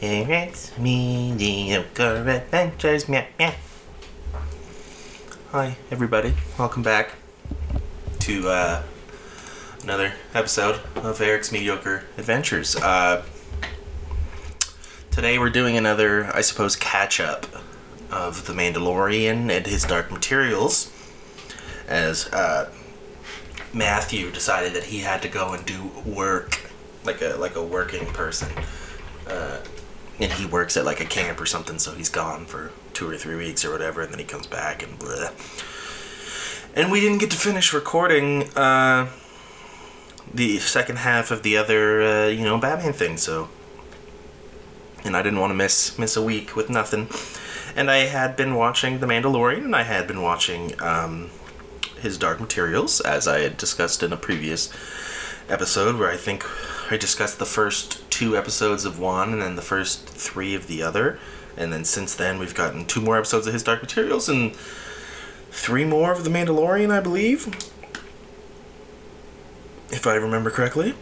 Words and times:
It's 0.00 0.78
mediocre 0.78 2.28
adventures. 2.28 3.08
Meow, 3.08 3.26
meow. 3.36 3.54
Hi, 5.50 5.76
everybody. 5.90 6.34
Welcome 6.56 6.84
back 6.84 7.16
to 8.20 8.48
uh, 8.48 8.82
another 9.82 10.12
episode 10.34 10.82
of 10.94 11.20
Eric's 11.20 11.50
Mediocre 11.50 12.04
Adventures. 12.16 12.76
Uh, 12.76 13.24
today 15.10 15.36
we're 15.36 15.50
doing 15.50 15.76
another, 15.76 16.26
I 16.32 16.42
suppose, 16.42 16.76
catch 16.76 17.18
up 17.18 17.46
of 18.08 18.46
The 18.46 18.52
Mandalorian 18.52 19.50
and 19.50 19.66
his 19.66 19.82
Dark 19.82 20.12
Materials 20.12 20.92
as 21.88 22.28
uh, 22.28 22.70
Matthew 23.72 24.30
decided 24.30 24.72
that 24.74 24.84
he 24.84 25.00
had 25.00 25.22
to 25.22 25.28
go 25.28 25.52
and 25.52 25.64
do 25.64 25.90
work 26.04 26.70
like 27.04 27.22
a 27.22 27.36
like 27.36 27.56
a 27.56 27.64
working 27.64 28.06
person. 28.06 28.48
Uh, 29.26 29.58
and 30.18 30.32
he 30.32 30.44
works 30.44 30.76
at 30.76 30.84
like 30.84 31.00
a 31.00 31.04
camp 31.04 31.40
or 31.40 31.46
something, 31.46 31.78
so 31.78 31.92
he's 31.92 32.10
gone 32.10 32.44
for 32.44 32.72
two 32.92 33.08
or 33.08 33.16
three 33.16 33.36
weeks 33.36 33.64
or 33.64 33.72
whatever, 33.72 34.02
and 34.02 34.12
then 34.12 34.18
he 34.18 34.24
comes 34.24 34.46
back 34.46 34.82
and 34.82 34.98
blah. 34.98 35.30
And 36.74 36.92
we 36.92 37.00
didn't 37.00 37.18
get 37.18 37.30
to 37.30 37.36
finish 37.36 37.72
recording 37.72 38.44
uh, 38.56 39.08
the 40.32 40.58
second 40.58 40.98
half 40.98 41.30
of 41.30 41.42
the 41.42 41.56
other, 41.56 42.02
uh, 42.02 42.26
you 42.28 42.44
know, 42.44 42.58
Batman 42.58 42.92
thing, 42.92 43.16
so. 43.16 43.48
And 45.02 45.16
I 45.16 45.22
didn't 45.22 45.40
want 45.40 45.50
to 45.50 45.54
miss 45.54 45.98
miss 45.98 46.16
a 46.16 46.22
week 46.22 46.54
with 46.54 46.68
nothing. 46.68 47.08
And 47.74 47.90
I 47.90 47.98
had 47.98 48.36
been 48.36 48.54
watching 48.54 49.00
The 49.00 49.06
Mandalorian, 49.06 49.64
and 49.64 49.74
I 49.74 49.84
had 49.84 50.06
been 50.06 50.20
watching 50.20 50.78
um, 50.82 51.30
his 52.00 52.18
Dark 52.18 52.40
Materials, 52.40 53.00
as 53.00 53.28
I 53.28 53.40
had 53.40 53.56
discussed 53.56 54.02
in 54.02 54.12
a 54.12 54.16
previous 54.16 54.72
episode, 55.48 55.98
where 55.98 56.10
I 56.10 56.16
think 56.16 56.44
I 56.90 56.96
discussed 56.96 57.38
the 57.38 57.46
first 57.46 58.08
two 58.10 58.36
episodes 58.36 58.84
of 58.84 58.98
one 58.98 59.32
and 59.32 59.42
then 59.42 59.56
the 59.56 59.62
first 59.62 60.08
three 60.08 60.54
of 60.54 60.66
the 60.66 60.82
other. 60.82 61.18
And 61.56 61.72
then 61.72 61.84
since 61.84 62.14
then, 62.14 62.38
we've 62.38 62.54
gotten 62.54 62.86
two 62.86 63.00
more 63.00 63.16
episodes 63.18 63.46
of 63.46 63.52
his 63.52 63.62
Dark 63.62 63.82
Materials 63.82 64.28
and 64.28 64.54
three 65.50 65.84
more 65.84 66.12
of 66.12 66.24
The 66.24 66.30
Mandalorian, 66.30 66.90
I 66.90 67.00
believe. 67.00 67.48
If 69.90 70.06
I 70.06 70.14
remember 70.14 70.50
correctly. 70.50 70.94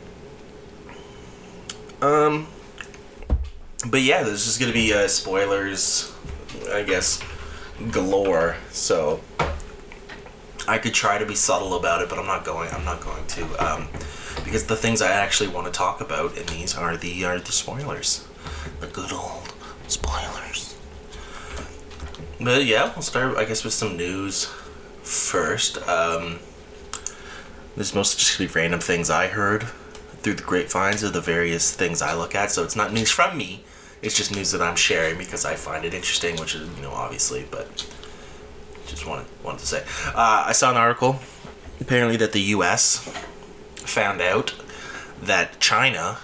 Um, 2.00 2.48
but 3.86 4.02
yeah, 4.02 4.22
this 4.22 4.46
is 4.46 4.56
to 4.58 4.72
be 4.72 4.92
uh, 4.92 5.08
spoilers, 5.08 6.12
I 6.72 6.83
guess, 6.83 7.22
galore. 7.90 8.56
So 8.70 9.20
I 10.69 10.78
could 10.78 10.92
try 10.92 11.16
to 11.16 11.24
be 11.24 11.34
subtle 11.34 11.77
about 11.77 12.02
it, 12.02 12.11
but 12.11 12.19
I'm 12.19 12.27
not 12.27 12.44
going. 12.44 12.70
I'm 12.70 12.84
not 12.84 13.00
going 13.00 13.27
to. 13.27 13.66
Um, 13.66 13.88
because 14.44 14.66
the 14.66 14.77
things 14.77 15.02
I 15.02 15.12
actually 15.12 15.48
want 15.48 15.66
to 15.66 15.72
talk 15.72 16.00
about 16.00 16.36
in 16.36 16.47
these 16.47 16.77
are 16.77 16.97
the 16.97 17.24
are 17.24 17.38
the 17.38 17.52
spoilers, 17.52 18.27
the 18.80 18.86
good 18.86 19.12
old 19.12 19.52
spoilers. 19.89 20.77
But 22.41 22.66
yeah, 22.66 22.92
we'll 22.94 23.02
start 23.02 23.36
I 23.36 23.44
guess 23.44 23.64
with 23.64 23.72
some 23.72 23.96
news 23.96 24.44
first. 25.02 25.78
Um, 25.89 26.39
this 27.77 27.89
is 27.89 27.94
mostly 27.94 28.19
just 28.19 28.39
gonna 28.39 28.48
be 28.48 28.55
random 28.55 28.80
things 28.80 29.08
I 29.11 29.28
heard 29.28 29.64
through 30.22 30.34
the 30.34 30.42
grapevines 30.42 31.02
of 31.02 31.12
the 31.12 31.20
various 31.20 31.74
things 31.74 32.02
I 32.02 32.14
look 32.14 32.34
at. 32.34 32.50
So 32.50 32.62
it's 32.62 32.77
not 32.77 32.92
news 32.92 33.11
from 33.11 33.39
me. 33.39 33.64
It's 34.02 34.16
just 34.16 34.34
news 34.34 34.50
that 34.52 34.62
I'm 34.62 34.77
sharing 34.77 35.16
because 35.16 35.44
I 35.44 35.55
find 35.55 35.84
it 35.84 35.94
interesting, 35.94 36.36
which 36.36 36.55
is 36.55 36.69
you 36.77 36.83
know 36.83 36.92
obviously, 36.92 37.46
but 37.50 37.86
just 38.89 39.06
wanted 39.06 39.27
wanted 39.44 39.61
to 39.61 39.67
say. 39.67 39.84
Uh, 40.08 40.44
I 40.47 40.53
saw 40.53 40.70
an 40.70 40.77
article 40.77 41.20
apparently 41.81 42.17
that 42.17 42.33
the 42.33 42.41
U.S 42.41 43.08
found 43.89 44.20
out 44.20 44.55
that 45.22 45.58
China 45.58 46.19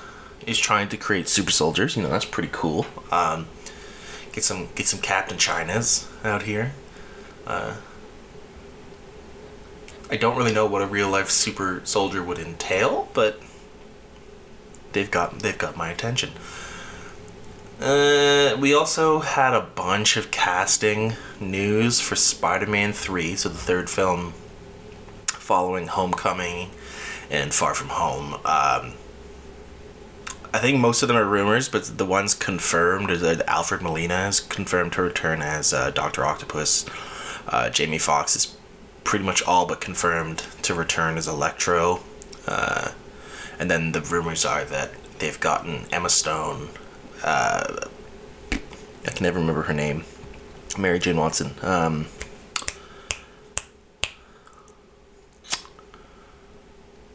is 0.47 0.59
trying 0.59 0.89
to 0.91 0.97
create 0.97 1.29
super 1.29 1.51
soldiers. 1.51 1.97
You 1.97 2.03
know, 2.03 2.11
that's 2.11 2.25
pretty 2.25 2.51
cool. 2.53 2.87
Um, 3.11 3.49
get 4.33 4.45
some 4.45 4.69
get 4.75 4.87
some 4.87 5.01
Captain 5.01 5.39
Chinas 5.39 6.07
out 6.25 6.43
here. 6.43 6.73
Uh, 7.47 7.77
I 10.11 10.17
don't 10.17 10.37
really 10.37 10.53
know 10.53 10.67
what 10.67 10.83
a 10.83 10.87
real 10.87 11.09
life 11.09 11.31
super 11.31 11.81
soldier 11.85 12.23
would 12.23 12.39
entail, 12.39 13.09
but 13.15 13.41
they've 14.93 15.11
got 15.11 15.41
they've 15.41 15.59
got 15.59 15.77
my 15.77 15.91
attention. 15.91 16.31
Uh, 17.81 18.57
we 18.59 18.73
also 18.73 19.19
had 19.19 19.53
a 19.53 19.61
bunch 19.61 20.17
of 20.17 20.31
casting 20.31 21.15
news 21.41 22.01
for 22.01 22.15
Spider-Man 22.15 22.93
3, 22.93 23.37
so 23.37 23.49
the 23.49 23.59
third 23.59 23.91
film 23.91 24.33
following 25.27 25.89
Homecoming 25.89 26.71
and 27.31 27.53
Far 27.53 27.75
From 27.75 27.89
Home. 27.89 28.35
Um, 28.35 28.95
I 30.53 30.59
think 30.61 30.79
most 30.79 31.03
of 31.03 31.09
them 31.09 31.17
are 31.17 31.25
rumors, 31.25 31.69
but 31.69 31.99
the 31.99 32.07
ones 32.07 32.33
confirmed 32.33 33.11
is 33.11 33.23
that 33.23 33.47
Alfred 33.49 33.83
Molina 33.83 34.17
has 34.17 34.39
confirmed 34.39 34.93
to 34.93 35.03
return 35.03 35.43
as 35.43 35.73
uh, 35.73 35.91
Doctor 35.91 36.25
Octopus. 36.25 36.87
Uh, 37.49 37.71
Jamie 37.71 37.99
Foxx 37.99 38.37
is 38.37 38.57
pretty 39.03 39.25
much 39.25 39.43
all 39.43 39.67
but 39.67 39.81
confirmed 39.81 40.39
to 40.63 40.75
return 40.75 41.19
as 41.19 41.27
Electro. 41.27 42.01
Uh, 42.47 42.93
and 43.59 43.71
then 43.71 43.93
the 43.93 44.01
rumors 44.01 44.45
are 44.45 44.65
that 44.65 44.93
they've 45.19 45.41
gotten 45.41 45.87
Emma 45.91 46.09
Stone. 46.09 46.69
Uh, 47.25 47.89
I 49.07 49.11
can 49.11 49.23
never 49.25 49.39
remember 49.41 49.63
her 49.63 49.75
name. 49.75 50.05
Mary 50.79 50.99
Jane 50.99 51.17
Watson. 51.17 51.55
Um, 51.63 52.07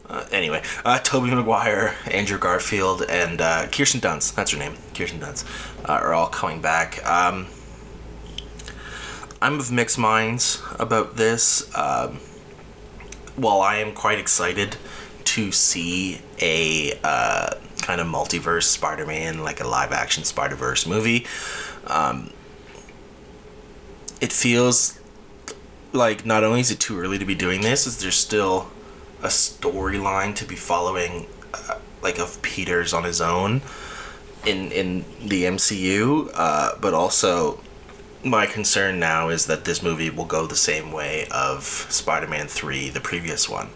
Uh, 0.08 0.26
anyway, 0.32 0.60
uh, 0.84 0.98
Tobey 0.98 1.32
Maguire, 1.32 1.94
Andrew 2.10 2.36
Garfield, 2.36 3.02
and 3.08 3.40
uh, 3.40 3.68
Kirsten 3.68 4.00
Dunst, 4.00 4.34
that's 4.34 4.50
her 4.50 4.58
name, 4.58 4.74
Kirsten 4.92 5.20
Dunst, 5.20 5.46
uh, 5.88 5.92
are 5.92 6.12
all 6.12 6.26
coming 6.26 6.60
back. 6.60 6.98
Um, 7.08 7.46
I'm 9.40 9.60
of 9.60 9.70
mixed 9.70 9.98
minds 9.98 10.60
about 10.80 11.16
this. 11.16 11.72
Um, 11.76 12.18
while 13.36 13.60
I 13.60 13.76
am 13.76 13.92
quite 13.92 14.18
excited 14.18 14.76
to 15.24 15.52
see 15.52 16.20
a 16.40 16.98
uh, 17.02 17.54
kind 17.82 18.00
of 18.00 18.06
multiverse 18.06 18.64
Spider 18.64 19.06
Man, 19.06 19.42
like 19.42 19.60
a 19.60 19.66
live 19.66 19.92
action 19.92 20.24
Spider 20.24 20.56
Verse 20.56 20.86
movie, 20.86 21.26
um, 21.86 22.32
it 24.20 24.32
feels 24.32 25.00
like 25.92 26.24
not 26.24 26.44
only 26.44 26.60
is 26.60 26.70
it 26.70 26.80
too 26.80 26.98
early 26.98 27.18
to 27.18 27.24
be 27.24 27.34
doing 27.34 27.62
this, 27.62 27.86
is 27.86 27.98
there 28.00 28.10
still 28.10 28.70
a 29.22 29.28
storyline 29.28 30.34
to 30.36 30.44
be 30.44 30.54
following, 30.56 31.26
uh, 31.52 31.78
like 32.02 32.18
of 32.18 32.40
Peter's 32.42 32.92
on 32.92 33.04
his 33.04 33.20
own 33.20 33.62
in 34.46 34.72
in 34.72 35.04
the 35.20 35.44
MCU, 35.44 36.30
uh, 36.34 36.76
but 36.80 36.94
also 36.94 37.60
my 38.24 38.46
concern 38.46 38.98
now 38.98 39.28
is 39.28 39.46
that 39.46 39.64
this 39.64 39.82
movie 39.82 40.10
will 40.10 40.26
go 40.26 40.46
the 40.46 40.56
same 40.56 40.92
way 40.92 41.26
of 41.30 41.64
Spider-Man 41.64 42.48
3, 42.48 42.90
the 42.90 43.00
previous 43.00 43.48
one, 43.48 43.68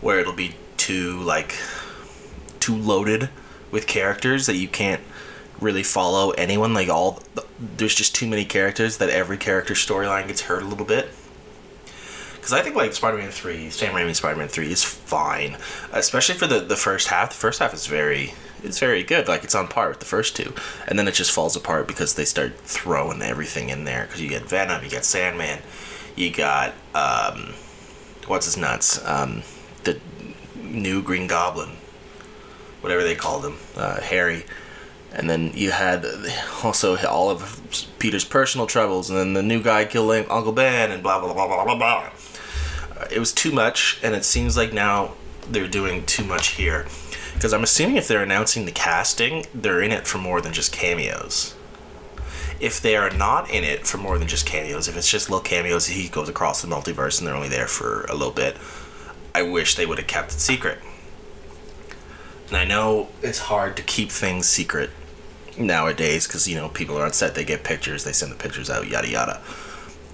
where 0.00 0.20
it'll 0.20 0.32
be 0.32 0.54
too 0.82 1.20
like 1.20 1.56
too 2.58 2.74
loaded 2.74 3.28
with 3.70 3.86
characters 3.86 4.46
that 4.46 4.56
you 4.56 4.66
can't 4.66 5.00
really 5.60 5.84
follow 5.84 6.30
anyone 6.32 6.74
like 6.74 6.88
all 6.88 7.22
there's 7.76 7.94
just 7.94 8.14
too 8.14 8.26
many 8.26 8.44
characters 8.44 8.98
that 8.98 9.08
every 9.08 9.36
character 9.36 9.74
storyline 9.74 10.26
gets 10.26 10.42
hurt 10.42 10.62
a 10.62 10.66
little 10.66 10.84
bit 10.84 11.08
because 12.42 12.52
I 12.52 12.60
think 12.62 12.74
like 12.74 12.92
Spider-Man 12.92 13.30
Three, 13.30 13.70
Sam 13.70 13.94
Raimi 13.94 14.16
Spider-Man 14.16 14.48
Three 14.48 14.72
is 14.72 14.82
fine, 14.82 15.56
especially 15.92 16.34
for 16.34 16.48
the 16.48 16.58
the 16.58 16.74
first 16.74 17.06
half. 17.06 17.28
The 17.28 17.36
first 17.36 17.60
half 17.60 17.72
is 17.72 17.86
very 17.86 18.34
it's 18.64 18.80
very 18.80 19.04
good. 19.04 19.28
Like 19.28 19.44
it's 19.44 19.54
on 19.54 19.68
par 19.68 19.88
with 19.88 20.00
the 20.00 20.06
first 20.06 20.34
two, 20.34 20.52
and 20.88 20.98
then 20.98 21.06
it 21.06 21.14
just 21.14 21.30
falls 21.30 21.54
apart 21.54 21.86
because 21.86 22.14
they 22.16 22.24
start 22.24 22.58
throwing 22.58 23.22
everything 23.22 23.68
in 23.68 23.84
there. 23.84 24.06
Because 24.06 24.20
you 24.20 24.28
get 24.28 24.42
Venom, 24.42 24.82
you 24.82 24.90
got 24.90 25.04
Sandman, 25.04 25.60
you 26.16 26.32
got 26.32 26.74
um, 26.96 27.54
what's 28.26 28.46
his 28.46 28.56
nuts, 28.56 29.04
um, 29.06 29.44
the 29.84 30.00
new 30.72 31.02
Green 31.02 31.26
Goblin, 31.26 31.76
whatever 32.80 33.02
they 33.02 33.14
called 33.14 33.44
him, 33.44 33.56
uh, 33.76 34.00
Harry. 34.00 34.44
And 35.12 35.28
then 35.28 35.52
you 35.54 35.72
had 35.72 36.06
also 36.64 36.96
all 37.06 37.28
of 37.28 37.60
Peter's 37.98 38.24
personal 38.24 38.66
troubles, 38.66 39.10
and 39.10 39.18
then 39.18 39.34
the 39.34 39.42
new 39.42 39.62
guy 39.62 39.84
killing 39.84 40.24
Uncle 40.30 40.52
Ben, 40.52 40.90
and 40.90 41.02
blah 41.02 41.20
blah 41.20 41.34
blah 41.34 41.46
blah 41.46 41.64
blah 41.64 41.76
blah 41.76 42.10
it 43.10 43.18
was 43.18 43.32
too 43.32 43.52
much, 43.52 43.98
and 44.02 44.14
it 44.14 44.24
seems 44.24 44.56
like 44.56 44.72
now 44.72 45.12
they're 45.48 45.68
doing 45.68 46.04
too 46.06 46.24
much 46.24 46.48
here. 46.48 46.86
Because 47.34 47.52
I'm 47.52 47.62
assuming 47.62 47.96
if 47.96 48.06
they're 48.06 48.22
announcing 48.22 48.64
the 48.64 48.72
casting, 48.72 49.46
they're 49.54 49.82
in 49.82 49.90
it 49.90 50.06
for 50.06 50.18
more 50.18 50.40
than 50.40 50.52
just 50.52 50.72
cameos. 50.72 51.54
If 52.60 52.80
they 52.80 52.94
are 52.94 53.10
not 53.10 53.50
in 53.50 53.64
it 53.64 53.86
for 53.86 53.98
more 53.98 54.18
than 54.18 54.28
just 54.28 54.46
cameos, 54.46 54.86
if 54.86 54.96
it's 54.96 55.10
just 55.10 55.28
little 55.28 55.42
cameos, 55.42 55.88
he 55.88 56.08
goes 56.08 56.28
across 56.28 56.62
the 56.62 56.68
multiverse 56.68 57.18
and 57.18 57.26
they're 57.26 57.34
only 57.34 57.48
there 57.48 57.66
for 57.66 58.04
a 58.04 58.14
little 58.14 58.32
bit, 58.32 58.56
I 59.34 59.42
wish 59.42 59.74
they 59.74 59.86
would 59.86 59.98
have 59.98 60.06
kept 60.06 60.32
it 60.32 60.40
secret. 60.40 60.78
And 62.48 62.56
I 62.56 62.64
know 62.64 63.08
it's 63.22 63.38
hard 63.38 63.76
to 63.78 63.82
keep 63.82 64.10
things 64.10 64.46
secret 64.48 64.90
nowadays 65.58 66.26
because, 66.26 66.46
you 66.46 66.56
know, 66.56 66.68
people 66.68 66.98
are 66.98 67.04
on 67.04 67.12
set, 67.12 67.34
they 67.34 67.44
get 67.44 67.64
pictures, 67.64 68.04
they 68.04 68.12
send 68.12 68.30
the 68.32 68.36
pictures 68.36 68.68
out, 68.70 68.88
yada 68.88 69.08
yada. 69.08 69.40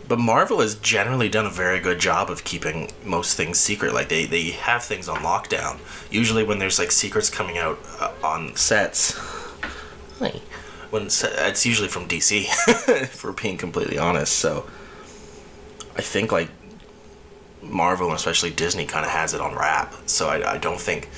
but 0.09 0.19
Marvel 0.19 0.61
has 0.61 0.75
generally 0.77 1.29
done 1.29 1.47
a 1.47 1.51
very 1.51 1.81
good 1.81 1.99
job 1.99 2.31
of 2.31 2.45
keeping 2.45 2.91
most 3.05 3.37
things 3.37 3.59
secret. 3.59 3.93
Like 3.93 4.09
they, 4.09 4.25
they 4.25 4.51
have 4.51 4.83
things 4.83 5.09
on 5.09 5.19
lockdown. 5.19 5.79
Usually 6.11 6.45
when 6.45 6.59
there's 6.59 6.79
like 6.79 6.91
secrets 6.91 7.29
coming 7.29 7.59
out 7.59 7.79
uh, 8.01 8.13
on 8.25 8.57
sets, 8.57 9.19
hey, 10.19 10.41
when 10.91 11.05
it's, 11.05 11.23
it's 11.25 11.67
usually 11.67 11.89
from 11.89 12.09
DC, 12.09 12.47
for 13.09 13.33
being 13.33 13.59
completely 13.59 13.99
honest. 13.99 14.33
So 14.35 14.67
I 15.97 16.03
think 16.03 16.33
like 16.33 16.49
Marvel 17.63 18.09
and 18.09 18.17
especially 18.17 18.51
Disney 18.51 18.87
kind 18.87 19.05
of 19.05 19.11
has 19.13 19.35
it 19.35 19.41
on 19.41 19.55
wrap. 19.55 19.95
So 20.07 20.29
I, 20.29 20.55
I 20.55 20.59
don't 20.59 20.81
think 20.81 21.09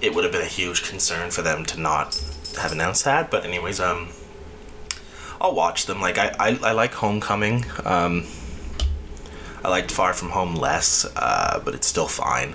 it 0.00 0.14
would 0.14 0.24
have 0.24 0.32
been 0.32 0.42
a 0.42 0.46
huge 0.46 0.88
concern 0.88 1.30
for 1.30 1.42
them 1.42 1.64
to 1.66 1.80
not 1.80 2.20
have 2.60 2.72
announced 2.72 3.04
that. 3.04 3.30
But 3.30 3.44
anyways, 3.44 3.80
um, 3.80 4.08
I'll 5.40 5.54
watch 5.54 5.86
them. 5.86 6.00
Like 6.00 6.18
I, 6.18 6.34
I, 6.38 6.58
I 6.62 6.72
like 6.72 6.94
Homecoming. 6.94 7.64
Um, 7.84 8.26
I 9.64 9.68
liked 9.68 9.90
Far 9.90 10.12
From 10.12 10.30
Home 10.30 10.56
less, 10.56 11.04
uh, 11.16 11.60
but 11.64 11.74
it's 11.74 11.86
still 11.86 12.08
fine. 12.08 12.54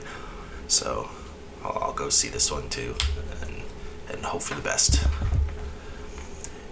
So 0.67 1.09
I'll, 1.63 1.77
I'll 1.81 1.93
go 1.93 2.09
see 2.09 2.27
this 2.27 2.51
one 2.51 2.69
too, 2.69 2.95
and 3.41 3.61
and 4.09 4.25
hope 4.25 4.41
for 4.41 4.55
the 4.55 4.61
best. 4.61 5.05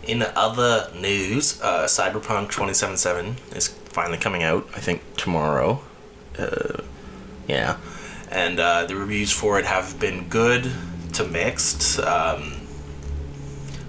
In 0.04 0.22
other 0.22 0.92
news, 0.96 1.60
uh, 1.62 1.86
Cyberpunk 1.86 2.52
2077 2.52 3.38
is 3.56 3.70
finally 3.70 4.20
coming 4.20 4.44
out. 4.44 4.68
I 4.76 4.80
think 4.80 5.02
tomorrow. 5.18 5.82
Uh, 6.38 6.82
yeah, 7.48 7.78
and 8.32 8.60
uh, 8.60 8.86
the 8.86 8.96
reviews 8.96 9.32
for 9.32 9.60
it 9.60 9.66
have 9.66 10.00
been 10.00 10.28
good 10.28 10.72
to 11.14 11.24
mixed. 11.24 12.00
Um, 12.00 12.54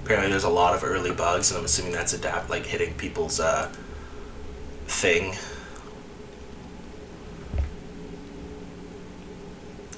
apparently, 0.05 0.31
there's 0.31 0.45
a 0.45 0.51
lot 0.51 0.75
of 0.75 0.85
early 0.85 1.13
bugs, 1.13 1.51
and 1.51 1.59
I'm 1.59 1.65
assuming 1.65 1.93
that's 1.93 2.13
adapt 2.13 2.51
like 2.51 2.67
hitting 2.67 2.95
people's 2.95 3.41
uh, 3.41 3.73
thing. 4.87 5.35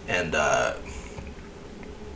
And 0.08 0.34
uh, 0.34 0.74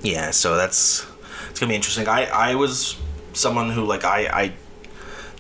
yeah, 0.02 0.31
so 0.31 0.56
that's 0.56 1.06
it's 1.50 1.61
gonna 1.61 1.70
be 1.70 1.76
interesting. 1.76 2.08
I 2.08 2.25
I 2.25 2.55
was 2.55 2.96
someone 3.34 3.70
who 3.70 3.84
like 3.84 4.05
I 4.05 4.26
I 4.26 4.52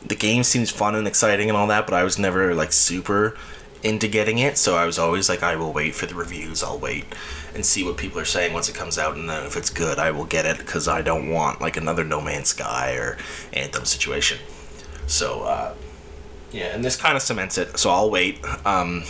the 0.06 0.14
game 0.14 0.42
seems 0.42 0.70
fun 0.70 0.94
and 0.94 1.06
exciting 1.06 1.48
and 1.48 1.56
all 1.56 1.68
that, 1.68 1.86
but 1.86 1.94
I 1.94 2.04
was 2.04 2.18
never 2.18 2.54
like 2.54 2.72
super 2.72 3.36
into 3.82 4.08
getting 4.08 4.38
it, 4.38 4.56
so 4.58 4.76
I 4.76 4.86
was 4.86 4.98
always 4.98 5.28
like, 5.28 5.42
I 5.42 5.56
will 5.56 5.72
wait 5.72 5.94
for 5.94 6.06
the 6.06 6.14
reviews. 6.14 6.62
I'll 6.62 6.78
wait 6.78 7.04
and 7.54 7.66
see 7.66 7.84
what 7.84 7.96
people 7.96 8.20
are 8.20 8.24
saying 8.24 8.52
once 8.52 8.68
it 8.68 8.74
comes 8.74 8.98
out, 8.98 9.16
and 9.16 9.28
then 9.28 9.44
if 9.44 9.56
it's 9.56 9.70
good, 9.70 9.98
I 9.98 10.10
will 10.10 10.24
get 10.24 10.46
it 10.46 10.58
because 10.58 10.88
I 10.88 11.02
don't 11.02 11.28
want 11.28 11.60
like 11.60 11.76
another 11.76 12.04
No 12.04 12.20
Man's 12.20 12.48
Sky 12.48 12.94
or 12.94 13.18
Anthem 13.52 13.84
situation. 13.84 14.38
So 15.06 15.42
uh, 15.42 15.74
yeah, 16.52 16.74
and 16.74 16.84
this 16.84 16.96
kind 16.96 17.16
of 17.16 17.22
cements 17.22 17.58
it. 17.58 17.78
So 17.78 17.90
I'll 17.90 18.10
wait. 18.10 18.38
Um, 18.66 19.04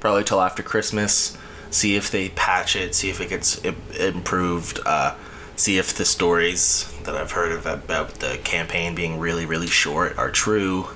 probably 0.00 0.24
till 0.24 0.40
after 0.40 0.62
Christmas. 0.62 1.36
See 1.70 1.96
if 1.96 2.10
they 2.10 2.30
patch 2.30 2.76
it. 2.76 2.94
See 2.94 3.10
if 3.10 3.20
it 3.20 3.28
gets 3.28 3.58
improved. 3.58 4.80
Uh, 4.86 5.16
see 5.56 5.78
if 5.78 5.94
the 5.94 6.04
stories 6.04 6.92
that 7.04 7.14
I've 7.14 7.32
heard 7.32 7.52
of 7.52 7.66
about 7.66 8.14
the 8.20 8.38
campaign 8.44 8.94
being 8.94 9.18
really, 9.18 9.44
really 9.44 9.66
short 9.66 10.16
are 10.16 10.30
true 10.30 10.88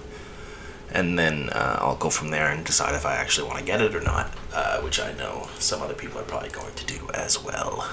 and 0.92 1.18
then 1.18 1.48
uh, 1.50 1.78
I'll 1.80 1.96
go 1.96 2.10
from 2.10 2.30
there 2.30 2.48
and 2.48 2.64
decide 2.64 2.94
if 2.94 3.06
I 3.06 3.14
actually 3.14 3.48
want 3.48 3.58
to 3.58 3.64
get 3.64 3.80
it 3.80 3.94
or 3.94 4.00
not, 4.02 4.32
uh, 4.52 4.80
which 4.80 5.00
I 5.00 5.12
know 5.14 5.48
some 5.58 5.80
other 5.80 5.94
people 5.94 6.20
are 6.20 6.24
probably 6.24 6.50
going 6.50 6.74
to 6.74 6.86
do 6.86 7.08
as 7.14 7.42
well. 7.42 7.88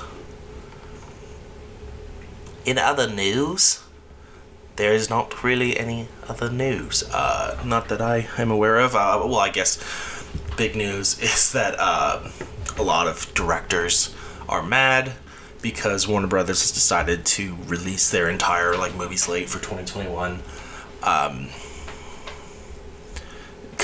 In 2.65 2.77
other 2.77 3.09
news, 3.09 3.83
there 4.75 4.93
is 4.93 5.09
not 5.09 5.43
really 5.43 5.77
any 5.77 6.07
other 6.27 6.49
news. 6.49 7.03
Uh, 7.11 7.61
not 7.65 7.87
that 7.87 8.01
I 8.01 8.27
am 8.37 8.51
aware 8.51 8.77
of. 8.77 8.95
Uh, 8.95 9.21
well, 9.23 9.39
I 9.39 9.49
guess 9.49 9.77
big 10.57 10.75
news 10.75 11.19
is 11.21 11.53
that 11.53 11.75
uh, 11.79 12.29
a 12.77 12.83
lot 12.83 13.07
of 13.07 13.33
directors 13.33 14.13
are 14.47 14.61
mad 14.61 15.13
because 15.61 16.07
Warner 16.07 16.27
Brothers 16.27 16.61
has 16.61 16.71
decided 16.71 17.25
to 17.25 17.57
release 17.65 18.11
their 18.11 18.29
entire 18.29 18.75
like 18.75 18.95
movie 18.95 19.17
slate 19.17 19.49
for 19.49 19.59
2021. 19.59 20.41
Um, 21.03 21.49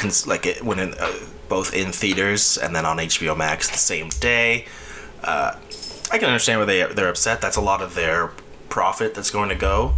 cons- 0.06 0.28
like 0.28 0.46
it 0.46 0.64
when 0.64 0.80
in, 0.80 0.94
uh, 0.94 1.14
both 1.50 1.74
in 1.74 1.92
theaters 1.92 2.58
and 2.58 2.76
then 2.76 2.86
on 2.86 2.98
HBO 2.98 3.36
Max 3.36 3.70
the 3.70 3.78
same 3.78 4.10
day. 4.10 4.66
Uh, 5.24 5.56
I 6.12 6.18
can 6.18 6.28
understand 6.28 6.60
why 6.60 6.66
they 6.66 6.84
they're 6.94 7.10
upset. 7.10 7.42
That's 7.42 7.58
a 7.58 7.62
lot 7.62 7.82
of 7.82 7.96
their 7.96 8.32
profit 8.70 9.14
that's 9.16 9.32
going 9.32 9.50
to 9.50 9.56
go. 9.56 9.96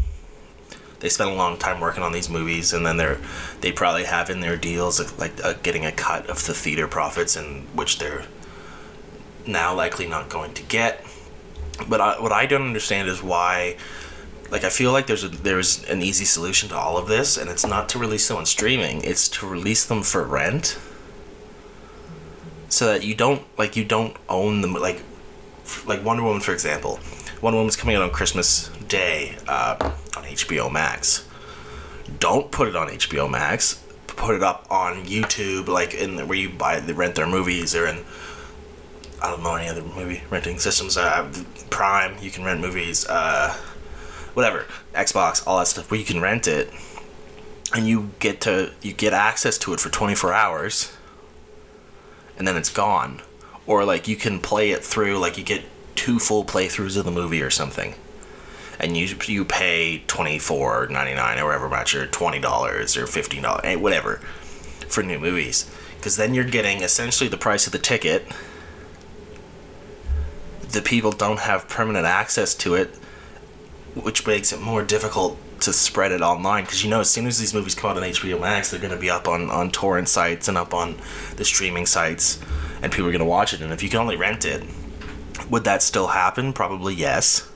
They 0.99 1.09
spent 1.09 1.29
a 1.29 1.33
long 1.33 1.57
time 1.57 1.79
working 1.79 2.01
on 2.01 2.11
these 2.11 2.29
movies, 2.29 2.73
and 2.73 2.85
then 2.85 2.97
they're 2.97 3.19
they 3.61 3.71
probably 3.71 4.05
have 4.05 4.29
in 4.29 4.39
their 4.39 4.57
deals 4.57 4.99
like 5.19 5.43
uh, 5.43 5.53
getting 5.61 5.85
a 5.85 5.91
cut 5.91 6.27
of 6.27 6.45
the 6.45 6.53
theater 6.53 6.87
profits, 6.87 7.35
and 7.35 7.67
which 7.75 7.99
they're 7.99 8.25
now 9.45 9.75
likely 9.75 10.07
not 10.07 10.29
going 10.29 10.53
to 10.53 10.63
get. 10.63 11.05
But 11.87 12.01
I, 12.01 12.19
what 12.19 12.31
I 12.31 12.45
don't 12.47 12.63
understand 12.63 13.07
is 13.07 13.21
why 13.21 13.77
like 14.49 14.63
I 14.63 14.69
feel 14.69 14.91
like 14.91 15.07
there's 15.07 15.23
a, 15.23 15.29
there's 15.29 15.83
an 15.85 16.01
easy 16.01 16.25
solution 16.25 16.69
to 16.69 16.77
all 16.77 16.97
of 16.97 17.07
this, 17.07 17.37
and 17.37 17.49
it's 17.49 17.65
not 17.65 17.89
to 17.89 17.99
release 17.99 18.27
them 18.27 18.37
on 18.37 18.45
streaming; 18.45 19.03
it's 19.03 19.27
to 19.29 19.47
release 19.47 19.85
them 19.85 20.03
for 20.03 20.23
rent, 20.23 20.77
so 22.69 22.87
that 22.87 23.03
you 23.03 23.15
don't 23.15 23.43
like 23.57 23.75
you 23.75 23.83
don't 23.83 24.15
own 24.29 24.61
them. 24.61 24.73
Like 24.73 25.01
like 25.85 26.03
Wonder 26.03 26.23
Woman, 26.23 26.41
for 26.41 26.53
example, 26.53 26.99
Wonder 27.41 27.57
Woman's 27.57 27.75
coming 27.75 27.95
out 27.95 28.03
on 28.03 28.11
Christmas 28.11 28.69
Day 28.87 29.37
uh, 29.47 29.75
on 30.15 30.23
HBO 30.23 30.71
Max. 30.71 31.27
Don't 32.19 32.51
put 32.51 32.67
it 32.67 32.75
on 32.75 32.87
HBO 32.87 33.29
Max. 33.29 33.83
Put 34.07 34.35
it 34.35 34.43
up 34.43 34.65
on 34.71 35.05
YouTube, 35.05 35.67
like 35.67 35.93
in 35.93 36.27
where 36.27 36.37
you 36.37 36.49
buy 36.49 36.79
the 36.79 36.93
rent 36.93 37.15
their 37.15 37.27
movies, 37.27 37.75
or 37.75 37.85
in 37.85 38.03
I 39.21 39.29
don't 39.29 39.43
know 39.43 39.55
any 39.55 39.67
other 39.67 39.81
movie 39.83 40.23
renting 40.29 40.59
systems. 40.59 40.95
Uh, 40.95 41.31
Prime, 41.69 42.15
you 42.21 42.31
can 42.31 42.43
rent 42.43 42.61
movies. 42.61 43.05
Uh, 43.07 43.55
whatever, 44.37 44.67
Xbox, 44.93 45.45
all 45.47 45.57
that 45.57 45.65
stuff, 45.65 45.89
where 45.89 45.99
you 45.99 46.05
can 46.05 46.21
rent 46.21 46.47
it, 46.47 46.71
and 47.73 47.87
you 47.87 48.11
get 48.19 48.39
to 48.39 48.71
you 48.83 48.93
get 48.93 49.11
access 49.11 49.57
to 49.57 49.73
it 49.73 49.79
for 49.79 49.89
24 49.89 50.31
hours, 50.31 50.95
and 52.37 52.47
then 52.47 52.55
it's 52.55 52.69
gone, 52.69 53.19
or 53.65 53.83
like 53.83 54.07
you 54.07 54.15
can 54.15 54.39
play 54.39 54.69
it 54.69 54.83
through, 54.83 55.17
like 55.17 55.39
you 55.39 55.43
get 55.43 55.63
two 55.95 56.19
full 56.19 56.45
playthroughs 56.45 56.95
of 56.95 57.03
the 57.03 57.09
movie 57.09 57.41
or 57.41 57.49
something, 57.49 57.95
and 58.79 58.95
you 58.95 59.17
you 59.25 59.43
pay 59.43 60.03
24.99 60.05 61.41
or 61.41 61.45
whatever 61.45 61.67
much, 61.67 61.95
or 61.95 62.05
twenty 62.05 62.39
dollars 62.39 62.95
or 62.95 63.07
fifteen 63.07 63.41
dollars, 63.41 63.61
eh, 63.63 63.73
whatever, 63.73 64.17
for 64.87 65.01
new 65.01 65.17
movies, 65.17 65.67
because 65.97 66.15
then 66.15 66.35
you're 66.35 66.45
getting 66.45 66.83
essentially 66.83 67.27
the 67.27 67.37
price 67.37 67.65
of 67.65 67.73
the 67.73 67.79
ticket. 67.79 68.27
The 70.69 70.83
people 70.83 71.11
don't 71.11 71.39
have 71.39 71.67
permanent 71.67 72.05
access 72.05 72.53
to 72.53 72.75
it 72.75 72.93
which 74.03 74.25
makes 74.25 74.51
it 74.53 74.61
more 74.61 74.83
difficult 74.83 75.37
to 75.61 75.73
spread 75.73 76.11
it 76.11 76.21
online 76.21 76.63
because 76.63 76.83
you 76.83 76.89
know 76.89 76.99
as 76.99 77.09
soon 77.09 77.25
as 77.25 77.39
these 77.39 77.53
movies 77.53 77.75
come 77.75 77.91
out 77.91 77.97
on 77.97 78.03
HBO 78.03 78.39
Max 78.39 78.69
they're 78.69 78.79
going 78.79 78.93
to 78.93 78.99
be 78.99 79.09
up 79.09 79.27
on 79.27 79.49
on 79.49 79.71
torrent 79.71 80.07
sites 80.07 80.47
and 80.47 80.57
up 80.57 80.73
on 80.73 80.95
the 81.35 81.45
streaming 81.45 81.85
sites 81.85 82.39
and 82.81 82.91
people 82.91 83.07
are 83.07 83.11
going 83.11 83.19
to 83.19 83.25
watch 83.25 83.53
it. 83.53 83.61
And 83.61 83.73
if 83.73 83.81
you 83.81 83.89
can 83.89 83.99
only 83.99 84.15
rent 84.15 84.45
it 84.45 84.63
would 85.49 85.63
that 85.63 85.81
still 85.81 86.07
happen? 86.07 86.51
Probably 86.53 86.93
yes. 86.93 87.49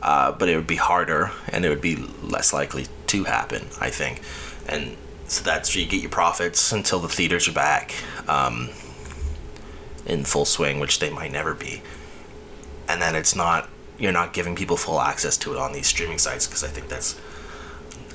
Uh, 0.00 0.32
but 0.32 0.48
it 0.48 0.56
would 0.56 0.66
be 0.66 0.76
harder 0.76 1.30
and 1.48 1.64
it 1.64 1.68
would 1.68 1.80
be 1.80 1.96
less 2.22 2.52
likely 2.52 2.86
to 3.08 3.24
happen 3.24 3.66
I 3.80 3.90
think. 3.90 4.22
And 4.68 4.96
so 5.26 5.44
that's 5.44 5.74
where 5.74 5.84
you 5.84 5.90
get 5.90 6.00
your 6.00 6.10
profits 6.10 6.72
until 6.72 7.00
the 7.00 7.08
theaters 7.08 7.48
are 7.48 7.52
back 7.52 7.94
um, 8.26 8.70
in 10.06 10.24
full 10.24 10.44
swing 10.44 10.80
which 10.80 10.98
they 10.98 11.10
might 11.10 11.32
never 11.32 11.54
be. 11.54 11.82
And 12.88 13.02
then 13.02 13.14
it's 13.14 13.36
not 13.36 13.68
you're 13.98 14.12
not 14.12 14.32
giving 14.32 14.54
people 14.54 14.76
full 14.76 15.00
access 15.00 15.36
to 15.38 15.52
it 15.52 15.58
on 15.58 15.72
these 15.72 15.86
streaming 15.86 16.18
sites 16.18 16.46
because 16.46 16.62
I 16.64 16.68
think 16.68 16.88
that's 16.88 17.20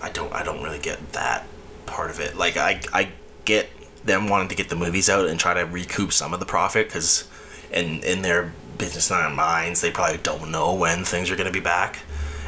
I 0.01 0.09
don't 0.09 0.31
I 0.33 0.43
don't 0.43 0.63
really 0.63 0.79
get 0.79 1.13
that 1.13 1.45
part 1.85 2.09
of 2.09 2.19
it. 2.19 2.35
Like 2.37 2.57
I 2.57 2.81
I 2.93 3.09
get 3.45 3.69
them 4.05 4.27
wanting 4.27 4.49
to 4.49 4.55
get 4.55 4.69
the 4.69 4.75
movies 4.75 5.09
out 5.09 5.27
and 5.27 5.39
try 5.39 5.53
to 5.53 5.61
recoup 5.61 6.11
some 6.11 6.33
of 6.33 6.39
the 6.39 6.45
profit 6.45 6.87
because 6.87 7.27
in 7.71 8.01
in 8.03 8.21
their 8.21 8.51
business 8.77 9.09
in 9.11 9.17
their 9.17 9.29
minds 9.29 9.81
they 9.81 9.91
probably 9.91 10.17
don't 10.17 10.51
know 10.51 10.73
when 10.73 11.03
things 11.03 11.29
are 11.29 11.35
going 11.35 11.47
to 11.47 11.53
be 11.53 11.59
back, 11.59 11.99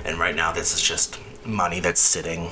and 0.04 0.18
right 0.18 0.36
now 0.36 0.52
this 0.52 0.74
is 0.74 0.82
just 0.82 1.20
money 1.46 1.80
that's 1.80 2.02
sitting 2.02 2.50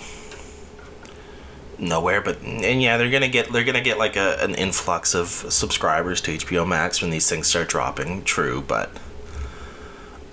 nowhere 1.79 2.21
but 2.21 2.39
and 2.41 2.81
yeah 2.81 2.97
they're 2.97 3.09
gonna 3.09 3.27
get 3.27 3.51
they're 3.51 3.63
gonna 3.63 3.81
get 3.81 3.97
like 3.97 4.15
a, 4.15 4.37
an 4.41 4.53
influx 4.55 5.15
of 5.15 5.27
subscribers 5.27 6.21
to 6.21 6.37
hbo 6.37 6.67
max 6.67 7.01
when 7.01 7.09
these 7.09 7.27
things 7.27 7.47
start 7.47 7.67
dropping 7.67 8.23
true 8.23 8.63
but 8.67 8.91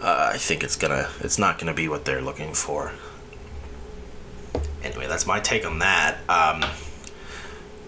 uh, 0.00 0.30
I 0.32 0.38
think 0.38 0.64
it's 0.64 0.76
gonna 0.76 1.08
it's 1.20 1.38
not 1.38 1.58
gonna 1.58 1.74
be 1.74 1.88
what 1.88 2.04
they're 2.04 2.22
looking 2.22 2.54
for. 2.54 2.92
Anyway, 4.82 5.06
that's 5.06 5.26
my 5.26 5.40
take 5.40 5.66
on 5.66 5.78
that. 5.80 6.18
Um, 6.28 6.64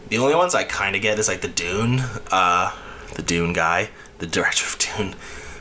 the 0.09 0.19
only 0.19 0.35
ones 0.35 0.55
I 0.55 0.65
kind 0.65 0.95
of 0.95 1.01
get 1.01 1.19
is 1.19 1.27
like 1.27 1.41
the 1.41 1.49
Dune, 1.49 2.01
uh, 2.31 2.77
the 3.15 3.23
Dune 3.23 3.55
guy, 3.55 3.91
the 4.19 4.27
director 4.27 4.67
of 4.67 4.79
Dune, 4.79 5.15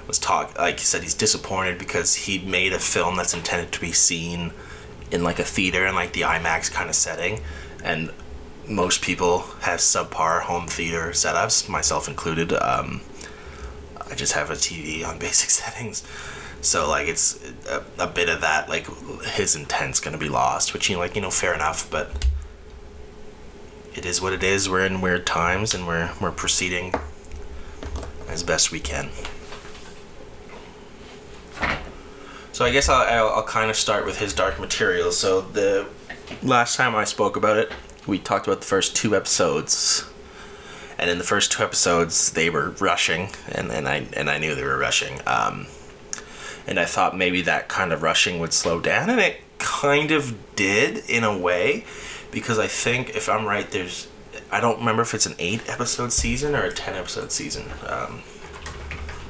was 0.08 0.20
talk 0.20 0.58
like 0.58 0.80
he 0.80 0.86
said 0.86 1.04
he's 1.04 1.14
disappointed 1.14 1.78
because 1.78 2.16
he 2.16 2.40
made 2.40 2.74
a 2.74 2.80
film 2.80 3.16
that's 3.16 3.34
intended 3.34 3.72
to 3.72 3.80
be 3.80 3.94
seen 3.94 4.52
in 5.10 5.24
like 5.24 5.40
a 5.40 5.44
theater 5.44 5.86
and 5.86 5.96
like 5.96 6.14
the 6.14 6.22
IMAX 6.22 6.70
kind 6.70 6.90
of 6.90 6.96
setting, 6.96 7.40
and 7.82 8.12
most 8.68 9.02
people 9.02 9.40
have 9.62 9.80
subpar 9.80 10.42
home 10.42 10.68
theater 10.68 11.12
setups, 11.12 11.70
myself 11.70 12.08
included. 12.10 12.52
Um, 12.54 13.02
I 14.10 14.16
just 14.16 14.34
have 14.34 14.50
a 14.50 14.56
TV 14.56 15.06
on 15.06 15.18
basic 15.28 15.50
settings. 15.50 16.04
So 16.62 16.88
like 16.88 17.08
it's 17.08 17.40
a, 17.68 17.84
a 17.98 18.08
bit 18.08 18.30
of 18.30 18.42
that 18.42 18.70
like 18.70 18.88
his 19.24 19.56
intent's 19.56 20.00
gonna 20.00 20.18
be 20.18 20.30
lost, 20.30 20.74
which 20.74 20.90
you 20.90 20.96
know, 20.96 21.02
like 21.02 21.16
you 21.16 21.22
know 21.22 21.32
fair 21.32 21.54
enough, 21.54 21.90
but 21.90 22.28
it 23.96 24.06
is 24.06 24.22
what 24.22 24.32
it 24.32 24.44
is. 24.44 24.70
We're 24.70 24.86
in 24.86 25.02
weird 25.02 25.26
times 25.26 25.74
and 25.74 25.88
we're 25.88 26.12
we're 26.22 26.32
proceeding 26.32 26.94
as 28.28 28.44
best 28.44 28.72
we 28.72 28.80
can. 28.80 29.10
So 32.54 32.66
I 32.66 32.72
guess 32.72 32.90
I'll, 32.90 33.08
I'll, 33.08 33.34
I'll 33.38 33.44
kind 33.44 33.70
of 33.70 33.76
start 33.76 34.06
with 34.06 34.20
his 34.20 34.34
Dark 34.34 34.60
Materials. 34.60 35.18
So 35.18 35.42
the 35.42 35.88
last 36.44 36.76
time 36.76 36.96
I 36.96 37.06
spoke 37.06 37.36
about 37.36 37.58
it, 37.58 37.72
we 38.06 38.20
talked 38.20 38.46
about 38.46 38.60
the 38.62 38.68
first 38.68 38.96
two 38.96 39.16
episodes, 39.16 40.06
and 41.00 41.10
in 41.10 41.18
the 41.18 41.24
first 41.24 41.52
two 41.52 41.64
episodes 41.64 42.32
they 42.32 42.50
were 42.50 42.72
rushing, 42.80 43.30
and, 43.52 43.72
and 43.72 43.88
I 43.88 44.08
and 44.14 44.30
I 44.30 44.38
knew 44.38 44.54
they 44.54 44.64
were 44.64 44.78
rushing. 44.78 45.20
Um, 45.26 45.68
and 46.72 46.80
I 46.80 46.86
thought 46.86 47.18
maybe 47.18 47.42
that 47.42 47.68
kind 47.68 47.92
of 47.92 48.02
rushing 48.02 48.40
would 48.40 48.54
slow 48.54 48.80
down, 48.80 49.10
and 49.10 49.20
it 49.20 49.42
kind 49.58 50.12
of 50.12 50.56
did 50.56 51.04
in 51.10 51.26
a 51.26 51.38
way, 51.38 51.84
because 52.32 52.58
I 52.58 52.68
think 52.68 53.10
if 53.10 53.28
I'm 53.28 53.46
right, 53.46 53.70
there's 53.70 54.08
I 54.50 54.62
don't 54.62 54.80
remember 54.80 55.02
if 55.02 55.14
it's 55.14 55.26
an 55.26 55.36
eight 55.38 55.70
episode 55.70 56.14
season 56.14 56.56
or 56.56 56.64
a 56.64 56.72
ten 56.72 56.96
episode 56.96 57.34
season. 57.34 57.66
Um, 57.86 58.24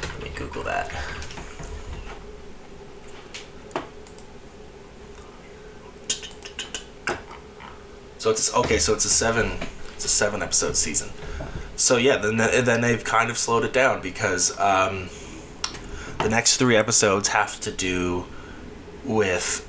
let 0.04 0.24
me 0.24 0.30
Google 0.36 0.62
that. 0.64 0.92
So 8.20 8.30
it's 8.30 8.54
okay. 8.54 8.78
So 8.78 8.94
it's 8.94 9.06
a 9.06 9.10
seven. 9.10 9.54
It's 9.96 10.06
a 10.06 10.10
seven 10.10 10.44
episode 10.44 10.78
season. 10.78 11.10
So 11.76 11.98
yeah, 11.98 12.18
then 12.18 12.38
then 12.38 12.82
they've 12.82 13.04
kind 13.04 13.32
of 13.32 13.38
slowed 13.40 13.66
it 13.66 13.74
down 13.74 14.00
because 14.00 14.56
um, 14.60 15.10
the 16.24 16.30
next 16.30 16.58
three 16.58 16.76
episodes 16.76 17.30
have 17.30 17.60
to 17.62 17.72
do 17.72 18.26
with 19.04 19.68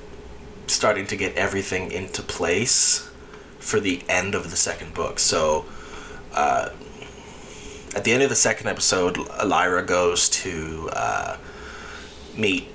starting 0.67 1.07
to 1.07 1.17
get 1.17 1.35
everything 1.37 1.91
into 1.91 2.23
place 2.23 3.11
for 3.59 3.81
the 3.81 4.03
end 4.09 4.35
of 4.35 4.51
the 4.51 4.57
second 4.57 4.95
book. 4.95 5.19
So, 5.19 5.65
uh, 6.35 6.71
at 7.95 8.05
the 8.05 8.13
end 8.13 8.23
of 8.23 8.31
the 8.31 8.37
second 8.37 8.69
episode, 8.69 9.19
Lyra 9.45 9.83
goes 9.83 10.29
to 10.31 10.89
uh, 10.93 11.37
meet 12.37 12.69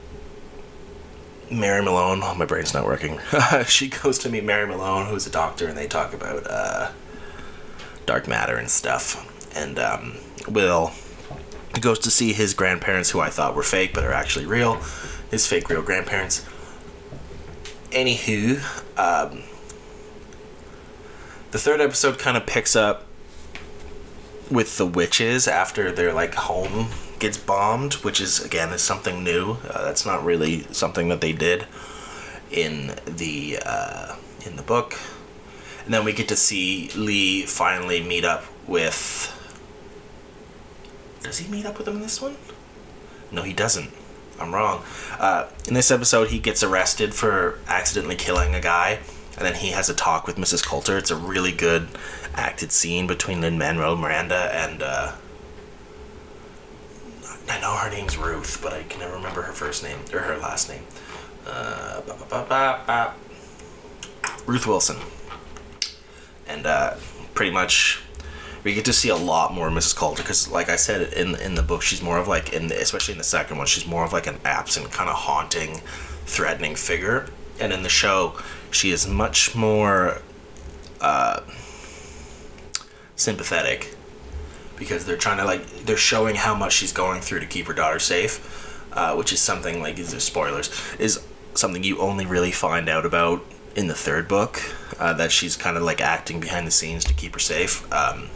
Mary 1.51 1.83
Malone. 1.83 2.21
Oh, 2.23 2.35
my 2.35 2.45
brain's 2.45 2.73
not 2.73 2.85
working. 2.85 3.19
she 3.67 3.89
goes 3.89 4.19
to 4.19 4.29
meet 4.29 4.43
Mary 4.43 4.67
Malone, 4.67 5.07
who's 5.07 5.25
a 5.25 5.31
doctor, 5.31 5.67
and 5.67 5.77
they 5.77 5.87
talk 5.87 6.13
about 6.13 6.45
uh, 6.47 6.91
dark 8.05 8.27
matter 8.27 8.57
and 8.57 8.69
stuff. 8.69 9.33
And 9.55 9.79
um, 9.79 10.17
Will 10.47 10.91
goes 11.87 11.99
to 11.99 12.11
see 12.11 12.33
his 12.33 12.53
grandparents, 12.53 13.11
who 13.11 13.21
I 13.21 13.29
thought 13.29 13.55
were 13.55 13.63
fake 13.63 13.93
but 13.93 14.03
are 14.03 14.11
actually 14.11 14.45
real. 14.45 14.75
His 15.31 15.47
fake, 15.47 15.69
real 15.69 15.81
grandparents. 15.81 16.45
Anywho, 17.91 18.57
um, 18.99 19.43
the 21.51 21.57
third 21.57 21.79
episode 21.79 22.19
kind 22.19 22.35
of 22.35 22.45
picks 22.45 22.75
up 22.75 23.05
with 24.51 24.77
the 24.77 24.85
witches 24.85 25.47
after 25.47 25.89
their 25.89 26.11
like 26.11 26.35
home 26.35 26.89
gets 27.19 27.37
bombed, 27.37 27.93
which 28.03 28.19
is 28.19 28.43
again 28.43 28.73
is 28.73 28.81
something 28.81 29.23
new. 29.23 29.53
Uh, 29.69 29.85
that's 29.85 30.05
not 30.05 30.25
really 30.25 30.63
something 30.73 31.07
that 31.07 31.21
they 31.21 31.31
did 31.31 31.67
in 32.51 32.99
the 33.05 33.59
uh, 33.65 34.17
in 34.45 34.57
the 34.57 34.61
book. 34.61 34.99
And 35.85 35.93
then 35.93 36.03
we 36.03 36.11
get 36.11 36.27
to 36.27 36.35
see 36.35 36.89
Lee 36.97 37.43
finally 37.43 38.03
meet 38.03 38.25
up 38.25 38.43
with. 38.67 39.33
Does 41.27 41.39
he 41.39 41.51
meet 41.51 41.65
up 41.65 41.77
with 41.77 41.89
him 41.89 41.97
in 41.97 42.01
this 42.01 42.21
one? 42.21 42.37
No, 43.33 43.41
he 43.41 43.51
doesn't. 43.51 43.91
I'm 44.39 44.53
wrong. 44.55 44.83
Uh, 45.19 45.47
in 45.67 45.73
this 45.73 45.91
episode, 45.91 46.29
he 46.29 46.39
gets 46.39 46.63
arrested 46.63 47.13
for 47.13 47.59
accidentally 47.67 48.15
killing 48.15 48.55
a 48.55 48.61
guy, 48.61 48.99
and 49.35 49.45
then 49.45 49.55
he 49.55 49.71
has 49.71 49.89
a 49.89 49.93
talk 49.93 50.25
with 50.25 50.37
Mrs. 50.37 50.65
Coulter. 50.65 50.97
It's 50.97 51.11
a 51.11 51.17
really 51.17 51.51
good 51.51 51.89
acted 52.33 52.71
scene 52.71 53.07
between 53.07 53.41
Lin 53.41 53.57
Manuel 53.57 53.97
Miranda 53.97 54.49
and 54.53 54.81
uh, 54.81 55.15
I 57.49 57.59
know 57.59 57.75
her 57.75 57.89
name's 57.89 58.17
Ruth, 58.17 58.59
but 58.63 58.71
I 58.71 58.83
can 58.83 59.01
never 59.01 59.15
remember 59.15 59.41
her 59.41 59.53
first 59.53 59.83
name 59.83 59.97
or 60.13 60.19
her 60.19 60.37
last 60.37 60.69
name. 60.69 60.83
Uh, 61.45 62.01
bah, 62.29 62.45
bah, 62.47 62.83
bah, 62.87 63.13
Ruth 64.45 64.65
Wilson, 64.65 64.97
and 66.47 66.65
uh, 66.65 66.95
pretty 67.33 67.51
much 67.51 68.01
we 68.63 68.73
get 68.73 68.85
to 68.85 68.93
see 68.93 69.09
a 69.09 69.15
lot 69.15 69.53
more 69.53 69.69
Mrs. 69.69 69.95
Coulter 69.95 70.23
because, 70.23 70.49
like 70.49 70.69
I 70.69 70.75
said 70.75 71.13
in 71.13 71.35
in 71.35 71.55
the 71.55 71.63
book, 71.63 71.81
she's 71.81 72.01
more 72.01 72.17
of 72.17 72.27
like 72.27 72.53
in 72.53 72.67
the, 72.67 72.79
especially 72.81 73.13
in 73.13 73.17
the 73.17 73.23
second 73.23 73.57
one, 73.57 73.67
she's 73.67 73.87
more 73.87 74.03
of 74.03 74.13
like 74.13 74.27
an 74.27 74.39
absent, 74.43 74.91
kind 74.91 75.09
of 75.09 75.15
haunting, 75.15 75.81
threatening 76.25 76.75
figure, 76.75 77.27
and 77.59 77.71
in 77.71 77.83
the 77.83 77.89
show, 77.89 78.37
she 78.71 78.91
is 78.91 79.07
much 79.07 79.55
more 79.55 80.21
uh, 81.01 81.41
sympathetic 83.15 83.95
because 84.77 85.05
they're 85.05 85.17
trying 85.17 85.37
to 85.37 85.45
like 85.45 85.65
they're 85.85 85.97
showing 85.97 86.35
how 86.35 86.55
much 86.55 86.73
she's 86.73 86.93
going 86.93 87.21
through 87.21 87.39
to 87.39 87.45
keep 87.45 87.65
her 87.67 87.73
daughter 87.73 87.99
safe, 87.99 88.89
uh, 88.93 89.15
which 89.15 89.31
is 89.31 89.39
something 89.39 89.81
like 89.81 89.95
these 89.95 90.13
are 90.13 90.19
spoilers 90.19 90.69
is 90.99 91.25
something 91.55 91.83
you 91.83 91.99
only 91.99 92.25
really 92.25 92.51
find 92.51 92.87
out 92.87 93.05
about 93.05 93.43
in 93.75 93.87
the 93.87 93.93
third 93.93 94.27
book 94.27 94.61
uh, 94.99 95.13
that 95.13 95.31
she's 95.31 95.55
kind 95.55 95.77
of 95.77 95.83
like 95.83 96.01
acting 96.01 96.39
behind 96.39 96.65
the 96.65 96.71
scenes 96.71 97.03
to 97.03 97.13
keep 97.13 97.33
her 97.33 97.39
safe. 97.39 97.91
Um, 97.91 98.29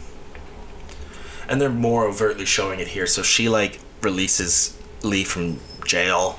and 1.52 1.60
they're 1.60 1.68
more 1.68 2.06
overtly 2.06 2.46
showing 2.46 2.80
it 2.80 2.88
here. 2.88 3.06
So 3.06 3.22
she 3.22 3.50
like 3.50 3.78
releases 4.00 4.74
Lee 5.02 5.22
from 5.22 5.60
jail 5.84 6.38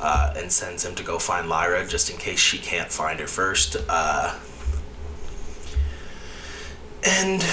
uh, 0.00 0.34
and 0.36 0.50
sends 0.50 0.84
him 0.84 0.96
to 0.96 1.04
go 1.04 1.20
find 1.20 1.48
Lyra 1.48 1.86
just 1.86 2.10
in 2.10 2.16
case 2.16 2.40
she 2.40 2.58
can't 2.58 2.90
find 2.90 3.20
her 3.20 3.28
first. 3.28 3.76
Uh, 3.88 4.36
and 7.06 7.46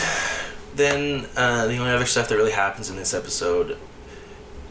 then 0.74 1.28
uh, 1.38 1.68
the 1.68 1.78
only 1.78 1.92
other 1.92 2.08
stuff 2.08 2.30
that 2.30 2.36
really 2.36 2.52
happens 2.52 2.90
in 2.90 2.96
this 2.96 3.14
episode 3.14 3.78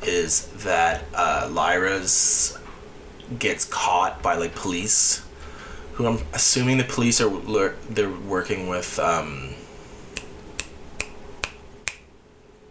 is 0.02 0.49
that 0.64 1.04
uh, 1.14 1.49
Lyra's 1.52 2.59
gets 3.38 3.64
caught 3.64 4.21
by 4.21 4.35
like 4.35 4.56
police, 4.56 5.25
who 5.92 6.06
I'm 6.06 6.26
assuming 6.33 6.78
the 6.78 6.85
police 6.85 7.21
are 7.21 7.76
they're 7.88 8.11
working 8.11 8.66
with. 8.66 8.99
Um, 8.99 9.55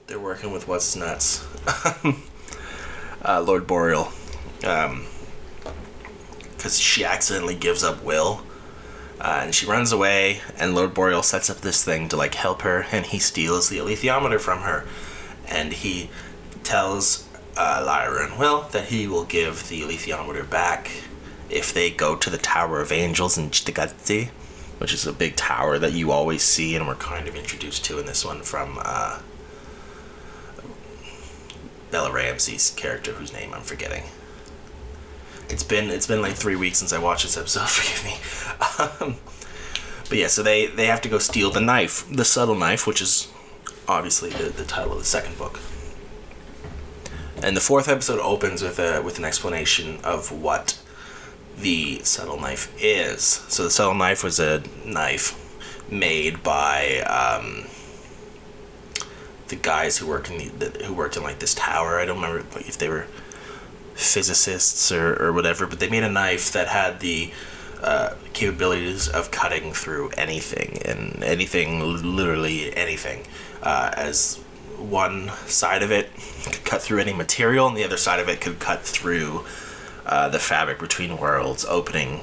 they're 0.07 0.19
working 0.19 0.51
with 0.51 0.67
what's 0.67 0.95
nuts, 0.95 1.45
uh, 3.25 3.41
Lord 3.41 3.67
Boreal, 3.67 4.11
because 4.59 4.89
um, 4.89 5.05
she 6.69 7.03
accidentally 7.03 7.55
gives 7.55 7.83
up 7.83 8.03
Will 8.03 8.43
uh, 9.19 9.41
and 9.43 9.55
she 9.55 9.65
runs 9.65 9.91
away, 9.91 10.41
and 10.57 10.75
Lord 10.75 10.93
Boreal 10.93 11.23
sets 11.23 11.49
up 11.49 11.57
this 11.57 11.83
thing 11.83 12.09
to 12.09 12.17
like 12.17 12.35
help 12.35 12.61
her, 12.63 12.85
and 12.91 13.05
he 13.05 13.19
steals 13.19 13.69
the 13.69 13.77
alethiometer 13.77 14.39
from 14.39 14.59
her, 14.59 14.85
and 15.47 15.71
he 15.71 16.09
tells 16.63 17.27
uh, 17.55 17.83
Lyra 17.85 18.27
and 18.27 18.37
Will 18.37 18.63
that 18.71 18.87
he 18.87 19.07
will 19.07 19.23
give 19.23 19.69
the 19.69 19.81
alethiometer 19.81 20.49
back 20.49 20.91
if 21.49 21.73
they 21.73 21.89
go 21.89 22.15
to 22.15 22.29
the 22.29 22.37
Tower 22.37 22.81
of 22.81 22.91
Angels 22.91 23.37
in 23.37 23.49
Cittàgazze, 23.49 24.29
which 24.79 24.93
is 24.93 25.07
a 25.07 25.13
big 25.13 25.35
tower 25.35 25.79
that 25.79 25.93
you 25.93 26.11
always 26.11 26.43
see, 26.43 26.75
and 26.75 26.85
we're 26.85 26.95
kind 26.95 27.27
of 27.27 27.35
introduced 27.35 27.85
to 27.85 27.99
in 27.99 28.05
this 28.05 28.25
one 28.25 28.41
from 28.41 28.77
uh, 28.81 29.19
Bella 31.95 32.11
Ramsey's 32.11 32.71
character, 32.71 33.13
whose 33.13 33.31
name 33.31 33.53
I'm 33.53 33.61
forgetting. 33.61 34.03
It's 35.47 35.63
been 35.63 35.89
it's 35.89 36.07
been 36.07 36.21
like 36.21 36.33
three 36.33 36.57
weeks 36.57 36.79
since 36.79 36.91
I 36.91 36.97
watched 36.97 37.23
this 37.23 37.37
episode. 37.37 37.69
Forgive 37.69 38.03
me. 38.03 38.17
Um, 38.99 39.15
but 40.09 40.17
yeah, 40.17 40.27
so 40.27 40.43
they 40.43 40.65
they 40.65 40.87
have 40.87 40.99
to 41.03 41.07
go 41.07 41.19
steal 41.19 41.51
the 41.51 41.61
knife, 41.61 42.05
the 42.11 42.25
subtle 42.25 42.55
knife, 42.55 42.85
which 42.85 43.01
is 43.01 43.31
obviously 43.87 44.29
the, 44.29 44.49
the 44.49 44.65
title 44.65 44.91
of 44.91 44.97
the 44.97 45.05
second 45.05 45.37
book. 45.37 45.61
And 47.41 47.55
the 47.55 47.61
fourth 47.61 47.87
episode 47.87 48.19
opens 48.19 48.61
with 48.61 48.77
a 48.77 49.01
with 49.01 49.17
an 49.17 49.23
explanation 49.23 49.99
of 50.03 50.33
what 50.33 50.77
the 51.57 52.01
subtle 52.03 52.41
knife 52.41 52.75
is. 52.77 53.23
So 53.47 53.63
the 53.63 53.71
subtle 53.71 53.95
knife 53.95 54.21
was 54.21 54.37
a 54.37 54.63
knife 54.83 55.41
made 55.89 56.43
by 56.43 56.99
um, 57.03 57.67
the 59.47 59.55
guys 59.55 59.97
who 59.97 60.07
work 60.07 60.29
in 60.29 60.37
the, 60.37 60.67
the, 60.67 60.85
who 60.85 60.93
worked 60.93 61.17
in 61.17 61.23
like 61.23 61.39
this 61.39 61.53
tower. 61.53 61.99
I 61.99 62.05
don't 62.05 62.21
remember 62.21 62.45
if 62.59 62.77
they 62.77 62.89
were 62.89 63.07
physicists 63.93 64.91
or, 64.91 65.21
or 65.21 65.31
whatever, 65.31 65.65
but 65.65 65.79
they 65.79 65.89
made 65.89 66.03
a 66.03 66.09
knife 66.09 66.51
that 66.51 66.67
had 66.67 66.99
the 66.99 67.31
uh, 67.81 68.15
capabilities 68.33 69.07
of 69.07 69.31
cutting 69.31 69.73
through 69.73 70.09
anything 70.17 70.81
and 70.83 71.23
anything, 71.23 71.79
literally 72.15 72.75
anything. 72.75 73.25
Uh, 73.61 73.91
as 73.95 74.37
one 74.77 75.29
side 75.47 75.83
of 75.83 75.91
it 75.91 76.09
could 76.43 76.65
cut 76.65 76.81
through 76.81 76.99
any 76.99 77.13
material, 77.13 77.67
and 77.67 77.77
the 77.77 77.83
other 77.83 77.97
side 77.97 78.19
of 78.19 78.27
it 78.27 78.41
could 78.41 78.59
cut 78.59 78.81
through 78.81 79.45
uh, 80.05 80.29
the 80.29 80.39
fabric 80.39 80.79
between 80.79 81.17
worlds, 81.17 81.65
opening 81.65 82.21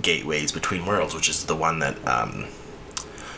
gateways 0.00 0.52
between 0.52 0.84
worlds, 0.84 1.14
which 1.14 1.28
is 1.28 1.44
the 1.46 1.56
one 1.56 1.78
that 1.78 1.96
um, 2.06 2.46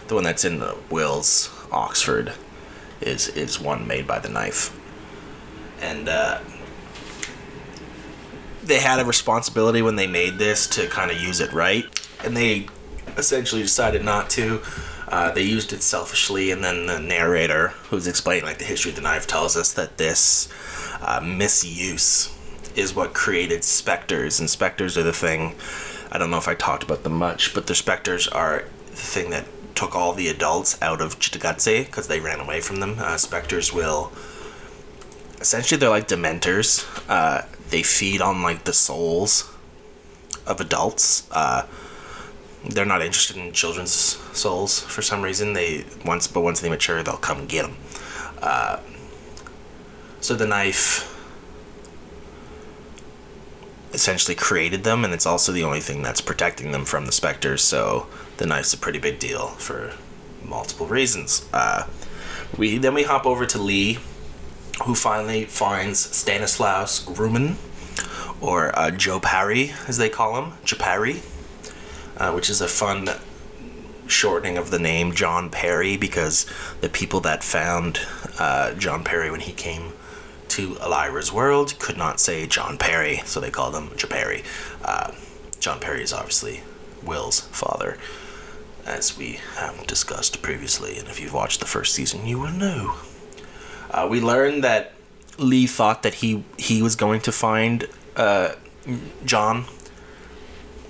the 0.08 0.14
one 0.14 0.25
that's 0.25 0.44
in 0.44 0.58
the 0.58 0.76
Will's 0.90 1.50
Oxford 1.70 2.32
is 3.00 3.28
is 3.28 3.61
one 3.61 3.87
made 3.87 4.07
by 4.07 4.19
the 4.19 4.28
knife, 4.28 4.76
and 5.81 6.09
uh, 6.09 6.40
they 8.62 8.81
had 8.81 9.00
a 9.00 9.05
responsibility 9.05 9.83
when 9.83 9.97
they 9.97 10.07
made 10.07 10.38
this 10.38 10.67
to 10.67 10.87
kind 10.88 11.11
of 11.11 11.21
use 11.21 11.40
it 11.40 11.52
right, 11.52 11.85
and 12.25 12.37
they 12.37 12.67
essentially 13.17 13.62
decided 13.62 14.05
not 14.05 14.31
to. 14.31 14.62
Uh, 15.09 15.31
they 15.33 15.43
used 15.43 15.73
it 15.73 15.83
selfishly, 15.83 16.50
and 16.50 16.62
then 16.62 16.87
the 16.87 16.99
narrator, 16.99 17.69
who's 17.88 18.07
explaining 18.07 18.45
like 18.45 18.59
the 18.59 18.64
history 18.64 18.90
of 18.90 18.97
the 18.97 19.02
knife, 19.02 19.26
tells 19.26 19.57
us 19.57 19.73
that 19.73 19.97
this 19.97 20.49
uh, 21.00 21.21
misuse 21.25 22.35
is 22.76 22.95
what 22.95 23.14
created 23.14 23.64
specters, 23.64 24.38
and 24.38 24.50
specters 24.50 24.99
are 24.99 25.02
the 25.02 25.12
thing. 25.12 25.55
I 26.12 26.19
don't 26.19 26.31
know 26.31 26.38
if 26.38 26.49
I 26.49 26.55
talked 26.55 26.83
about 26.83 27.05
them 27.05 27.14
much, 27.14 27.55
but 27.55 27.67
the 27.67 27.75
specters 27.75 28.28
are 28.28 28.64
the 28.87 28.97
thing 28.97 29.31
that 29.31 29.47
took 29.78 29.94
all 29.94 30.12
the 30.12 30.26
adults 30.26 30.76
out 30.82 31.00
of 31.00 31.20
Cittàgazze 31.20 31.87
because 31.87 32.08
they 32.08 32.18
ran 32.18 32.40
away 32.40 32.61
from 32.61 32.80
them. 32.80 32.97
Uh, 32.99 33.16
specters 33.16 33.73
will 33.73 34.11
essentially 35.40 35.78
they're 35.78 35.88
like 35.88 36.08
dementors. 36.08 36.85
Uh, 37.08 37.42
they 37.70 37.85
feed 37.85 38.20
on 38.20 38.42
like 38.42 38.64
the 38.64 38.73
souls 38.73 39.49
of 40.49 40.61
adults. 40.61 41.28
Uh, 41.30 41.64
they're 42.68 42.85
not 42.85 43.02
interested 43.02 43.37
in 43.37 43.52
children's 43.52 43.92
souls 43.92 44.80
for 44.80 45.00
some 45.00 45.23
reason. 45.23 45.52
They 45.52 45.85
once, 46.04 46.26
but 46.26 46.40
once 46.40 46.61
they 46.61 46.68
mature, 46.68 47.04
they'll 47.04 47.16
come 47.16 47.47
get 47.47 47.62
them. 47.62 47.76
Uh, 48.42 48.80
so 50.20 50.35
the 50.35 50.47
knife 50.47 51.14
essentially 53.92 54.35
created 54.35 54.82
them, 54.82 55.04
and 55.04 55.14
it's 55.14 55.25
also 55.25 55.52
the 55.52 55.62
only 55.62 55.80
thing 55.80 56.02
that's 56.02 56.20
protecting 56.20 56.73
them 56.73 56.85
from 56.85 57.06
the 57.06 57.12
specters. 57.12 57.62
So 57.62 58.08
the 58.38 58.47
knife's 58.47 58.73
a 58.73 58.78
pretty 58.78 58.99
big 58.99 59.18
deal 59.18 59.49
for 59.49 59.95
multiple 60.45 60.87
reasons. 60.87 61.47
Uh, 61.52 61.87
we 62.57 62.78
then 62.78 62.95
we 62.95 63.02
hop 63.02 63.26
over 63.26 63.45
to 63.47 63.59
Lee, 63.59 63.99
who 64.85 64.95
finally 64.95 65.45
finds 65.45 65.99
Stanislaus 65.99 67.04
Grumman, 67.04 67.57
or 68.40 68.76
uh, 68.78 68.90
Joe 68.90 69.21
Parry, 69.21 69.73
as 69.87 69.99
they 69.99 70.09
call 70.09 70.42
him, 70.42 70.52
Jopari, 70.64 71.23
uh, 72.16 72.33
which 72.33 72.49
is 72.49 72.61
a 72.61 72.68
fun 72.68 73.09
shortening 74.07 74.57
of 74.57 74.71
the 74.71 74.78
name 74.78 75.12
John 75.12 75.50
Parry 75.50 75.97
because 75.97 76.47
the 76.80 76.88
people 76.88 77.21
that 77.21 77.45
found 77.45 78.00
uh, 78.38 78.73
John 78.75 79.04
Parry 79.04 79.30
when 79.30 79.40
he 79.40 79.52
came 79.52 79.92
to 80.49 80.76
Elira's 80.76 81.30
world 81.30 81.78
could 81.78 81.99
not 81.99 82.21
say 82.21 82.47
John 82.47 82.78
Parry, 82.78 83.21
so 83.26 83.38
they 83.38 83.50
called 83.50 83.75
him 83.75 83.88
Jopari. 83.90 84.45
Uh, 84.83 85.12
John 85.61 85.78
Parry 85.78 86.02
is 86.02 86.12
obviously 86.12 86.62
Will's 87.02 87.40
father, 87.40 87.99
as 88.88 89.16
we 89.16 89.38
have 89.57 89.87
discussed 89.87 90.42
previously, 90.42 90.99
and 90.99 91.09
if 91.09 91.21
you've 91.21 91.35
watched 91.35 91.61
the 91.61 91.66
first 91.66 91.95
season, 91.95 92.26
you 92.26 92.38
will 92.38 92.50
know. 92.50 92.95
Uh, 93.90 94.09
we 94.11 94.21
learned 94.21 94.64
that 94.64 94.92
Lee 95.38 95.66
thought 95.66 96.02
that 96.02 96.14
he 96.14 96.45
he 96.57 96.83
was 96.83 96.97
going 96.97 97.21
to 97.21 97.33
find 97.33 97.87
uh, 98.16 98.54
John 99.25 99.66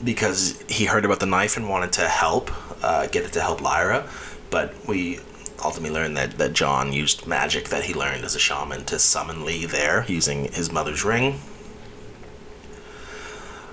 because 0.03 0.63
he 0.69 0.85
heard 0.87 1.05
about 1.05 1.21
the 1.21 1.27
knife 1.27 1.57
and 1.57 1.69
wanted 1.69 1.93
to 1.93 2.09
help 2.09 2.51
uh, 2.83 3.07
get 3.09 3.25
it 3.25 3.33
to 3.33 3.41
help 3.41 3.61
Lyra, 3.61 4.09
but 4.51 4.75
we 4.87 5.21
ultimately 5.65 5.91
learned 5.91 6.17
that, 6.17 6.39
that 6.39 6.53
John 6.53 6.93
used 6.93 7.27
magic 7.27 7.69
that 7.71 7.85
he 7.85 7.95
learned 7.95 8.25
as 8.25 8.37
a 8.37 8.39
shaman 8.39 8.85
to 8.85 8.99
summon 8.99 9.45
Lee 9.45 9.67
there 9.67 10.05
using 10.07 10.45
his 10.53 10.71
mother's 10.71 11.05
ring. 11.05 11.41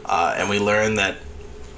Uh, 0.04 0.34
and 0.38 0.50
we 0.50 0.60
learned 0.60 0.98
that 0.98 1.18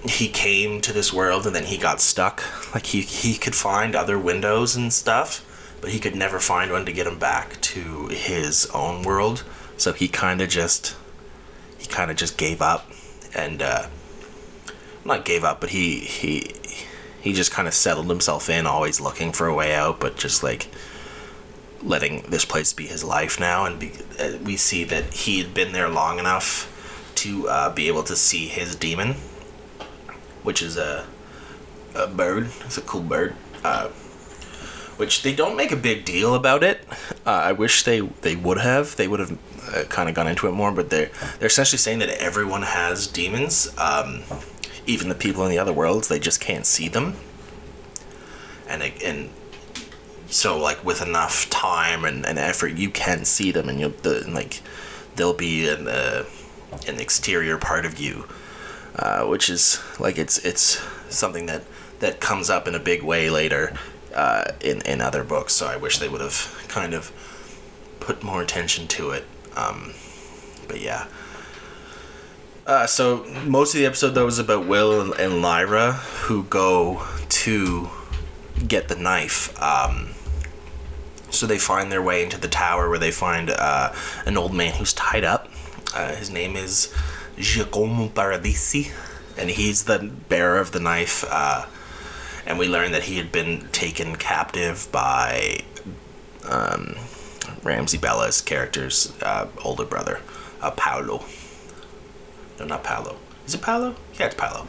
he 0.10 0.28
came 0.28 0.82
to 0.82 0.94
this 0.94 1.12
world 1.14 1.46
and 1.46 1.56
then 1.56 1.66
he 1.66 1.78
got 1.78 2.02
stuck. 2.02 2.44
Like 2.74 2.88
he, 2.88 3.02
he 3.02 3.38
could 3.38 3.56
find 3.56 3.96
other 3.96 4.18
windows 4.20 4.76
and 4.76 4.92
stuff, 4.94 5.78
but 5.82 5.92
he 5.92 6.00
could 6.00 6.16
never 6.16 6.40
find 6.40 6.72
one 6.72 6.86
to 6.86 6.92
get 6.92 7.08
him 7.08 7.20
back 7.20 7.60
to 7.62 8.08
his 8.08 8.66
own 8.74 9.04
world. 9.04 9.44
So 9.78 9.94
he 9.94 10.08
kind 10.08 10.42
of 10.42 10.50
just 10.50 10.96
he 11.78 11.88
kind 11.88 12.10
of 12.10 12.18
just 12.18 12.38
gave 12.38 12.62
up 12.62 12.90
and 13.36 13.62
uh, 13.62 13.88
not 15.06 15.26
gave 15.26 15.44
up, 15.44 15.62
but 15.62 15.70
he 15.70 16.00
he 16.00 16.52
he 17.22 17.34
just 17.34 17.52
kind 17.52 17.68
of 17.68 17.74
settled 17.74 18.10
himself 18.10 18.50
in, 18.50 18.66
always 18.66 19.00
looking 19.00 19.32
for 19.32 19.48
a 19.48 19.54
way 19.54 19.74
out, 19.74 20.00
but 20.00 20.18
just 20.18 20.44
like 20.44 20.70
letting 21.84 22.22
this 22.30 22.46
place 22.46 22.74
be 22.74 22.88
his 22.88 23.04
life 23.04 23.40
now. 23.40 23.66
And 23.66 23.80
be, 23.80 23.92
uh, 24.20 24.38
we 24.44 24.58
see 24.58 24.84
that 24.86 25.14
he 25.14 25.40
had 25.40 25.54
been 25.54 25.74
there 25.74 25.90
long 25.90 26.20
enough 26.20 26.74
to 27.16 27.48
uh, 27.50 27.74
be 27.74 27.88
able 27.88 28.04
to 28.04 28.16
see 28.16 28.48
his 28.48 28.76
demon, 28.76 29.16
which 30.48 30.62
is 30.62 30.78
a 30.78 31.06
a 31.94 32.08
bird. 32.08 32.48
It's 32.66 32.78
a 32.78 32.82
cool 32.82 33.02
bird. 33.02 33.36
Uh, 33.66 33.90
which 34.96 35.22
they 35.22 35.36
don't 35.36 35.58
make 35.58 35.74
a 35.74 35.76
big 35.76 36.06
deal 36.06 36.34
about 36.36 36.64
it. 36.64 36.84
Uh, 37.26 37.32
I 37.32 37.52
wish 37.52 37.84
they 37.84 38.00
they 38.00 38.38
would 38.38 38.58
have. 38.58 38.96
They 38.96 39.10
would 39.10 39.20
have 39.20 39.38
uh, 39.76 39.84
kind 39.90 40.08
of 40.08 40.16
gone 40.16 40.28
into 40.28 40.48
it 40.48 40.54
more, 40.54 40.72
but 40.72 40.90
they're 40.90 41.12
they're 41.38 41.48
essentially 41.48 41.78
saying 41.78 42.00
that 42.00 42.10
everyone 42.22 42.62
has 42.62 43.08
demons. 43.08 43.68
Um, 43.78 44.24
even 44.86 45.10
the 45.10 45.16
people 45.16 45.44
in 45.44 45.52
the 45.52 45.60
other 45.60 45.74
worlds, 45.74 46.08
they 46.08 46.20
just 46.20 46.40
can't 46.40 46.66
see 46.66 46.88
them. 46.88 47.18
And 48.70 48.82
it, 48.82 49.04
and 49.04 49.30
so 50.28 50.58
like 50.58 50.84
with 50.84 51.02
enough 51.02 51.50
time 51.50 52.06
and, 52.06 52.26
and 52.26 52.40
effort, 52.40 52.74
you 52.78 52.90
can 52.90 53.26
see 53.26 53.52
them, 53.52 53.68
and 53.68 53.82
you'll 53.82 53.98
the, 54.02 54.26
like 54.30 54.62
they'll 55.18 55.34
be 55.34 55.68
in 55.68 55.84
the 55.84 56.26
an 56.88 57.02
exterior 57.02 57.58
part 57.58 57.86
of 57.86 58.00
you, 58.00 58.28
uh, 58.98 59.26
which 59.26 59.50
is 59.50 59.82
like 60.00 60.18
it's 60.18 60.38
it's 60.40 60.82
something 61.10 61.46
that 61.46 61.64
that 62.00 62.20
comes 62.20 62.50
up 62.50 62.68
in 62.68 62.76
a 62.76 62.80
big 62.80 63.04
way 63.04 63.30
later 63.30 63.74
uh, 64.16 64.52
in 64.62 64.82
in 64.82 65.02
other 65.02 65.24
books. 65.24 65.54
So 65.54 65.68
I 65.68 65.78
wish 65.78 66.00
they 66.00 66.10
would 66.10 66.22
have 66.22 66.66
kind 66.68 66.94
of 66.94 67.12
put 68.00 68.24
more 68.24 68.42
attention 68.42 68.88
to 68.88 69.12
it. 69.12 69.26
Um, 69.56 69.94
but 70.68 70.82
yeah. 70.82 71.08
Uh, 72.66 72.86
so 72.86 73.24
most 73.46 73.74
of 73.74 73.80
the 73.80 73.86
episode 73.86 74.12
though 74.12 74.26
was 74.26 74.40
about 74.40 74.68
Will 74.68 75.00
and, 75.00 75.14
and 75.20 75.42
Lyra 75.42 75.94
who 75.94 76.44
go 76.44 77.06
to 77.30 77.90
get 78.68 78.90
the 78.90 78.96
knife. 78.96 79.60
Um, 79.62 80.10
so 81.30 81.46
they 81.46 81.58
find 81.58 81.92
their 81.92 82.02
way 82.02 82.24
into 82.24 82.40
the 82.40 82.48
tower 82.48 82.90
where 82.90 83.00
they 83.00 83.12
find 83.12 83.50
uh, 83.50 83.94
an 84.26 84.38
old 84.38 84.54
man 84.54 84.74
who's 84.74 84.94
tied 84.94 85.24
up. 85.24 85.50
Uh, 85.94 86.16
his 86.16 86.30
name 86.30 86.56
is 86.56 86.94
Giacomo 87.40 88.08
Paradisi, 88.08 88.92
and 89.38 89.50
he's 89.50 89.84
the 89.84 90.12
bearer 90.30 90.60
of 90.60 90.72
the 90.72 90.80
knife. 90.80 91.24
Uh, 91.30 91.66
and 92.46 92.58
we 92.58 92.68
learn 92.68 92.92
that 92.92 93.04
he 93.04 93.18
had 93.18 93.32
been 93.32 93.68
taken 93.72 94.16
captive 94.16 94.88
by 94.92 95.60
um, 96.50 96.96
Ramsey 97.64 97.98
Bella's 97.98 98.42
character's 98.42 99.14
uh, 99.22 99.48
older 99.64 99.86
brother, 99.86 100.22
uh, 100.62 100.72
Paolo. 100.72 101.26
No, 102.60 102.66
not 102.66 102.84
Paolo. 102.84 103.18
Is 103.46 103.54
it 103.54 103.62
Paolo? 103.62 103.96
Yeah, 104.20 104.28
it's 104.28 104.36
Paolo. 104.36 104.68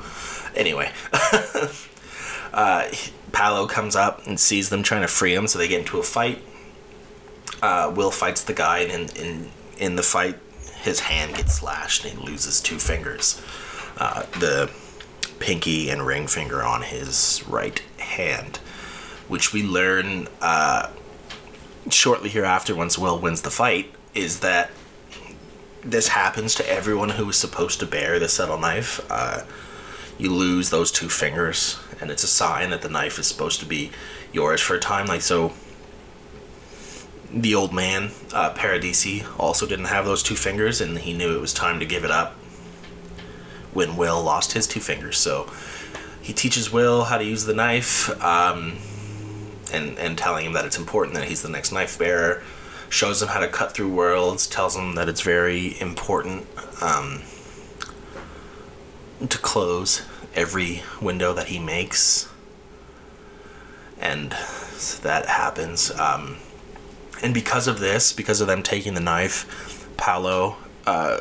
Anyway, 0.55 0.91
uh, 2.53 2.89
Paolo 3.33 3.67
comes 3.67 3.97
up 3.97 4.27
and 4.27 4.39
sees 4.39 4.69
them 4.69 4.83
trying 4.83 5.03
to 5.03 5.09
free 5.09 5.35
him, 5.35 5.47
so 5.47 5.59
they 5.59 5.69
get 5.69 5.81
into 5.81 5.99
a 5.99 6.03
fight. 6.03 6.43
Uh, 7.63 7.93
Will 7.95 8.11
fights 8.11 8.43
the 8.43 8.53
guy, 8.53 8.81
and 8.81 9.11
in, 9.17 9.25
in 9.25 9.51
in 9.79 9.97
the 9.97 10.03
fight, 10.03 10.37
his 10.89 11.01
hand 11.01 11.37
gets 11.37 11.55
slashed, 11.55 12.05
and 12.05 12.19
he 12.19 12.27
loses 12.27 12.61
two 12.61 12.79
fingers. 12.79 13.41
Uh, 13.99 14.23
the 14.41 14.71
pinky 15.39 15.91
and 15.91 16.07
ring 16.07 16.27
finger 16.27 16.63
on 16.63 16.83
his 16.83 17.45
right 17.47 17.81
hand, 17.99 18.57
which 19.29 19.53
we 19.53 19.63
learn 19.63 20.29
uh, 20.41 20.91
shortly 21.91 22.29
hereafter 22.29 22.75
once 22.75 22.99
Will 22.99 23.19
wins 23.19 23.43
the 23.43 23.51
fight, 23.51 23.95
is 24.15 24.41
that 24.41 24.71
this 25.85 26.09
happens 26.09 26.55
to 26.57 26.69
everyone 26.69 27.11
who 27.11 27.29
is 27.29 27.37
supposed 27.37 27.79
to 27.81 27.87
bear 27.87 28.19
the 28.19 28.29
subtle 28.29 28.59
knife. 28.59 29.01
Uh, 29.11 29.45
you 30.19 30.35
lose 30.35 30.71
those 30.71 30.91
two 30.91 31.09
fingers, 31.09 31.79
and 32.01 32.11
it's 32.11 32.25
a 32.25 32.29
sign 32.29 32.71
that 32.71 32.83
the 32.83 32.89
knife 32.89 33.19
is 33.19 33.27
supposed 33.27 33.61
to 33.61 33.67
be 33.67 33.91
yours 34.33 34.61
for 34.61 34.75
a 34.75 34.81
time. 34.81 35.07
Like 35.07 35.23
so, 35.23 35.53
the 37.33 37.55
old 37.55 37.73
man 37.73 38.11
uh, 38.33 38.53
Paradisi 38.55 39.27
also 39.39 39.67
didn't 39.67 39.87
have 39.87 40.05
those 40.05 40.23
two 40.23 40.37
fingers, 40.37 40.81
and 40.81 40.99
he 40.99 41.13
knew 41.13 41.37
it 41.37 41.41
was 41.41 41.53
time 41.53 41.79
to 41.81 41.87
give 41.87 42.05
it 42.05 42.11
up 42.11 42.33
when 43.73 43.97
Will 43.97 44.23
lost 44.23 44.53
his 44.53 44.67
two 44.67 44.81
fingers. 44.81 45.19
So 45.19 45.51
he 46.23 46.33
teaches 46.33 46.73
Will 46.73 47.05
how 47.05 47.19
to 47.19 47.25
use 47.25 47.45
the 47.45 47.55
knife, 47.55 48.11
um, 48.23 48.79
and 49.73 49.99
and 49.99 50.17
telling 50.17 50.47
him 50.47 50.53
that 50.55 50.65
it's 50.65 50.79
important 50.79 51.15
that 51.17 51.29
he's 51.29 51.43
the 51.43 51.49
next 51.49 51.73
knife 51.73 51.99
bearer 51.99 52.43
shows 52.91 53.21
him 53.21 53.29
how 53.29 53.41
to 53.41 53.49
cut 53.49 53.73
through 53.73 53.93
worlds, 53.93 54.47
tells 54.47 54.75
him 54.75 54.95
that 54.95 55.09
it's 55.09 55.21
very 55.21 55.79
important 55.81 56.47
um, 56.81 57.23
to 59.29 59.39
close 59.39 60.03
every 60.35 60.83
window 61.01 61.35
that 61.35 61.49
he 61.49 61.59
makes. 61.59 62.29
And 64.01 64.31
that 65.03 65.27
happens. 65.27 65.91
Um, 65.91 66.37
and 67.23 67.35
because 67.35 67.67
of 67.67 67.81
this, 67.81 68.13
because 68.13 68.41
of 68.41 68.47
them 68.47 68.63
taking 68.63 68.95
the 68.95 69.01
knife, 69.01 69.95
Paolo, 69.97 70.57
uh, 70.87 71.21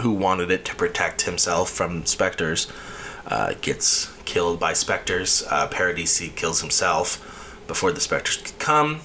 who 0.00 0.12
wanted 0.12 0.50
it 0.50 0.64
to 0.66 0.74
protect 0.74 1.22
himself 1.22 1.70
from 1.70 2.04
specters, 2.06 2.70
uh, 3.26 3.54
gets 3.60 4.12
killed 4.24 4.60
by 4.60 4.72
specters. 4.72 5.42
Uh, 5.50 5.68
Paradisi 5.68 6.34
kills 6.34 6.60
himself 6.60 7.62
before 7.66 7.92
the 7.92 8.00
specters 8.00 8.36
could 8.36 8.58
come. 8.58 9.00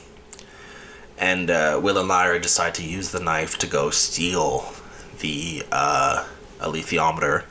And 1.17 1.49
uh, 1.49 1.79
Will 1.81 1.97
and 1.97 2.07
Lyra 2.07 2.39
decide 2.39 2.75
to 2.75 2.83
use 2.83 3.11
the 3.11 3.19
knife 3.19 3.57
to 3.59 3.67
go 3.67 3.89
steal 3.89 4.73
the 5.19 5.63
uh, 5.71 6.25
alethiometer 6.59 7.43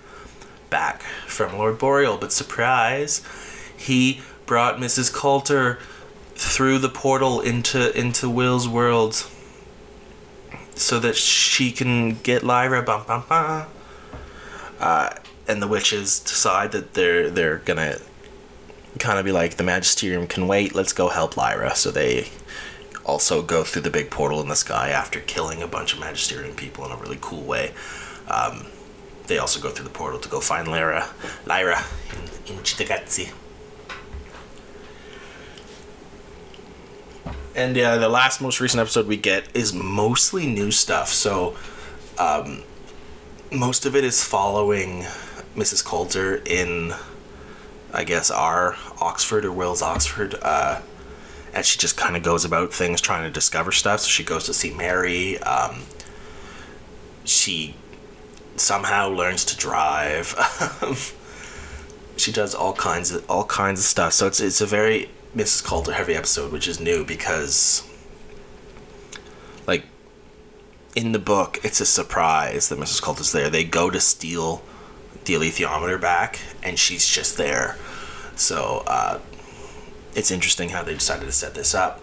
back 0.71 1.03
from 1.27 1.57
Lord 1.57 1.79
Boreal. 1.79 2.17
But 2.17 2.33
surprise, 2.33 3.23
he 3.77 4.23
brought 4.47 4.79
Mrs. 4.79 5.13
Coulter 5.13 5.79
through 6.41 6.79
the 6.79 6.89
portal 6.89 7.43
into 7.43 7.97
into 7.97 8.31
Will's 8.31 8.67
world 8.67 9.27
so 10.75 10.99
that 10.99 11.15
she 11.15 11.71
can 11.71 12.15
get 12.23 12.43
Lyra. 12.43 12.83
Bum, 12.83 13.05
bum, 13.07 13.25
bum. 13.29 13.67
Uh, 14.81 15.11
and 15.47 15.61
the 15.61 15.69
witches 15.69 16.19
decide 16.19 16.73
that 16.73 16.95
they're 16.95 17.29
they're 17.29 17.59
gonna 17.59 17.99
kind 18.99 19.19
of 19.19 19.25
be 19.27 19.33
like 19.33 19.59
the 19.59 19.63
Magisterium 19.63 20.27
can 20.27 20.49
wait. 20.49 20.75
Let's 20.75 20.95
go 20.95 21.11
help 21.11 21.37
Lyra. 21.37 21.77
So 21.77 21.91
they 21.91 22.29
also 23.05 23.43
go 23.43 23.63
through 23.63 23.83
the 23.83 23.91
big 23.91 24.11
portal 24.11 24.41
in 24.41 24.49
the 24.49 24.57
sky 24.57 24.89
after 24.89 25.21
killing 25.21 25.63
a 25.63 25.67
bunch 25.67 25.93
of 25.93 26.01
Magisterium 26.01 26.57
people 26.57 26.87
in 26.87 26.93
a 26.93 26.97
really 26.97 27.19
cool 27.21 27.43
way. 27.43 27.73
Um, 28.29 28.67
they 29.27 29.37
also 29.37 29.61
go 29.61 29.69
through 29.69 29.85
the 29.85 29.91
portal 29.91 30.19
to 30.21 30.29
go 30.29 30.41
find 30.41 30.69
Lyra, 30.69 31.11
Lyra 31.47 31.85
in, 32.47 32.57
in. 32.57 33.29
And 37.55 37.77
yeah, 37.77 37.97
the 37.97 38.09
last 38.09 38.41
most 38.41 38.61
recent 38.61 38.81
episode 38.81 39.07
we 39.07 39.17
get 39.17 39.49
is 39.55 39.73
mostly 39.73 40.47
new 40.47 40.71
stuff. 40.71 41.09
So, 41.09 41.57
um, 42.19 42.63
most 43.53 43.87
of 43.87 43.97
it 43.97 44.05
is 44.05 44.23
following 44.23 45.03
Mrs. 45.57 45.85
Coulter 45.85 46.37
in, 46.47 46.95
I 47.93 48.05
guess, 48.05 48.31
our 48.31 48.77
Oxford 49.01 49.45
or 49.45 49.53
Will's 49.53 49.83
Oxford. 49.83 50.37
Uh, 50.41 50.81
and 51.53 51.65
she 51.67 51.79
just 51.79 51.97
kind 51.97 52.17
of 52.17 52.23
goes 52.23 52.45
about 52.45 52.73
things 52.73 53.01
trying 53.01 53.25
to 53.25 53.31
discover 53.31 53.73
stuff. 53.73 54.01
So 54.01 54.09
she 54.09 54.23
goes 54.23 54.45
to 54.45 54.55
see 54.55 54.73
Mary. 54.73 55.39
Um, 55.39 55.83
she 57.25 57.75
somehow 58.57 59.09
learns 59.09 59.45
to 59.47 59.57
drive. 59.57 60.35
she 62.17 62.31
does 62.31 62.55
all 62.55 62.75
kinds 62.75 63.11
of 63.11 63.29
all 63.29 63.45
kinds 63.45 63.81
of 63.81 63.87
stuff. 63.87 64.13
So 64.13 64.29
it's 64.29 64.41
it's 64.41 64.61
a 64.61 64.67
very 64.67 65.11
Mrs. 65.35 65.65
Coulter 65.65 65.93
heavy 65.93 66.15
episode, 66.15 66.53
which 66.53 66.67
is 66.67 66.81
new 66.81 67.05
because, 67.05 67.89
like, 69.67 69.85
in 70.97 71.13
the 71.13 71.19
book, 71.19 71.59
it's 71.63 71.81
a 71.81 71.87
surprise 71.87 72.69
that 72.69 72.79
Mrs. 72.79 73.01
Coulter's 73.01 73.33
there. 73.33 73.49
They 73.49 73.65
go 73.65 73.91
to 73.91 74.01
steal 74.01 74.63
the 75.25 75.35
alethiometer 75.35 76.01
back, 76.01 76.41
and 76.63 76.79
she's 76.79 77.07
just 77.07 77.37
there. 77.37 77.77
So 78.35 78.83
uh, 78.87 79.21
it's 80.15 80.31
interesting 80.31 80.71
how 80.71 80.83
they 80.83 80.95
decided 80.95 81.27
to 81.27 81.33
set 81.33 81.55
this 81.55 81.75
up. 81.75 82.03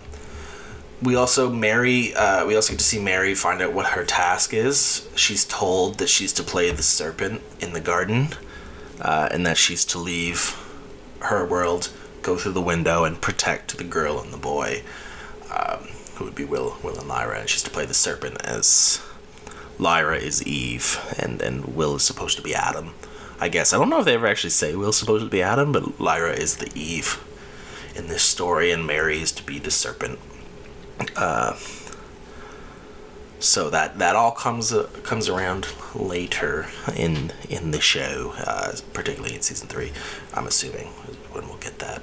We 1.01 1.15
also 1.15 1.51
Mary. 1.51 2.15
Uh, 2.15 2.45
we 2.45 2.55
also 2.55 2.73
get 2.73 2.79
to 2.79 2.85
see 2.85 2.99
Mary 2.99 3.35
find 3.35 3.61
out 3.61 3.73
what 3.73 3.87
her 3.87 4.03
task 4.03 4.53
is. 4.53 5.07
She's 5.15 5.45
told 5.45 5.99
that 5.99 6.09
she's 6.09 6.33
to 6.33 6.43
play 6.43 6.71
the 6.71 6.81
serpent 6.81 7.41
in 7.59 7.73
the 7.73 7.81
garden, 7.81 8.29
uh, 8.99 9.29
and 9.31 9.45
that 9.45 9.57
she's 9.57 9.85
to 9.85 9.99
leave 9.99 10.55
her 11.19 11.45
world, 11.45 11.91
go 12.21 12.37
through 12.37 12.53
the 12.53 12.61
window, 12.61 13.03
and 13.03 13.21
protect 13.21 13.77
the 13.77 13.83
girl 13.83 14.19
and 14.19 14.31
the 14.33 14.37
boy, 14.37 14.83
um, 15.51 15.87
who 16.15 16.25
would 16.25 16.35
be 16.35 16.45
Will, 16.45 16.77
Will 16.83 16.97
and 16.97 17.07
Lyra. 17.07 17.39
And 17.39 17.49
she's 17.49 17.63
to 17.63 17.69
play 17.69 17.85
the 17.85 17.93
serpent 17.93 18.41
as 18.43 19.01
Lyra 19.79 20.17
is 20.17 20.45
Eve, 20.45 20.99
and 21.17 21.41
and 21.41 21.75
Will 21.75 21.95
is 21.95 22.03
supposed 22.03 22.37
to 22.37 22.43
be 22.43 22.55
Adam. 22.55 22.93
I 23.39 23.49
guess 23.49 23.71
I 23.71 23.77
don't 23.77 23.89
know 23.89 23.99
if 23.99 24.05
they 24.05 24.15
ever 24.15 24.27
actually 24.27 24.49
say 24.49 24.75
Will's 24.75 24.97
supposed 24.97 25.23
to 25.23 25.29
be 25.29 25.41
Adam, 25.41 25.71
but 25.71 25.99
Lyra 25.99 26.33
is 26.33 26.57
the 26.57 26.71
Eve 26.73 27.23
in 27.95 28.07
this 28.07 28.23
story, 28.23 28.71
and 28.71 28.85
Mary 28.85 29.21
is 29.21 29.31
to 29.33 29.43
be 29.43 29.59
the 29.59 29.71
serpent. 29.71 30.19
Uh, 31.15 31.55
so 33.39 33.69
that 33.69 33.99
that 33.99 34.15
all 34.15 34.31
comes 34.31 34.73
uh, 34.73 34.89
comes 35.03 35.29
around 35.29 35.67
later 35.93 36.67
in 36.95 37.31
in 37.49 37.71
the 37.71 37.81
show, 37.81 38.33
uh, 38.37 38.73
particularly 38.93 39.35
in 39.35 39.41
season 39.41 39.67
three. 39.67 39.91
I'm 40.33 40.47
assuming 40.47 40.87
when 41.31 41.47
we'll 41.47 41.57
get 41.57 41.79
that. 41.79 42.01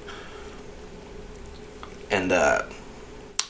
And 2.10 2.30
uh, 2.30 2.62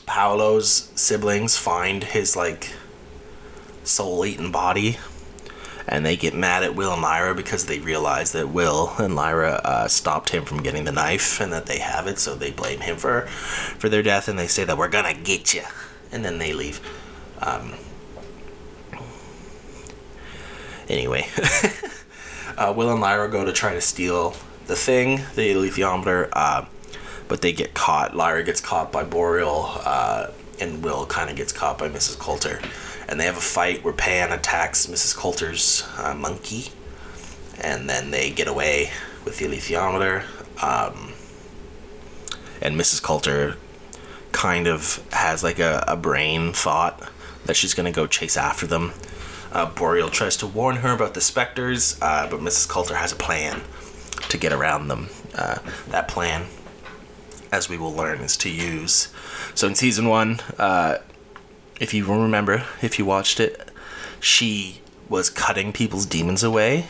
Paolo's 0.05 0.91
siblings 0.95 1.57
find 1.57 2.03
his 2.03 2.35
like 2.35 2.71
soul-eaten 3.83 4.51
body, 4.51 4.97
and 5.87 6.03
they 6.03 6.17
get 6.17 6.33
mad 6.33 6.63
at 6.63 6.75
Will 6.75 6.93
and 6.93 7.01
Lyra 7.03 7.35
because 7.35 7.65
they 7.65 7.79
realize 7.79 8.31
that 8.31 8.49
Will 8.49 8.93
and 8.97 9.15
Lyra 9.15 9.61
uh, 9.63 9.87
stopped 9.87 10.29
him 10.29 10.43
from 10.43 10.63
getting 10.63 10.85
the 10.85 10.91
knife, 10.91 11.39
and 11.39 11.53
that 11.53 11.67
they 11.67 11.79
have 11.79 12.07
it, 12.07 12.17
so 12.17 12.33
they 12.33 12.49
blame 12.49 12.79
him 12.79 12.97
for 12.97 13.21
for 13.77 13.89
their 13.89 14.01
death, 14.01 14.27
and 14.27 14.39
they 14.39 14.47
say 14.47 14.63
that 14.63 14.77
we're 14.77 14.89
gonna 14.89 15.13
get 15.13 15.53
you, 15.53 15.63
and 16.11 16.25
then 16.25 16.39
they 16.39 16.51
leave. 16.51 16.81
Um, 17.41 17.73
anyway, 20.89 21.27
uh, 22.57 22.73
Will 22.75 22.91
and 22.91 23.01
Lyra 23.01 23.29
go 23.29 23.45
to 23.45 23.51
try 23.51 23.73
to 23.73 23.81
steal 23.81 24.35
the 24.67 24.75
thing, 24.75 25.17
the 25.35 25.53
alethiometer, 25.53 26.29
uh, 26.33 26.65
but 27.27 27.41
they 27.41 27.51
get 27.51 27.73
caught. 27.73 28.15
Lyra 28.15 28.43
gets 28.43 28.61
caught 28.61 28.91
by 28.91 29.03
Boreal, 29.03 29.71
uh, 29.83 30.27
and 30.59 30.83
Will 30.83 31.05
kind 31.05 31.29
of 31.29 31.35
gets 31.35 31.51
caught 31.51 31.77
by 31.77 31.89
Mrs. 31.89 32.17
Coulter. 32.17 32.59
And 33.07 33.19
they 33.19 33.25
have 33.25 33.37
a 33.37 33.41
fight 33.41 33.83
where 33.83 33.93
Pan 33.93 34.31
attacks 34.31 34.87
Mrs. 34.87 35.15
Coulter's 35.15 35.87
uh, 35.97 36.15
monkey, 36.15 36.69
and 37.61 37.87
then 37.89 38.11
they 38.11 38.31
get 38.31 38.47
away 38.47 38.91
with 39.23 39.37
the 39.37 39.45
alethiometer. 39.45 40.23
Um, 40.63 41.13
and 42.61 42.79
Mrs. 42.79 43.01
Coulter 43.01 43.57
kind 44.31 44.67
of 44.67 45.05
has 45.11 45.43
like 45.43 45.59
a, 45.59 45.83
a 45.87 45.95
brain 45.95 46.51
thought 46.51 47.09
that 47.45 47.55
she's 47.55 47.73
gonna 47.73 47.91
go 47.91 48.07
chase 48.07 48.37
after 48.37 48.67
them. 48.67 48.93
Uh, 49.51 49.65
Boreal 49.65 50.09
tries 50.09 50.35
to 50.37 50.47
warn 50.47 50.77
her 50.77 50.93
about 50.93 51.13
the 51.13 51.21
specters, 51.21 51.97
uh, 52.01 52.27
but 52.29 52.39
Mrs. 52.39 52.67
Coulter 52.67 52.95
has 52.95 53.11
a 53.11 53.15
plan 53.15 53.61
to 54.29 54.37
get 54.37 54.51
around 54.51 54.87
them. 54.87 55.09
Uh, 55.33 55.59
that 55.89 56.07
plan, 56.07 56.45
as 57.51 57.69
we 57.69 57.77
will 57.77 57.93
learn, 57.93 58.19
is 58.19 58.35
to 58.37 58.49
use. 58.49 59.09
So 59.53 59.67
in 59.67 59.75
season 59.75 60.09
one, 60.09 60.41
uh, 60.57 60.97
if 61.79 61.93
you 61.93 62.05
remember, 62.05 62.65
if 62.81 62.99
you 62.99 63.05
watched 63.05 63.39
it, 63.39 63.69
she 64.19 64.81
was 65.07 65.29
cutting 65.29 65.71
people's 65.71 66.05
demons 66.05 66.43
away 66.43 66.87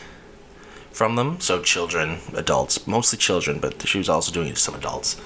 from 0.90 1.16
them. 1.16 1.38
So 1.40 1.62
children, 1.62 2.18
adults, 2.34 2.86
mostly 2.86 3.18
children, 3.18 3.58
but 3.60 3.86
she 3.86 3.98
was 3.98 4.08
also 4.08 4.32
doing 4.32 4.48
it 4.48 4.54
to 4.54 4.60
some 4.60 4.74
adults. 4.74 5.20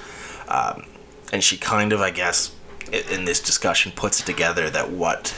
Um, 0.47 0.85
and 1.31 1.43
she 1.43 1.57
kind 1.57 1.93
of, 1.93 2.01
I 2.01 2.11
guess, 2.11 2.53
in 2.91 3.25
this 3.25 3.39
discussion, 3.39 3.91
puts 3.91 4.19
it 4.19 4.25
together 4.25 4.69
that 4.69 4.91
what 4.91 5.35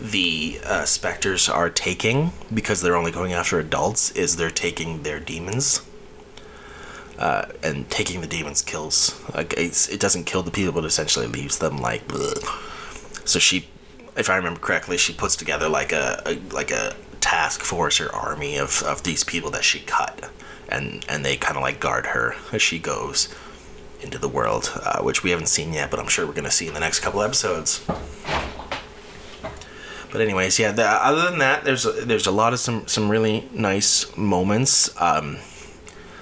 the 0.00 0.60
uh, 0.64 0.84
specters 0.84 1.48
are 1.48 1.70
taking 1.70 2.32
because 2.52 2.82
they're 2.82 2.96
only 2.96 3.10
going 3.10 3.32
after 3.32 3.58
adults 3.58 4.10
is 4.12 4.36
they're 4.36 4.50
taking 4.50 5.02
their 5.02 5.18
demons 5.18 5.82
uh, 7.18 7.46
and 7.64 7.90
taking 7.90 8.20
the 8.20 8.26
demons 8.26 8.62
kills. 8.62 9.20
Like 9.34 9.54
it 9.56 9.98
doesn't 9.98 10.24
kill 10.24 10.42
the 10.42 10.52
people 10.52 10.72
but 10.72 10.84
essentially 10.84 11.26
leaves 11.26 11.58
them 11.58 11.78
like 11.78 12.06
bleh. 12.06 12.38
so 13.26 13.38
she 13.38 13.68
if 14.16 14.30
i 14.30 14.36
remember 14.36 14.58
correctly 14.58 14.96
she 14.96 15.12
puts 15.12 15.36
together 15.36 15.68
like 15.68 15.92
a, 15.92 16.22
a 16.26 16.34
like 16.52 16.70
a 16.70 16.94
task 17.20 17.62
force 17.62 18.00
or 18.00 18.12
army 18.14 18.56
of, 18.56 18.82
of 18.84 19.02
these 19.02 19.24
people 19.24 19.50
that 19.50 19.64
she 19.64 19.80
cut. 19.80 20.30
And 20.68 21.04
and 21.08 21.24
they 21.24 21.36
kind 21.36 21.56
of 21.56 21.62
like 21.62 21.80
guard 21.80 22.06
her 22.06 22.34
as 22.52 22.62
she 22.62 22.78
goes 22.78 23.28
into 24.00 24.18
the 24.18 24.28
world 24.28 24.72
uh, 24.84 25.00
which 25.02 25.22
we 25.22 25.30
haven't 25.30 25.46
seen 25.46 25.72
yet 25.72 25.90
but 25.90 25.98
i'm 25.98 26.08
sure 26.08 26.26
we're 26.26 26.32
going 26.32 26.44
to 26.44 26.50
see 26.50 26.68
in 26.68 26.74
the 26.74 26.80
next 26.80 27.00
couple 27.00 27.22
episodes 27.22 27.84
but 30.10 30.20
anyways, 30.20 30.58
yeah. 30.58 30.72
The, 30.72 30.86
other 30.86 31.30
than 31.30 31.38
that, 31.40 31.64
there's 31.64 31.84
a, 31.84 31.92
there's 31.92 32.26
a 32.26 32.30
lot 32.30 32.52
of 32.52 32.58
some 32.58 32.86
some 32.86 33.08
really 33.10 33.48
nice 33.52 34.16
moments. 34.16 34.90
Um, 35.00 35.38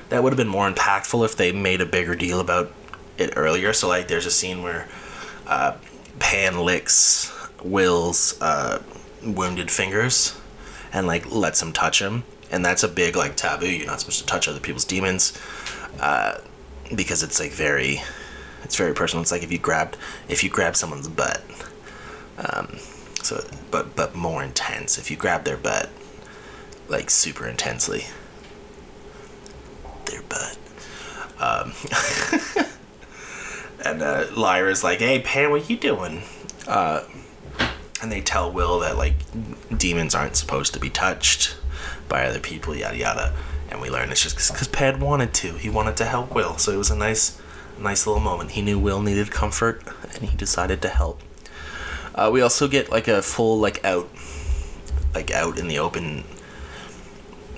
that 0.09 0.23
would 0.23 0.33
have 0.33 0.37
been 0.37 0.49
more 0.49 0.71
impactful 0.71 1.25
if 1.25 1.37
they 1.37 1.53
made 1.53 1.81
a 1.81 1.87
bigger 1.87 2.15
deal 2.15 2.41
about 2.41 2.73
it 3.19 3.33
earlier. 3.37 3.73
So 3.73 3.89
like, 3.89 4.09
there's 4.09 4.27
a 4.27 4.31
scene 4.31 4.63
where 4.63 4.89
uh, 5.47 5.77
Pan 6.19 6.61
licks 6.61 7.33
Will's 7.63 8.41
uh, 8.41 8.83
wounded 9.25 9.71
fingers 9.71 10.39
and 10.93 11.07
like 11.07 11.31
lets 11.31 11.63
him 11.63 11.73
touch 11.73 12.01
him, 12.01 12.25
and 12.51 12.65
that's 12.65 12.83
a 12.83 12.89
big 12.89 13.15
like 13.15 13.37
taboo. 13.37 13.69
You're 13.69 13.87
not 13.87 14.01
supposed 14.01 14.21
to 14.21 14.27
touch 14.27 14.49
other 14.49 14.61
people's 14.61 14.85
demons 14.85 15.39
uh, 16.01 16.39
because 16.95 17.23
it's 17.23 17.41
like 17.41 17.53
very 17.53 18.03
it's 18.63 18.77
very 18.77 18.95
personal. 18.95 19.23
It's 19.23 19.33
like 19.33 19.43
if 19.43 19.53
you 19.53 19.59
grabbed 19.59 19.97
if 20.29 20.43
you 20.45 20.51
grab 20.51 20.77
someone's 20.77 21.09
butt. 21.09 21.43
Um, 22.39 22.79
so 23.27 23.45
but 23.71 23.97
but 23.97 24.15
more 24.15 24.43
intense 24.43 24.99
if 24.99 25.11
you 25.11 25.17
grab 25.17 25.45
their 25.45 25.57
butt 25.57 25.91
like 26.89 27.11
super 27.11 27.47
intensely 27.47 28.05
their 30.07 30.23
butt 30.23 30.57
um, 31.41 31.73
and 33.85 34.01
uh, 34.01 34.27
Lyra's 34.37 34.85
like 34.85 35.01
hey 35.01 35.21
Pan 35.21 35.51
what 35.51 35.69
you 35.69 35.77
doing 35.77 36.23
uh, 36.69 37.03
and 38.01 38.13
they 38.13 38.21
tell 38.21 38.51
Will 38.51 38.79
that 38.81 38.97
like 38.97 39.15
demons 39.77 40.15
aren't 40.15 40.37
supposed 40.37 40.73
to 40.75 40.81
be 40.81 40.89
touched 40.89 41.57
by 42.09 42.27
other 42.27 42.41
people 42.41 42.77
yada 42.77 42.97
yada 42.97 43.35
and 43.77 43.83
we 43.83 43.91
learn 43.91 44.11
it's 44.11 44.23
just 44.23 44.53
because 44.53 44.69
Pan 44.69 45.01
wanted 45.01 45.35
to. 45.35 45.53
He 45.53 45.69
wanted 45.69 45.99
to 45.99 46.07
help 46.07 46.35
Will, 46.35 46.57
so 46.57 46.73
it 46.73 46.79
was 46.79 46.91
a 46.91 46.97
nice, 46.97 47.39
nice 47.79 48.07
little 48.07 48.23
moment. 48.23 48.53
He 48.53 48.63
knew 48.63 48.79
Will 48.79 49.03
needed 49.03 49.31
comfort, 49.31 49.83
and 50.15 50.31
he 50.31 50.37
decided 50.37 50.81
to 50.83 50.89
help. 50.89 51.21
Uh, 52.15 52.31
we 52.33 52.41
also 52.41 52.69
get 52.69 52.91
like 52.91 53.07
a 53.07 53.21
full 53.21 53.59
like 53.59 53.85
out, 53.85 54.09
like 55.15 55.31
out 55.31 55.59
in 55.59 55.69
the 55.69 55.79
open 55.79 56.25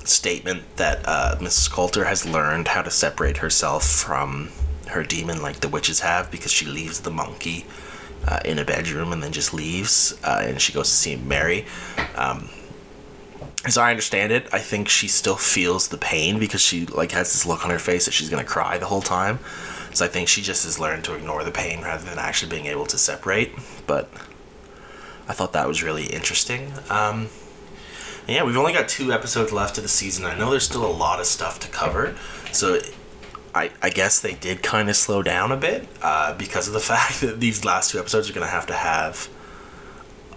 statement 0.02 0.64
that 0.76 1.02
uh, 1.07 1.37
Mrs. 1.38 1.70
Coulter 1.70 2.04
has 2.04 2.26
learned 2.26 2.66
how 2.66 2.83
to 2.83 2.90
separate 2.90 3.37
herself 3.37 3.85
from 3.85 4.48
her 4.88 5.04
demon, 5.04 5.40
like 5.40 5.61
the 5.61 5.68
witches 5.68 6.00
have, 6.00 6.33
because 6.33 6.50
she 6.50 6.66
leaves 6.66 7.00
the 7.00 7.11
monkey 7.11 7.64
uh, 8.26 8.40
in 8.44 8.59
a 8.59 8.64
bedroom 8.64 9.12
and 9.12 9.22
then 9.22 9.31
just 9.31 9.54
leaves, 9.54 10.18
uh, 10.24 10.42
and 10.42 10.61
she 10.61 10.72
goes 10.72 10.88
to 10.88 10.96
see 10.96 11.14
Mary. 11.14 11.64
Um, 12.16 12.48
as 13.64 13.77
I 13.77 13.90
understand 13.90 14.33
it, 14.33 14.49
I 14.53 14.59
think 14.59 14.88
she 14.88 15.09
still 15.09 15.37
feels 15.37 15.88
the 15.88 15.99
pain 15.99 16.38
because 16.38 16.61
she 16.61 16.87
like 16.87 17.12
has 17.12 17.33
this 17.33 17.44
look 17.44 17.64
on 17.64 17.71
her 17.71 17.79
face 17.79 18.05
that 18.05 18.12
she's 18.12 18.31
gonna 18.31 18.44
cry 18.44 18.79
the 18.79 18.87
whole 18.87 19.03
time. 19.03 19.40
So 19.94 20.05
I 20.05 20.09
think 20.09 20.29
she 20.29 20.42
just 20.42 20.64
has 20.64 20.79
learned 20.79 21.05
to 21.05 21.14
ignore 21.14 21.42
the 21.44 21.51
pain 21.51 21.83
rather 21.83 22.05
than 22.05 22.18
actually 22.18 22.51
being 22.51 22.66
able 22.66 22.87
to 22.87 22.99
separate. 22.99 23.53
But 23.87 24.09
I 25.27 25.33
thought 25.33 25.53
that 25.55 25.66
was 25.66 25.83
really 25.83 26.07
interesting. 26.07 26.73
Um, 26.88 27.29
yeah, 28.29 28.44
we've 28.44 28.57
only 28.57 28.75
got 28.75 28.88
two 28.88 29.12
episodes 29.12 29.53
left 29.53 29.79
of 29.79 29.83
the 29.83 29.88
season. 29.88 30.25
I 30.25 30.37
know 30.38 30.51
there's 30.51 30.64
still 30.64 30.85
a 30.85 30.92
lot 30.92 31.18
of 31.18 31.27
stuff 31.27 31.59
to 31.61 31.68
cover, 31.68 32.14
so 32.53 32.79
I, 33.55 33.71
I 33.83 33.88
guess 33.88 34.21
they 34.21 34.35
did 34.35 34.62
kind 34.62 34.90
of 34.90 34.97
slow 34.97 35.23
down 35.23 35.51
a 35.51 35.57
bit 35.57 35.88
uh, 36.03 36.35
because 36.37 36.68
of 36.68 36.75
the 36.75 36.81
fact 36.94 37.23
that 37.23 37.40
these 37.40 37.64
last 37.64 37.90
two 37.90 37.99
episodes 37.99 38.29
are 38.29 38.35
to 38.35 38.47
have 38.47 38.66
to 38.66 38.75
have 38.75 39.29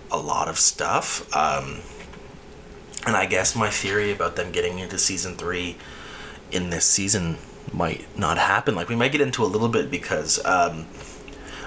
a 0.09 0.17
lot 0.17 0.47
of 0.47 0.57
stuff. 0.57 1.33
Um, 1.35 1.81
and 3.05 3.15
I 3.15 3.25
guess 3.25 3.55
my 3.55 3.69
theory 3.69 4.11
about 4.11 4.35
them 4.35 4.51
getting 4.51 4.79
into 4.79 4.97
season 4.97 5.35
three 5.35 5.77
in 6.51 6.69
this 6.69 6.85
season 6.85 7.37
might 7.73 8.05
not 8.17 8.37
happen. 8.37 8.75
Like, 8.75 8.89
we 8.89 8.95
might 8.95 9.11
get 9.11 9.21
into 9.21 9.43
a 9.43 9.45
little 9.45 9.69
bit 9.69 9.89
because 9.89 10.43
um, 10.45 10.85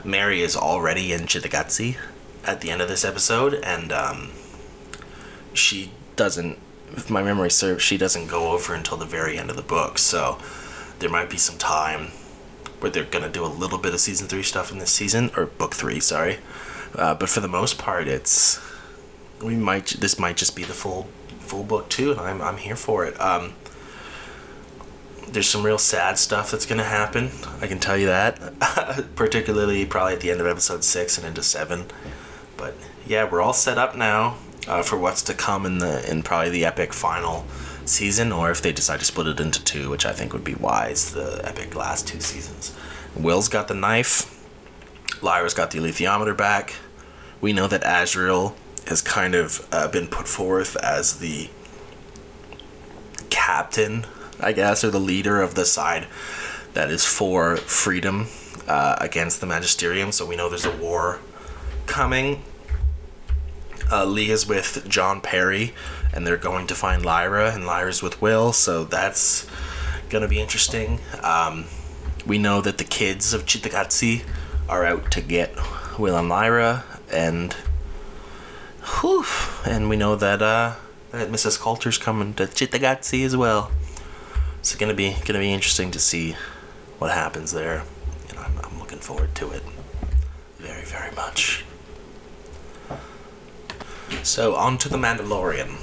Mary 0.04 0.42
is 0.42 0.56
already 0.56 1.12
in 1.12 1.22
Cittàgazze 1.22 1.96
at 2.44 2.60
the 2.60 2.70
end 2.70 2.82
of 2.82 2.88
this 2.88 3.04
episode, 3.04 3.54
and 3.54 3.90
um, 3.92 4.30
she 5.54 5.90
doesn't, 6.16 6.58
if 6.92 7.10
my 7.10 7.22
memory 7.22 7.50
serves, 7.50 7.82
she 7.82 7.96
doesn't 7.96 8.26
go 8.26 8.52
over 8.52 8.74
until 8.74 8.96
the 8.96 9.06
very 9.06 9.38
end 9.38 9.50
of 9.50 9.56
the 9.56 9.62
book. 9.62 9.98
So 9.98 10.38
there 10.98 11.10
might 11.10 11.30
be 11.30 11.38
some 11.38 11.58
time 11.58 12.08
where 12.80 12.90
they're 12.90 13.04
gonna 13.04 13.30
do 13.30 13.44
a 13.44 13.48
little 13.48 13.78
bit 13.78 13.94
of 13.94 14.00
season 14.00 14.28
three 14.28 14.42
stuff 14.42 14.70
in 14.70 14.78
this 14.78 14.90
season 14.90 15.30
or 15.36 15.46
book 15.46 15.74
three, 15.74 16.00
sorry. 16.00 16.38
Uh, 16.94 17.14
but 17.14 17.28
for 17.28 17.40
the 17.40 17.48
most 17.48 17.78
part, 17.78 18.06
it's 18.06 18.60
we 19.42 19.56
might 19.56 19.86
this 20.00 20.18
might 20.18 20.36
just 20.36 20.54
be 20.54 20.64
the 20.64 20.72
full 20.72 21.08
full 21.44 21.64
book 21.64 21.88
too, 21.88 22.12
and 22.12 22.20
I'm 22.20 22.42
I'm 22.42 22.56
here 22.56 22.76
for 22.76 23.04
it. 23.04 23.20
Um, 23.20 23.54
there's 25.28 25.48
some 25.48 25.64
real 25.64 25.78
sad 25.78 26.18
stuff 26.18 26.50
that's 26.50 26.66
gonna 26.66 26.84
happen. 26.84 27.30
I 27.60 27.66
can 27.66 27.78
tell 27.78 27.96
you 27.96 28.06
that, 28.06 28.40
particularly 29.16 29.84
probably 29.84 30.14
at 30.14 30.20
the 30.20 30.30
end 30.30 30.40
of 30.40 30.46
episode 30.46 30.84
six 30.84 31.18
and 31.18 31.26
into 31.26 31.42
seven. 31.42 31.86
But 32.56 32.74
yeah, 33.06 33.28
we're 33.28 33.42
all 33.42 33.52
set 33.52 33.78
up 33.78 33.96
now 33.96 34.36
uh, 34.66 34.82
for 34.82 34.98
what's 34.98 35.22
to 35.22 35.34
come 35.34 35.66
in 35.66 35.78
the 35.78 36.08
in 36.10 36.22
probably 36.22 36.50
the 36.50 36.64
epic 36.64 36.92
final 36.92 37.44
season, 37.84 38.32
or 38.32 38.50
if 38.50 38.62
they 38.62 38.72
decide 38.72 39.00
to 39.00 39.04
split 39.04 39.26
it 39.26 39.40
into 39.40 39.62
two, 39.62 39.90
which 39.90 40.06
I 40.06 40.12
think 40.12 40.32
would 40.32 40.44
be 40.44 40.54
wise. 40.54 41.12
The 41.12 41.40
epic 41.44 41.74
last 41.74 42.08
two 42.08 42.20
seasons. 42.20 42.74
Will's 43.14 43.48
got 43.48 43.68
the 43.68 43.74
knife. 43.74 44.30
Lyra's 45.22 45.54
got 45.54 45.70
the 45.70 45.78
alethiometer 45.78 46.36
back. 46.36 46.74
We 47.40 47.52
know 47.52 47.66
that 47.66 47.82
Asriel 47.82 48.54
has 48.86 49.00
kind 49.02 49.34
of 49.34 49.66
uh, 49.72 49.88
been 49.88 50.06
put 50.06 50.28
forth 50.28 50.76
as 50.76 51.18
the 51.18 51.48
captain, 53.30 54.06
I 54.40 54.52
guess, 54.52 54.84
or 54.84 54.90
the 54.90 55.00
leader 55.00 55.40
of 55.40 55.54
the 55.54 55.64
side 55.64 56.06
that 56.74 56.90
is 56.90 57.04
for 57.04 57.56
freedom 57.56 58.26
uh, 58.66 58.96
against 59.00 59.40
the 59.40 59.46
Magisterium. 59.46 60.12
So 60.12 60.26
we 60.26 60.36
know 60.36 60.48
there's 60.48 60.64
a 60.64 60.76
war 60.76 61.20
coming. 61.86 62.42
Uh, 63.90 64.04
Lee 64.04 64.30
is 64.30 64.46
with 64.46 64.86
John 64.88 65.20
Parry, 65.20 65.74
and 66.12 66.26
they're 66.26 66.36
going 66.36 66.66
to 66.68 66.74
find 66.74 67.04
Lyra, 67.04 67.52
and 67.52 67.66
Lyra's 67.66 68.02
with 68.02 68.20
Will, 68.22 68.52
so 68.52 68.84
that's 68.84 69.46
gonna 70.08 70.28
be 70.28 70.40
interesting. 70.40 71.00
Um, 71.22 71.66
we 72.26 72.38
know 72.38 72.60
that 72.62 72.78
the 72.78 72.84
kids 72.84 73.34
of 73.34 73.44
Cittàgazze 73.44 74.24
are 74.68 74.84
out 74.84 75.10
to 75.12 75.20
get 75.20 75.54
Will 75.98 76.16
and 76.16 76.28
Lyra, 76.28 76.84
and 77.12 77.54
whew, 78.84 79.24
and 79.64 79.88
we 79.88 79.96
know 79.96 80.16
that 80.16 80.42
uh, 80.42 80.74
that 81.10 81.30
Mrs. 81.30 81.58
Coulter's 81.58 81.98
coming 81.98 82.34
to 82.34 82.46
Cittàgazze 82.46 83.24
as 83.24 83.36
well. 83.36 83.70
So, 84.62 84.74
it's 84.74 84.76
gonna 84.76 84.94
be 84.94 85.16
gonna 85.24 85.38
be 85.38 85.52
interesting 85.52 85.90
to 85.92 85.98
see 85.98 86.36
what 86.98 87.10
happens 87.10 87.52
there, 87.52 87.84
and 88.30 88.38
I'm, 88.38 88.58
I'm 88.58 88.78
looking 88.78 88.98
forward 88.98 89.34
to 89.36 89.50
it 89.50 89.62
very 90.58 90.84
very 90.84 91.14
much. 91.14 91.64
So 94.22 94.54
on 94.54 94.78
to 94.78 94.88
the 94.88 94.96
Mandalorian 94.96 95.78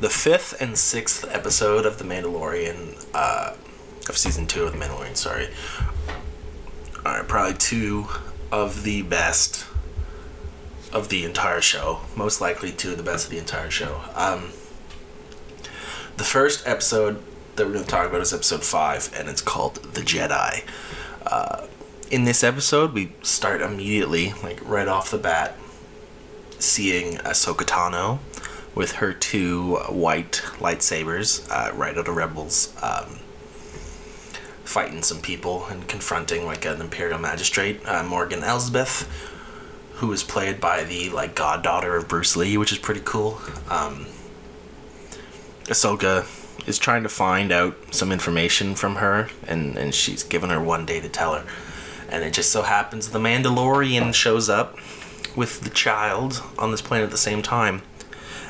the 0.00 0.08
fifth 0.10 0.60
and 0.60 0.76
sixth 0.78 1.24
episode 1.30 1.86
of 1.86 1.98
The 1.98 2.04
Mandalorian, 2.04 3.06
uh, 3.14 3.54
of 4.08 4.16
season 4.16 4.46
two 4.46 4.64
of 4.64 4.72
The 4.72 4.78
Mandalorian, 4.78 5.16
sorry, 5.16 5.48
are 7.04 7.24
probably 7.24 7.54
two 7.54 8.06
of 8.52 8.84
the 8.84 9.02
best 9.02 9.66
of 10.96 11.10
the 11.10 11.24
entire 11.24 11.60
show. 11.60 12.00
Most 12.16 12.40
likely 12.40 12.72
two 12.72 12.92
of 12.92 12.96
the 12.96 13.02
best 13.02 13.26
of 13.26 13.30
the 13.30 13.38
entire 13.38 13.70
show. 13.70 14.00
Um, 14.14 14.50
the 16.16 16.24
first 16.24 16.66
episode 16.66 17.22
that 17.56 17.66
we're 17.66 17.74
going 17.74 17.84
to 17.84 17.90
talk 17.90 18.08
about 18.08 18.22
is 18.22 18.32
episode 18.32 18.64
five, 18.64 19.12
and 19.14 19.28
it's 19.28 19.42
called 19.42 19.76
The 19.76 20.00
Jedi. 20.00 20.64
Uh, 21.26 21.66
in 22.10 22.24
this 22.24 22.42
episode, 22.42 22.94
we 22.94 23.12
start 23.22 23.60
immediately, 23.60 24.32
like 24.42 24.58
right 24.66 24.88
off 24.88 25.10
the 25.10 25.18
bat, 25.18 25.58
seeing 26.58 27.18
Ahsoka 27.18 27.64
Tano 27.64 28.18
with 28.74 28.92
her 28.92 29.12
two 29.12 29.76
white 29.88 30.42
lightsabers 30.58 31.46
uh, 31.50 31.74
right 31.74 31.98
out 31.98 32.08
of 32.08 32.16
Rebels, 32.16 32.74
um, 32.82 33.18
fighting 34.64 35.02
some 35.02 35.20
people 35.20 35.66
and 35.66 35.86
confronting 35.88 36.46
like 36.46 36.64
an 36.64 36.80
Imperial 36.80 37.18
magistrate, 37.18 37.80
uh, 37.86 38.02
Morgan 38.02 38.42
Elsbeth, 38.42 39.06
who 39.96 40.12
is 40.12 40.22
played 40.22 40.60
by 40.60 40.84
the 40.84 41.10
like 41.10 41.34
goddaughter 41.34 41.96
of 41.96 42.08
Bruce 42.08 42.36
Lee, 42.36 42.56
which 42.56 42.72
is 42.72 42.78
pretty 42.78 43.02
cool. 43.04 43.40
Um, 43.70 44.06
Ahsoka 45.64 46.26
is 46.68 46.78
trying 46.78 47.02
to 47.02 47.08
find 47.08 47.52
out 47.52 47.76
some 47.94 48.12
information 48.12 48.74
from 48.74 48.96
her, 48.96 49.28
and, 49.46 49.76
and 49.76 49.94
she's 49.94 50.22
given 50.22 50.50
her 50.50 50.60
one 50.60 50.84
day 50.84 51.00
to 51.00 51.08
tell 51.08 51.34
her. 51.34 51.46
And 52.08 52.24
it 52.24 52.32
just 52.32 52.52
so 52.52 52.62
happens 52.62 53.10
the 53.10 53.18
Mandalorian 53.18 54.14
shows 54.14 54.48
up 54.48 54.76
with 55.34 55.60
the 55.62 55.70
child 55.70 56.42
on 56.58 56.70
this 56.70 56.82
planet 56.82 57.04
at 57.06 57.10
the 57.10 57.18
same 57.18 57.42
time 57.42 57.82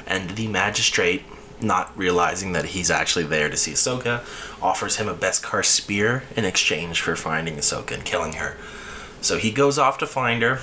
and 0.07 0.31
the 0.31 0.47
magistrate, 0.47 1.23
not 1.61 1.97
realizing 1.97 2.53
that 2.53 2.67
he's 2.67 2.91
actually 2.91 3.25
there 3.25 3.49
to 3.49 3.57
see 3.57 3.73
Ahsoka, 3.73 4.21
offers 4.63 4.97
him 4.97 5.09
a 5.09 5.15
Beskar 5.15 5.65
spear 5.65 6.23
in 6.37 6.45
exchange 6.45 7.01
for 7.01 7.17
finding 7.17 7.57
Ahsoka 7.57 7.93
and 7.93 8.05
killing 8.05 8.35
her. 8.35 8.57
So 9.21 9.39
he 9.39 9.51
goes 9.51 9.79
off 9.79 9.99
to 9.99 10.07
find 10.07 10.43
her, 10.43 10.61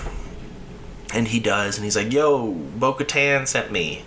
and 1.13 1.28
he 1.28 1.39
does, 1.39 1.78
and 1.78 1.86
he's 1.86 1.95
like, 1.95 2.12
"Yo, 2.12 2.52
Bo-Katan 2.52 3.47
sent 3.47 3.71
me." 3.71 4.04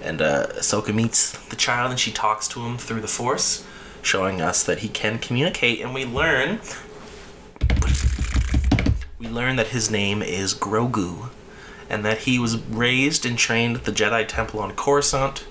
And 0.00 0.22
uh, 0.22 0.46
Ahsoka 0.58 0.94
meets 0.94 1.32
the 1.48 1.56
child, 1.56 1.90
and 1.90 1.98
she 1.98 2.12
talks 2.12 2.46
to 2.48 2.60
him 2.60 2.78
through 2.78 3.00
the 3.00 3.08
Force, 3.08 3.66
showing 4.02 4.40
us 4.40 4.62
that 4.62 4.78
he 4.78 4.88
can 4.88 5.18
communicate, 5.18 5.80
and 5.80 5.92
we 5.92 6.04
learn. 6.04 6.60
We 9.18 9.28
learn 9.28 9.56
that 9.56 9.68
his 9.68 9.90
name 9.90 10.22
is 10.22 10.54
Grogu, 10.54 11.30
and 11.90 12.04
that 12.04 12.18
he 12.18 12.38
was 12.38 12.58
raised 12.58 13.26
and 13.26 13.36
trained 13.36 13.76
at 13.76 13.84
the 13.84 13.92
Jedi 13.92 14.26
Temple 14.28 14.60
on 14.60 14.72
Coruscant. 14.72 15.44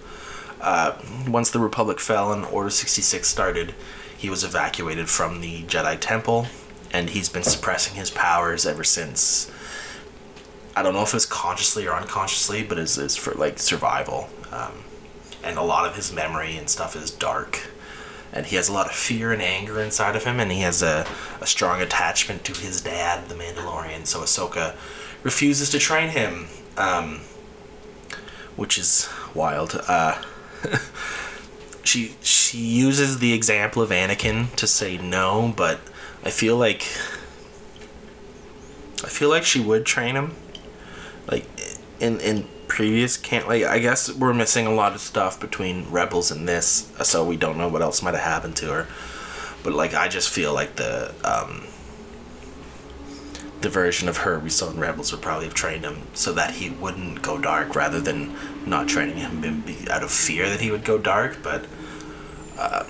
Uh, 0.61 0.93
once 1.27 1.49
the 1.49 1.59
Republic 1.59 1.99
fell 1.99 2.31
and 2.31 2.45
Order 2.45 2.69
66 2.69 3.27
started, 3.27 3.73
he 4.17 4.29
was 4.29 4.43
evacuated 4.43 5.09
from 5.09 5.41
the 5.41 5.63
Jedi 5.63 5.97
Temple, 5.99 6.47
and 6.91 7.09
he's 7.09 7.27
been 7.27 7.43
suppressing 7.43 7.95
his 7.95 8.09
powers 8.09 8.65
ever 8.65 8.83
since. 8.83 9.51
I 10.75 10.83
don't 10.83 10.93
know 10.93 11.03
if 11.03 11.13
it's 11.13 11.25
consciously 11.25 11.87
or 11.87 11.93
unconsciously, 11.93 12.63
but 12.63 12.77
it's, 12.77 12.97
it's 12.97 13.15
for 13.15 13.33
like 13.33 13.59
survival. 13.59 14.29
Um, 14.51 14.83
and 15.43 15.57
a 15.57 15.63
lot 15.63 15.87
of 15.87 15.95
his 15.95 16.11
memory 16.11 16.57
and 16.57 16.69
stuff 16.69 16.95
is 16.95 17.11
dark. 17.11 17.67
And 18.33 18.45
he 18.47 18.57
has 18.57 18.67
a 18.67 18.73
lot 18.73 18.87
of 18.87 18.91
fear 18.91 19.31
and 19.31 19.41
anger 19.41 19.79
inside 19.79 20.15
of 20.15 20.25
him, 20.25 20.39
and 20.39 20.51
he 20.51 20.59
has 20.61 20.83
a, 20.83 21.07
a 21.39 21.47
strong 21.47 21.81
attachment 21.81 22.43
to 22.45 22.59
his 22.59 22.81
dad, 22.81 23.29
the 23.29 23.35
Mandalorian. 23.35 24.05
So 24.05 24.19
Ahsoka 24.19 24.75
refuses 25.23 25.69
to 25.69 25.79
train 25.79 26.09
him, 26.09 26.47
um, 26.75 27.21
which 28.57 28.77
is 28.77 29.07
wild. 29.33 29.79
Uh, 29.87 30.21
she 31.83 32.15
she 32.21 32.57
uses 32.57 33.19
the 33.19 33.31
example 33.31 33.81
of 33.81 33.91
Anakin 33.91 34.53
to 34.55 34.67
say 34.67 34.97
no, 34.97 35.53
but 35.55 35.79
I 36.23 36.31
feel 36.31 36.57
like 36.57 36.81
I 39.03 39.07
feel 39.07 39.29
like 39.29 39.45
she 39.45 39.59
would 39.59 39.85
train 39.85 40.15
him, 40.15 40.35
like 41.27 41.45
in 41.99 42.19
in 42.19 42.47
previous 42.67 43.15
can't 43.15 43.47
like 43.47 43.63
I 43.63 43.79
guess 43.79 44.13
we're 44.13 44.33
missing 44.33 44.65
a 44.65 44.73
lot 44.73 44.93
of 44.93 45.01
stuff 45.01 45.39
between 45.39 45.89
Rebels 45.89 46.31
and 46.31 46.47
this, 46.47 46.91
so 47.03 47.23
we 47.25 47.37
don't 47.37 47.57
know 47.57 47.67
what 47.67 47.81
else 47.81 48.01
might 48.01 48.13
have 48.15 48.23
happened 48.23 48.55
to 48.57 48.71
her. 48.71 48.87
But 49.63 49.73
like 49.73 49.93
I 49.93 50.07
just 50.07 50.29
feel 50.29 50.53
like 50.53 50.75
the 50.75 51.13
um, 51.23 51.65
the 53.61 53.69
version 53.69 54.07
of 54.07 54.17
her 54.17 54.39
we 54.39 54.49
saw 54.49 54.69
in 54.69 54.79
Rebels 54.79 55.11
would 55.11 55.21
probably 55.21 55.45
have 55.45 55.53
trained 55.53 55.83
him 55.83 56.03
so 56.13 56.33
that 56.33 56.55
he 56.55 56.69
wouldn't 56.69 57.21
go 57.21 57.39
dark, 57.39 57.75
rather 57.75 57.99
than 57.99 58.35
not 58.65 58.87
training 58.87 59.17
him 59.17 59.63
out 59.89 60.03
of 60.03 60.11
fear 60.11 60.49
that 60.49 60.61
he 60.61 60.71
would 60.71 60.83
go 60.83 60.97
dark. 60.97 61.39
But 61.41 61.65
uh, 62.57 62.85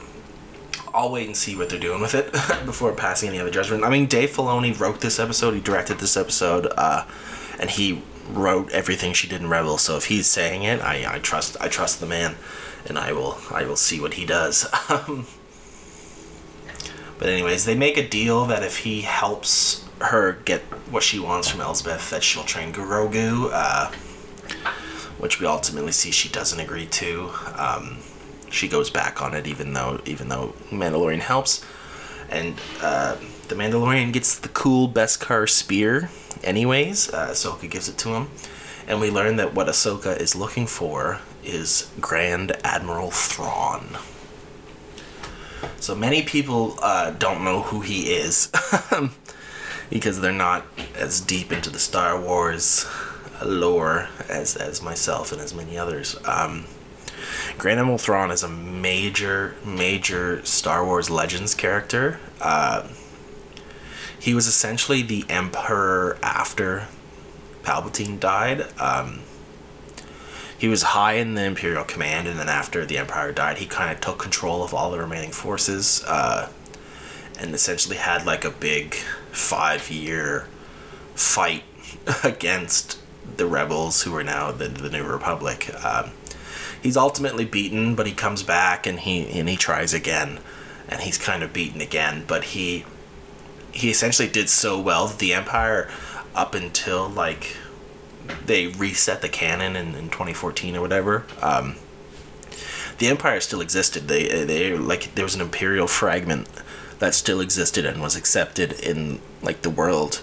I'll 0.93 1.12
wait 1.12 1.28
and 1.28 1.36
see 1.36 1.56
what 1.56 1.69
they're 1.69 1.80
doing 1.80 2.02
with 2.02 2.15
it 2.15 2.32
before 2.65 2.93
passing 2.93 3.30
any 3.30 3.39
other 3.39 3.52
judgment. 3.52 3.84
I 3.84 3.89
mean, 3.89 4.06
Dave 4.06 4.32
Filoni 4.32 4.78
wrote 4.80 5.02
this 5.02 5.19
episode, 5.19 5.54
he 5.54 5.60
directed 5.60 6.00
this 6.00 6.17
episode, 6.17 6.67
uh, 6.78 7.06
and 7.60 7.69
he 7.69 8.02
wrote 8.30 8.72
everything 8.72 9.14
she 9.14 9.28
did 9.28 9.42
in 9.42 9.50
Rebel. 9.50 9.78
So 9.78 9.98
if 9.98 10.06
he's 10.06 10.28
saying 10.28 10.64
it, 10.64 10.82
I, 10.82 11.16
I 11.16 11.20
trust 11.20 11.58
I 11.60 11.68
trust 11.68 12.00
the 12.00 12.06
man, 12.06 12.36
and 12.86 12.98
I 12.98 13.12
will 13.12 13.38
I 13.52 13.66
will 13.66 13.76
see 13.76 14.00
what 14.00 14.16
he 14.16 14.26
does. 14.26 14.68
Um, 14.90 15.26
but 17.18 17.30
anyways, 17.30 17.64
they 17.64 17.76
make 17.76 17.98
a 17.98 18.08
deal 18.08 18.46
that 18.46 18.62
if 18.62 18.80
he 18.80 19.02
helps 19.02 19.86
her 20.02 20.34
get 20.44 20.62
what 20.92 21.02
she 21.02 21.18
wants 21.18 21.50
from 21.50 21.62
Elsbeth, 21.62 22.10
that 22.10 22.24
she'll 22.24 22.44
train 22.44 22.74
Grogu, 22.74 23.50
uh, 23.54 23.90
which 25.18 25.40
we 25.40 25.48
ultimately 25.48 25.94
see 25.94 26.12
she 26.12 26.28
doesn't 26.28 26.60
agree 26.60 26.86
to. 26.88 27.32
Um, 27.58 28.00
she 28.50 28.68
goes 28.68 28.90
back 28.90 29.22
on 29.22 29.34
it, 29.34 29.48
even 29.48 29.74
though 29.74 30.02
even 30.06 30.28
though 30.28 30.54
Mandalorian 30.72 31.20
helps, 31.20 31.64
and 32.30 32.60
uh, 32.82 33.16
the 33.48 33.56
Mandalorian 33.56 34.12
gets 34.12 34.38
the 34.38 34.50
cool 34.50 34.90
Beskar 34.90 35.50
spear 35.50 36.10
anyways. 36.46 37.14
Uh, 37.14 37.30
Ahsoka 37.32 37.70
gives 37.70 37.90
it 37.90 37.98
to 38.00 38.10
him, 38.14 38.30
and 38.88 39.02
we 39.02 39.12
learn 39.12 39.36
that 39.38 39.54
what 39.54 39.68
Ahsoka 39.68 40.18
is 40.18 40.36
looking 40.36 40.68
for 40.68 41.20
is 41.44 41.92
Grand 42.00 42.56
Admiral 42.64 43.12
Thrawn. 43.12 43.98
So 45.80 45.96
many 45.96 46.22
people 46.22 46.78
uh, 46.82 47.12
don't 47.12 47.44
know 47.44 47.64
who 47.64 47.82
he 47.82 48.14
is 48.14 48.52
because 49.90 50.22
they're 50.22 50.32
not 50.32 50.66
as 50.96 51.22
deep 51.22 51.52
into 51.52 51.70
the 51.70 51.80
Star 51.80 52.20
Wars 52.20 52.86
lore 53.44 54.08
as 54.30 54.56
as 54.56 54.82
myself 54.82 55.32
and 55.32 55.42
as 55.42 55.54
many 55.54 55.78
others. 55.78 56.16
Um, 56.26 56.66
Grand 57.58 57.80
Admiral 57.80 57.98
Thrawn 57.98 58.32
is 58.32 58.44
a 58.44 58.48
major, 58.48 59.56
major 59.66 60.44
Star 60.46 60.86
Wars 60.86 61.10
Legends 61.10 61.56
character. 61.56 62.20
Uh, 62.42 62.88
he 64.26 64.34
was 64.34 64.48
essentially 64.48 65.04
the 65.04 65.24
emperor 65.30 66.18
after 66.24 66.88
Palpatine 67.62 68.20
died. 68.20 68.66
Um, 68.80 69.20
he 70.58 70.68
was 70.68 70.82
high 70.82 71.14
in 71.14 71.36
the 71.36 71.44
Imperial 71.44 71.84
command, 71.84 72.28
and 72.28 72.40
then 72.40 72.50
after 72.50 72.88
the 72.88 72.98
Empire 72.98 73.32
died, 73.32 73.60
he 73.60 73.68
kind 73.68 73.92
of 73.92 74.02
took 74.02 74.18
control 74.18 74.64
of 74.64 74.74
all 74.74 74.90
the 74.90 74.98
remaining 74.98 75.30
forces, 75.30 76.04
uh, 76.08 76.50
and 77.40 77.54
essentially 77.54 77.98
had 77.98 78.26
like 78.26 78.44
a 78.44 78.50
big 78.50 78.96
five-year 79.32 80.48
fight 81.14 81.62
against 82.24 82.98
the 83.38 83.46
rebels, 83.46 84.02
who 84.02 84.16
are 84.16 84.24
now 84.24 84.52
the 84.52 84.70
the 84.70 84.90
New 84.90 85.04
Republic. 85.04 85.70
Um, 85.86 86.10
he's 86.82 86.98
ultimately 86.98 87.46
beaten, 87.46 87.94
but 87.94 88.08
he 88.08 88.14
comes 88.14 88.42
back 88.42 88.88
and 88.88 89.02
he 89.02 89.40
and 89.40 89.48
he 89.48 89.56
tries 89.56 89.94
again, 89.94 90.40
and 90.90 91.02
he's 91.02 91.20
kind 91.20 91.44
of 91.44 91.54
beaten 91.54 91.80
again, 91.80 92.24
but 92.26 92.44
he 92.46 92.86
he 93.76 93.90
essentially 93.90 94.28
did 94.28 94.50
so 94.50 94.80
well 94.80 95.08
that 95.08 95.20
the 95.20 95.34
Empire, 95.34 95.90
up 96.34 96.56
until 96.56 97.10
like 97.10 97.58
they 98.46 98.68
reset 98.68 99.22
the 99.22 99.30
canon 99.30 99.76
in, 99.76 99.94
in 99.94 100.10
2014 100.10 100.76
or 100.76 100.82
whatever, 100.82 101.26
um, 101.42 101.76
the 102.98 103.08
Empire 103.08 103.42
still 103.42 103.62
existed. 103.62 104.08
They 104.08 104.46
they 104.46 104.76
like 104.78 105.14
there 105.16 105.26
was 105.26 105.36
an 105.36 105.42
Imperial 105.42 105.88
fragment 105.88 106.48
that 107.00 107.14
still 107.14 107.42
existed 107.42 107.86
and 107.86 108.02
was 108.02 108.16
accepted 108.16 108.72
in 108.80 109.20
like 109.42 109.62
the 109.62 109.70
world 109.70 110.22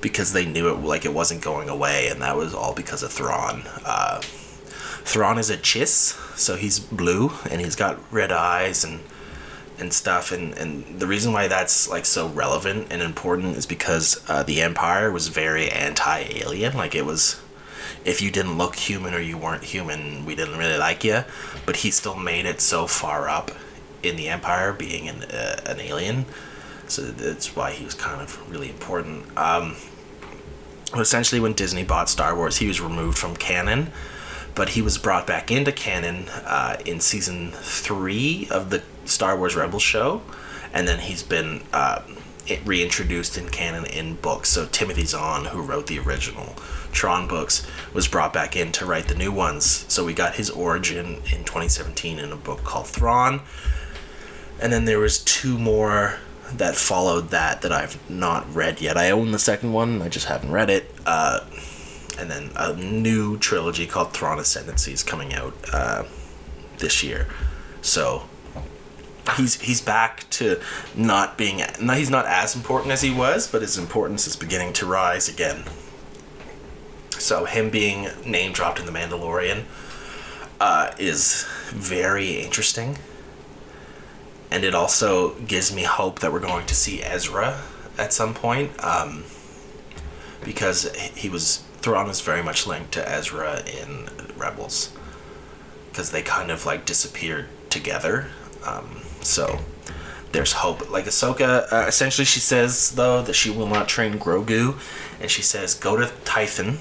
because 0.00 0.32
they 0.32 0.46
knew 0.46 0.68
it 0.68 0.74
like 0.74 1.04
it 1.04 1.12
wasn't 1.12 1.42
going 1.42 1.68
away, 1.68 2.08
and 2.08 2.22
that 2.22 2.36
was 2.36 2.54
all 2.54 2.74
because 2.74 3.02
of 3.02 3.10
Thrawn. 3.12 3.64
Uh, 3.84 4.20
Thrawn 5.04 5.36
is 5.36 5.50
a 5.50 5.56
Chiss, 5.56 6.16
so 6.38 6.56
he's 6.56 6.78
blue 6.78 7.32
and 7.50 7.60
he's 7.60 7.76
got 7.76 7.98
red 8.12 8.30
eyes 8.30 8.84
and 8.84 9.00
and 9.78 9.92
stuff 9.92 10.30
and 10.32 10.56
and 10.56 11.00
the 11.00 11.06
reason 11.06 11.32
why 11.32 11.48
that's 11.48 11.88
like 11.88 12.06
so 12.06 12.28
relevant 12.28 12.86
and 12.90 13.02
important 13.02 13.56
is 13.56 13.66
because 13.66 14.22
uh, 14.28 14.42
the 14.42 14.60
empire 14.62 15.10
was 15.10 15.28
very 15.28 15.70
anti-alien. 15.70 16.76
Like 16.76 16.94
it 16.94 17.04
was 17.04 17.40
if 18.04 18.20
you 18.20 18.30
didn't 18.30 18.58
look 18.58 18.76
human 18.76 19.14
or 19.14 19.20
you 19.20 19.38
weren't 19.38 19.64
human 19.64 20.24
we 20.24 20.34
didn't 20.34 20.58
really 20.58 20.78
like 20.78 21.04
you. 21.04 21.24
But 21.66 21.76
he 21.76 21.90
still 21.90 22.16
made 22.16 22.46
it 22.46 22.60
so 22.60 22.86
far 22.86 23.28
up 23.28 23.50
in 24.02 24.16
the 24.16 24.28
empire 24.28 24.72
being 24.72 25.08
an, 25.08 25.22
uh, 25.24 25.60
an 25.66 25.80
alien. 25.80 26.26
So 26.86 27.02
that's 27.02 27.56
why 27.56 27.72
he 27.72 27.84
was 27.84 27.94
kind 27.94 28.20
of 28.20 28.50
really 28.50 28.68
important. 28.68 29.36
Um, 29.36 29.76
essentially 31.00 31.40
when 31.40 31.52
disney 31.52 31.82
bought 31.82 32.08
star 32.08 32.36
wars 32.36 32.58
he 32.58 32.68
was 32.68 32.80
removed 32.80 33.18
from 33.18 33.36
canon 33.36 33.90
but 34.54 34.70
he 34.70 34.82
was 34.82 34.98
brought 34.98 35.26
back 35.26 35.50
into 35.50 35.72
canon 35.72 36.28
uh, 36.28 36.76
in 36.84 37.00
season 37.00 37.50
three 37.52 38.46
of 38.50 38.70
the 38.70 38.82
Star 39.04 39.36
Wars 39.36 39.56
Rebels 39.56 39.82
show, 39.82 40.22
and 40.72 40.86
then 40.88 40.98
he's 41.00 41.22
been 41.22 41.62
uh, 41.72 42.02
reintroduced 42.64 43.38
in 43.38 43.48
canon 43.48 43.86
in 43.86 44.16
books. 44.16 44.50
So 44.50 44.66
Timothy 44.66 45.04
Zahn, 45.04 45.46
who 45.46 45.62
wrote 45.62 45.86
the 45.86 45.98
original 45.98 46.46
Thrawn 46.92 47.26
books, 47.26 47.66
was 47.92 48.08
brought 48.08 48.32
back 48.32 48.56
in 48.56 48.72
to 48.72 48.86
write 48.86 49.08
the 49.08 49.14
new 49.14 49.32
ones. 49.32 49.84
So 49.88 50.04
we 50.04 50.14
got 50.14 50.34
his 50.34 50.50
origin 50.50 51.16
in 51.32 51.44
2017 51.44 52.18
in 52.18 52.32
a 52.32 52.36
book 52.36 52.64
called 52.64 52.86
Thrawn, 52.86 53.40
and 54.60 54.72
then 54.72 54.84
there 54.84 54.98
was 54.98 55.22
two 55.24 55.58
more 55.58 56.18
that 56.52 56.76
followed 56.76 57.30
that 57.30 57.62
that 57.62 57.72
I've 57.72 57.98
not 58.10 58.52
read 58.54 58.80
yet. 58.80 58.96
I 58.96 59.10
own 59.10 59.32
the 59.32 59.38
second 59.38 59.72
one, 59.72 60.02
I 60.02 60.08
just 60.08 60.26
haven't 60.26 60.52
read 60.52 60.70
it. 60.70 60.90
Uh, 61.06 61.40
and 62.18 62.30
then 62.30 62.50
a 62.56 62.74
new 62.74 63.36
trilogy 63.38 63.86
called 63.86 64.12
Thrawn 64.12 64.38
Ascendancy 64.38 64.92
is 64.92 65.02
coming 65.02 65.34
out 65.34 65.54
uh, 65.72 66.04
this 66.78 67.02
year. 67.02 67.26
So 67.82 68.28
he's 69.36 69.60
he's 69.60 69.80
back 69.80 70.28
to 70.30 70.60
not 70.94 71.38
being 71.38 71.62
he's 71.78 72.10
not 72.10 72.26
as 72.26 72.54
important 72.54 72.92
as 72.92 73.02
he 73.02 73.10
was, 73.10 73.46
but 73.46 73.62
his 73.62 73.78
importance 73.78 74.26
is 74.26 74.36
beginning 74.36 74.72
to 74.74 74.86
rise 74.86 75.28
again. 75.28 75.64
So 77.10 77.44
him 77.44 77.70
being 77.70 78.08
name 78.26 78.52
dropped 78.52 78.78
in 78.80 78.86
the 78.86 78.92
Mandalorian 78.92 79.64
uh, 80.60 80.92
is 80.98 81.46
very 81.68 82.40
interesting, 82.40 82.98
and 84.50 84.64
it 84.64 84.74
also 84.74 85.34
gives 85.40 85.74
me 85.74 85.84
hope 85.84 86.18
that 86.20 86.32
we're 86.32 86.40
going 86.40 86.66
to 86.66 86.74
see 86.74 87.02
Ezra 87.02 87.62
at 87.96 88.12
some 88.12 88.34
point, 88.34 88.72
um, 88.84 89.24
because 90.44 90.94
he 91.14 91.28
was 91.28 91.64
Thrawn 91.78 92.08
is 92.08 92.20
very 92.20 92.42
much 92.42 92.66
linked 92.66 92.92
to 92.92 93.08
Ezra 93.08 93.62
in 93.66 94.08
Rebels 94.36 94.92
because 95.90 96.10
they 96.10 96.22
kind 96.22 96.50
of 96.50 96.66
like 96.66 96.84
disappeared 96.84 97.46
together. 97.70 98.26
Um, 98.66 99.02
so 99.24 99.60
there's 100.32 100.52
hope. 100.52 100.90
Like 100.90 101.04
Ahsoka, 101.04 101.72
uh, 101.72 101.86
essentially, 101.86 102.24
she 102.24 102.40
says 102.40 102.92
though 102.92 103.22
that 103.22 103.34
she 103.34 103.50
will 103.50 103.66
not 103.66 103.88
train 103.88 104.18
Grogu, 104.18 104.78
and 105.20 105.30
she 105.30 105.42
says 105.42 105.74
go 105.74 105.96
to 105.96 106.06
Tython 106.24 106.78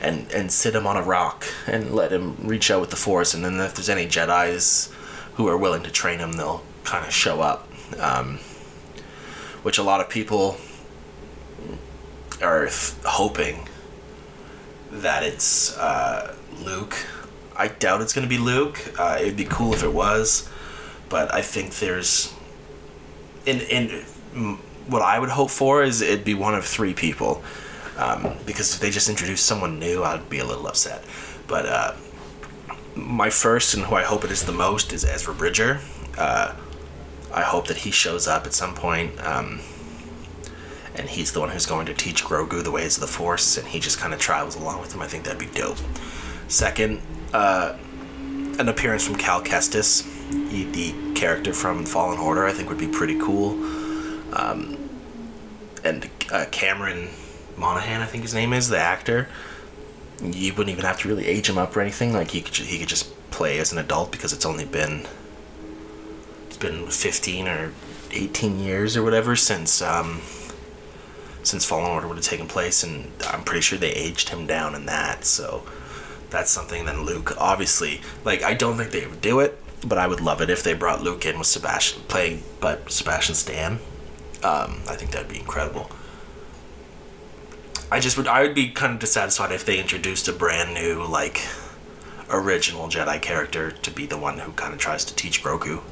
and 0.00 0.30
and 0.32 0.50
sit 0.50 0.74
him 0.74 0.86
on 0.86 0.96
a 0.96 1.02
rock 1.02 1.46
and 1.66 1.92
let 1.94 2.12
him 2.12 2.36
reach 2.42 2.70
out 2.70 2.80
with 2.80 2.90
the 2.90 2.96
Force, 2.96 3.34
and 3.34 3.44
then 3.44 3.58
if 3.60 3.74
there's 3.74 3.88
any 3.88 4.06
Jedi's 4.06 4.92
who 5.34 5.48
are 5.48 5.56
willing 5.56 5.82
to 5.82 5.90
train 5.90 6.18
him, 6.18 6.32
they'll 6.32 6.62
kind 6.84 7.06
of 7.06 7.12
show 7.12 7.40
up. 7.40 7.68
Um, 7.98 8.38
which 9.62 9.78
a 9.78 9.82
lot 9.82 10.00
of 10.00 10.08
people 10.08 10.56
are 12.42 12.66
th- 12.66 12.94
hoping 13.04 13.68
that 14.90 15.22
it's 15.22 15.76
uh, 15.76 16.34
Luke. 16.64 16.96
I 17.56 17.68
doubt 17.68 18.00
it's 18.00 18.12
going 18.12 18.26
to 18.26 18.28
be 18.28 18.38
Luke. 18.38 18.94
Uh, 18.98 19.18
it'd 19.20 19.36
be 19.36 19.44
cool 19.44 19.74
if 19.74 19.82
it 19.82 19.92
was, 19.92 20.48
but 21.10 21.34
I 21.34 21.42
think 21.42 21.74
there's. 21.76 22.32
In 23.44 23.60
in 23.60 24.58
what 24.86 25.02
I 25.02 25.18
would 25.18 25.28
hope 25.28 25.50
for 25.50 25.82
is 25.82 26.00
it'd 26.00 26.24
be 26.24 26.34
one 26.34 26.54
of 26.54 26.64
three 26.64 26.94
people, 26.94 27.42
um, 27.98 28.34
because 28.46 28.74
if 28.74 28.80
they 28.80 28.90
just 28.90 29.08
introduce 29.10 29.42
someone 29.42 29.78
new, 29.78 30.02
I'd 30.02 30.30
be 30.30 30.38
a 30.38 30.46
little 30.46 30.66
upset. 30.66 31.04
But 31.46 31.66
uh, 31.66 31.92
my 32.94 33.28
first 33.28 33.74
and 33.74 33.84
who 33.84 33.96
I 33.96 34.04
hope 34.04 34.24
it 34.24 34.30
is 34.30 34.44
the 34.44 34.52
most 34.52 34.92
is 34.92 35.04
Ezra 35.04 35.34
Bridger. 35.34 35.80
Uh, 36.16 36.54
I 37.32 37.42
hope 37.42 37.68
that 37.68 37.78
he 37.78 37.90
shows 37.90 38.26
up 38.26 38.46
at 38.46 38.54
some 38.54 38.74
point. 38.74 39.22
Um, 39.24 39.60
and 40.96 41.08
he's 41.08 41.32
the 41.32 41.40
one 41.40 41.50
who's 41.50 41.66
going 41.66 41.86
to 41.86 41.94
teach 41.94 42.24
Grogu 42.24 42.62
the 42.62 42.70
ways 42.70 42.96
of 42.96 43.00
the 43.00 43.06
Force, 43.06 43.56
and 43.56 43.66
he 43.68 43.80
just 43.80 43.98
kind 43.98 44.12
of 44.12 44.20
travels 44.20 44.56
along 44.56 44.80
with 44.80 44.92
him. 44.94 45.00
I 45.00 45.06
think 45.06 45.24
that'd 45.24 45.38
be 45.38 45.46
dope. 45.46 45.78
Second, 46.48 47.00
uh, 47.32 47.76
an 48.58 48.68
appearance 48.68 49.06
from 49.06 49.16
Cal 49.16 49.40
Kestis, 49.40 50.04
the 50.30 50.94
character 51.14 51.52
from 51.52 51.84
Fallen 51.84 52.18
Order, 52.18 52.46
I 52.46 52.52
think 52.52 52.68
would 52.68 52.78
be 52.78 52.88
pretty 52.88 53.18
cool. 53.18 53.50
Um, 54.34 54.76
and 55.84 56.08
uh, 56.30 56.46
Cameron 56.50 57.08
Monaghan, 57.56 58.00
I 58.00 58.06
think 58.06 58.22
his 58.22 58.34
name 58.34 58.52
is, 58.52 58.68
the 58.68 58.78
actor. 58.78 59.28
you 60.22 60.52
wouldn't 60.52 60.70
even 60.70 60.84
have 60.84 60.98
to 61.00 61.08
really 61.08 61.26
age 61.26 61.48
him 61.48 61.58
up 61.58 61.76
or 61.76 61.80
anything. 61.80 62.12
Like 62.12 62.30
he 62.30 62.40
could 62.42 62.54
he 62.56 62.78
could 62.78 62.88
just 62.88 63.12
play 63.30 63.58
as 63.58 63.72
an 63.72 63.78
adult 63.78 64.10
because 64.12 64.32
it's 64.32 64.46
only 64.46 64.64
been 64.64 65.06
it's 66.46 66.56
been 66.56 66.86
fifteen 66.88 67.48
or 67.48 67.72
eighteen 68.12 68.58
years 68.60 68.96
or 68.96 69.02
whatever 69.02 69.36
since 69.36 69.80
um, 69.82 70.20
since 71.42 71.64
Fallen 71.64 71.90
Order 71.90 72.08
would 72.08 72.16
have 72.16 72.24
taken 72.24 72.46
place, 72.46 72.82
and 72.82 73.10
I'm 73.26 73.42
pretty 73.44 73.62
sure 73.62 73.78
they 73.78 73.92
aged 73.92 74.28
him 74.28 74.46
down 74.46 74.74
in 74.74 74.86
that. 74.86 75.24
So 75.24 75.64
that's 76.30 76.50
something. 76.50 76.84
Then 76.84 77.02
Luke, 77.04 77.34
obviously, 77.38 78.00
like 78.24 78.42
I 78.42 78.54
don't 78.54 78.76
think 78.76 78.90
they 78.90 79.06
would 79.06 79.20
do 79.20 79.40
it, 79.40 79.59
but 79.86 79.98
I 79.98 80.06
would 80.06 80.20
love 80.20 80.40
it 80.40 80.50
if 80.50 80.62
they 80.62 80.74
brought 80.74 81.02
Luke 81.02 81.24
in 81.24 81.38
with 81.38 81.46
Sebastian 81.46 82.02
playing, 82.08 82.42
but 82.60 82.90
Sebastian 82.90 83.34
Stan. 83.34 83.72
Um, 84.42 84.80
I 84.88 84.96
think 84.96 85.10
that'd 85.10 85.28
be 85.28 85.38
incredible. 85.38 85.90
I 87.90 88.00
just 88.00 88.16
would 88.16 88.26
I 88.28 88.42
would 88.42 88.54
be 88.54 88.70
kind 88.70 88.94
of 88.94 89.00
dissatisfied 89.00 89.52
if 89.52 89.64
they 89.64 89.80
introduced 89.80 90.28
a 90.28 90.32
brand 90.32 90.74
new 90.74 91.04
like 91.04 91.42
original 92.30 92.88
Jedi 92.88 93.20
character 93.20 93.70
to 93.70 93.90
be 93.90 94.06
the 94.06 94.16
one 94.16 94.38
who 94.38 94.52
kind 94.52 94.72
of 94.72 94.78
tries 94.78 95.04
to 95.06 95.14
teach 95.14 95.42
Grogu. 95.42 95.82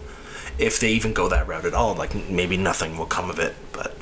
If 0.58 0.78
they 0.80 0.90
even 0.92 1.12
go 1.12 1.28
that 1.28 1.46
route 1.46 1.64
at 1.64 1.74
all, 1.74 1.94
like 1.94 2.14
maybe 2.30 2.56
nothing 2.56 2.96
will 2.96 3.06
come 3.06 3.30
of 3.30 3.38
it, 3.38 3.54
but 3.72 3.96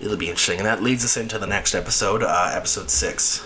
it'll 0.00 0.16
be 0.16 0.28
interesting. 0.28 0.58
And 0.58 0.66
that 0.66 0.82
leads 0.82 1.04
us 1.04 1.16
into 1.16 1.38
the 1.38 1.46
next 1.46 1.74
episode, 1.74 2.22
uh, 2.22 2.50
episode 2.52 2.90
six, 2.90 3.40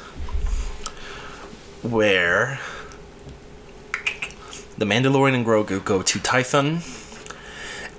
where 1.82 2.60
the 4.81 4.87
Mandalorian 4.87 5.35
and 5.35 5.45
Grogu 5.45 5.85
go 5.85 6.01
to 6.01 6.18
Tython, 6.18 6.81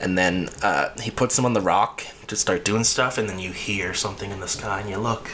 and 0.01 0.17
then 0.17 0.49
uh, 0.63 0.89
he 0.99 1.11
puts 1.11 1.35
them 1.35 1.45
on 1.45 1.53
the 1.53 1.61
rock 1.61 2.03
to 2.25 2.35
start 2.35 2.65
doing 2.65 2.83
stuff, 2.83 3.19
and 3.19 3.29
then 3.29 3.37
you 3.37 3.51
hear 3.51 3.93
something 3.93 4.31
in 4.31 4.39
the 4.39 4.47
sky, 4.47 4.79
and 4.81 4.89
you 4.89 4.97
look, 4.97 5.29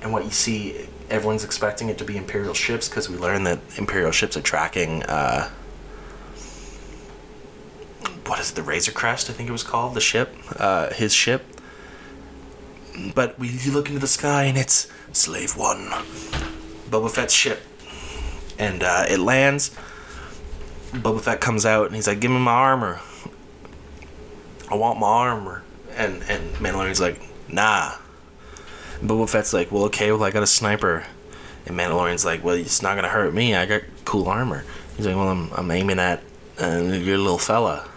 and 0.00 0.14
what 0.14 0.24
you 0.24 0.30
see, 0.30 0.88
everyone's 1.10 1.44
expecting 1.44 1.90
it 1.90 1.98
to 1.98 2.04
be 2.04 2.16
Imperial 2.16 2.54
ships 2.54 2.88
because 2.88 3.10
we 3.10 3.18
learned 3.18 3.46
that 3.46 3.58
Imperial 3.76 4.12
ships 4.12 4.34
are 4.34 4.40
tracking. 4.40 5.02
Uh, 5.02 5.50
what 8.24 8.40
is 8.40 8.50
it, 8.50 8.54
the 8.54 8.62
Razor 8.62 8.92
Crest? 8.92 9.28
I 9.28 9.34
think 9.34 9.50
it 9.50 9.52
was 9.52 9.62
called 9.62 9.92
the 9.92 10.00
ship, 10.00 10.34
uh, 10.58 10.90
his 10.94 11.12
ship. 11.12 11.44
But 13.14 13.38
we 13.38 13.48
you 13.48 13.72
look 13.72 13.88
into 13.88 14.00
the 14.00 14.06
sky, 14.06 14.44
and 14.44 14.56
it's 14.56 14.90
Slave 15.12 15.54
One, 15.54 15.88
Boba 16.88 17.10
Fett's 17.10 17.34
ship, 17.34 17.60
and 18.58 18.82
uh, 18.82 19.04
it 19.06 19.18
lands. 19.18 19.76
Boba 21.02 21.20
Fett 21.20 21.40
comes 21.40 21.64
out, 21.66 21.86
and 21.86 21.94
he's 21.94 22.06
like, 22.06 22.20
"Give 22.20 22.30
me 22.30 22.38
my 22.38 22.52
armor." 22.52 23.00
I 24.68 24.74
want 24.74 24.98
my 24.98 25.06
armor 25.06 25.62
and 25.96 26.22
and 26.28 26.54
Mandalorian's 26.56 27.00
like, 27.00 27.20
nah. 27.48 27.94
And 29.00 29.10
Boba 29.10 29.28
Fett's 29.28 29.52
like, 29.52 29.72
well, 29.72 29.84
okay, 29.84 30.12
well, 30.12 30.22
I 30.22 30.30
got 30.30 30.42
a 30.42 30.46
sniper. 30.46 31.04
And 31.66 31.76
Mandalorian's 31.76 32.24
like, 32.24 32.44
well, 32.44 32.54
it's 32.54 32.82
not 32.82 32.94
gonna 32.94 33.08
hurt 33.08 33.34
me. 33.34 33.54
I 33.54 33.66
got 33.66 33.82
cool 34.04 34.28
armor. 34.28 34.64
He's 34.96 35.06
like, 35.06 35.16
well, 35.16 35.28
I'm 35.28 35.52
I'm 35.52 35.70
aiming 35.70 35.98
at 35.98 36.22
uh, 36.60 36.78
your 36.78 37.18
little 37.18 37.38
fella. 37.38 37.88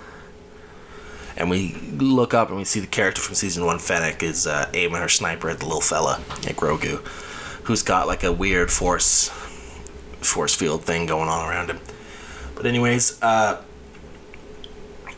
And 1.37 1.49
we 1.49 1.73
look 1.97 2.33
up 2.33 2.49
and 2.49 2.57
we 2.57 2.65
see 2.65 2.81
the 2.81 2.87
character 2.87 3.21
from 3.21 3.35
season 3.35 3.65
one, 3.65 3.79
Fennec, 3.79 4.23
is 4.23 4.45
uh, 4.45 4.69
aiming 4.73 4.99
her 4.99 5.07
sniper 5.07 5.49
at 5.49 5.59
the 5.59 5.65
little 5.65 5.79
fella, 5.79 6.15
at 6.45 6.57
Grogu, 6.57 6.97
who's 7.63 7.81
got 7.81 8.07
like 8.07 8.23
a 8.23 8.31
weird 8.31 8.71
force 8.71 9.29
force 10.19 10.53
field 10.53 10.83
thing 10.83 11.05
going 11.05 11.29
on 11.29 11.49
around 11.49 11.69
him. 11.69 11.79
But 12.60 12.66
anyways, 12.66 13.24
uh, 13.24 13.62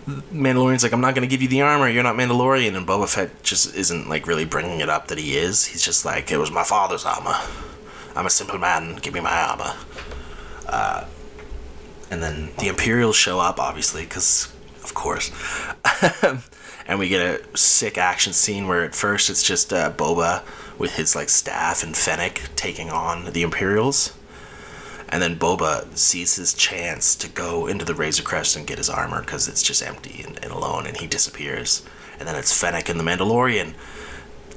Mandalorian's 0.08 0.84
like, 0.84 0.94
I'm 0.94 1.02
not 1.02 1.16
gonna 1.16 1.26
give 1.26 1.42
you 1.42 1.48
the 1.48 1.64
armor. 1.64 1.90
You're 1.90 2.04
not 2.04 2.16
Mandalorian, 2.16 2.78
and 2.78 2.86
Boba 2.86 3.12
Fett 3.12 3.42
just 3.42 3.76
isn't 3.76 4.08
like 4.08 4.28
really 4.28 4.46
bringing 4.46 4.80
it 4.80 4.90
up 4.90 5.08
that 5.08 5.18
he 5.18 5.36
is. 5.36 5.66
He's 5.66 5.84
just 5.84 6.06
like, 6.06 6.32
it 6.32 6.38
was 6.38 6.52
my 6.52 6.64
father's 6.64 7.04
armor. 7.04 7.36
I'm 8.16 8.28
a 8.28 8.30
simple 8.30 8.60
man. 8.60 8.98
Give 8.98 9.16
me 9.16 9.22
my 9.22 9.42
armor. 9.42 9.74
Uh, 10.68 11.06
and 12.12 12.22
then 12.22 12.52
the 12.60 12.68
Imperials 12.68 13.16
show 13.16 13.40
up, 13.40 13.60
obviously, 13.60 14.04
because 14.04 14.54
of 14.84 14.94
course. 14.94 15.32
and 16.86 17.00
we 17.00 17.10
get 17.10 17.22
a 17.22 17.58
sick 17.58 17.98
action 17.98 18.34
scene 18.34 18.68
where 18.68 18.84
at 18.84 18.94
first 18.94 19.32
it's 19.32 19.42
just 19.42 19.74
uh, 19.74 19.92
Boba 19.92 20.44
with 20.78 20.96
his 20.96 21.16
like 21.16 21.30
staff 21.30 21.82
and 21.82 21.98
Fennec 21.98 22.52
taking 22.56 22.92
on 22.92 23.34
the 23.34 23.42
Imperials 23.42 24.14
and 25.12 25.22
then 25.22 25.38
Boba 25.38 25.96
sees 25.98 26.36
his 26.36 26.54
chance 26.54 27.16
to 27.16 27.28
go 27.28 27.68
into 27.68 27.84
the 27.84 27.96
Razor 27.96 28.24
Crest 28.24 28.56
and 28.56 28.66
get 28.66 28.78
his 28.78 28.90
armor 28.90 29.22
because 29.22 29.48
it's 29.48 29.62
just 29.62 29.84
empty 29.84 30.24
and, 30.26 30.40
and, 30.44 30.52
alone, 30.52 30.88
and 30.88 30.98
he 30.98 31.08
disappears. 31.08 31.84
And 32.18 32.28
then 32.28 32.36
it's 32.36 32.58
Fennec 32.58 32.88
and 32.88 33.00
the 33.00 33.04
Mandalorian 33.04 33.74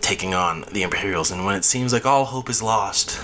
taking 0.00 0.34
on 0.34 0.64
the 0.70 0.82
Imperials, 0.82 1.30
and 1.30 1.46
when 1.46 1.56
it 1.56 1.64
seems 1.64 1.92
like 1.92 2.04
all 2.04 2.26
hope 2.26 2.50
is 2.50 2.62
lost, 2.62 3.18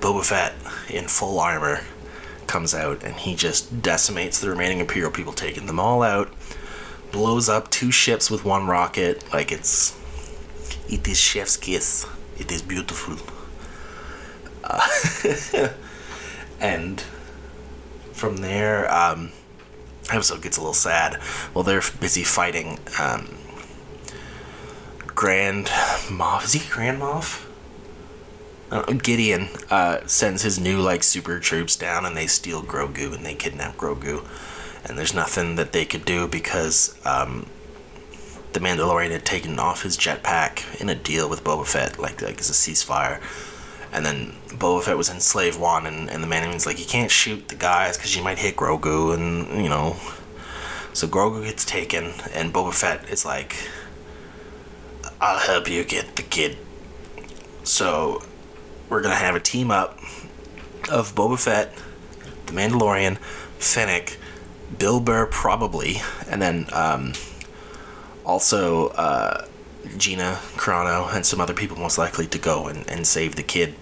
Boba 0.00 0.24
Fett 0.24 0.52
in 0.90 1.06
full 1.06 1.38
armor 1.38 1.80
comes 2.48 2.74
out 2.74 3.04
and 3.04 3.14
he 3.14 3.36
just 3.36 3.80
decimates 3.80 4.40
the 4.40 4.50
remaining 4.50 4.80
Imperial 4.80 5.12
people, 5.12 5.32
taking 5.32 5.66
them 5.66 5.78
all 5.78 6.02
out, 6.02 6.32
blows 7.12 7.48
up 7.48 7.70
two 7.70 7.92
ships 7.92 8.30
with 8.30 8.44
one 8.44 8.66
rocket. 8.66 9.24
Like 9.32 9.52
it's. 9.52 9.96
It 10.88 11.06
is 11.06 11.18
chef's 11.18 11.56
kiss. 11.56 12.06
It 12.38 12.50
is 12.50 12.62
beautiful. 12.62 13.16
Uh, 14.64 14.88
and 16.60 17.00
from 18.12 18.38
there, 18.38 18.92
um, 18.92 19.30
episode 20.10 20.42
gets 20.42 20.56
a 20.56 20.60
little 20.60 20.74
sad. 20.74 21.20
Well, 21.54 21.64
they're 21.64 21.82
busy 22.00 22.24
fighting 22.24 22.78
um, 23.00 23.36
Grand 25.06 25.66
Moff. 26.08 26.44
Is 26.44 26.52
he 26.52 26.70
Grand 26.70 27.00
Moff? 27.00 27.44
Gideon 29.02 29.48
uh, 29.70 30.06
sends 30.06 30.42
his 30.42 30.58
new 30.58 30.80
like 30.80 31.02
super 31.02 31.38
troops 31.38 31.74
down, 31.76 32.04
and 32.04 32.16
they 32.16 32.26
steal 32.26 32.62
Grogu 32.62 33.14
and 33.14 33.24
they 33.24 33.34
kidnap 33.34 33.76
Grogu. 33.76 34.26
And 34.84 34.98
there's 34.98 35.14
nothing 35.14 35.56
that 35.56 35.72
they 35.72 35.84
could 35.84 36.04
do 36.04 36.28
because 36.28 36.98
um, 37.04 37.46
the 38.52 38.60
Mandalorian 38.60 39.10
had 39.10 39.24
taken 39.24 39.58
off 39.58 39.82
his 39.82 39.96
jetpack 39.96 40.80
in 40.80 40.88
a 40.88 40.94
deal 40.94 41.28
with 41.28 41.44
Boba 41.44 41.66
Fett, 41.66 41.98
like 41.98 42.20
like 42.20 42.40
as 42.40 42.50
a 42.50 42.52
ceasefire 42.52 43.20
and 43.92 44.04
then 44.04 44.34
Boba 44.48 44.82
Fett 44.82 44.96
was 44.96 45.08
in 45.08 45.20
Slave 45.20 45.58
One, 45.58 45.86
and, 45.86 46.10
and 46.10 46.22
the 46.22 46.26
Mandalorian's 46.26 46.66
like, 46.66 46.78
you 46.78 46.86
can't 46.86 47.10
shoot 47.10 47.48
the 47.48 47.54
guys 47.54 47.96
because 47.96 48.14
you 48.16 48.22
might 48.22 48.38
hit 48.38 48.56
Grogu, 48.56 49.14
and 49.14 49.62
you 49.62 49.68
know. 49.68 49.96
So 50.92 51.06
Grogu 51.06 51.44
gets 51.44 51.64
taken, 51.64 52.12
and 52.34 52.52
Boba 52.52 52.74
Fett 52.74 53.08
is 53.08 53.24
like, 53.24 53.68
I'll 55.20 55.38
help 55.38 55.68
you 55.68 55.84
get 55.84 56.16
the 56.16 56.22
kid. 56.22 56.58
So 57.64 58.22
we're 58.88 59.02
gonna 59.02 59.14
have 59.14 59.34
a 59.34 59.40
team 59.40 59.70
up 59.70 59.98
of 60.90 61.14
Boba 61.14 61.38
Fett, 61.38 61.74
the 62.46 62.52
Mandalorian, 62.52 63.18
Fennec, 63.58 64.18
Bill 64.78 65.00
Burr 65.00 65.26
probably, 65.26 66.00
and 66.28 66.42
then 66.42 66.66
um, 66.72 67.12
also. 68.24 68.88
Uh, 68.88 69.46
Gina 69.96 70.38
Carano 70.56 71.12
and 71.14 71.24
some 71.24 71.40
other 71.40 71.54
people 71.54 71.76
most 71.76 71.98
likely 71.98 72.26
to 72.26 72.38
go 72.38 72.66
and, 72.66 72.88
and 72.88 73.06
save 73.06 73.36
the 73.36 73.42
kid 73.42 73.74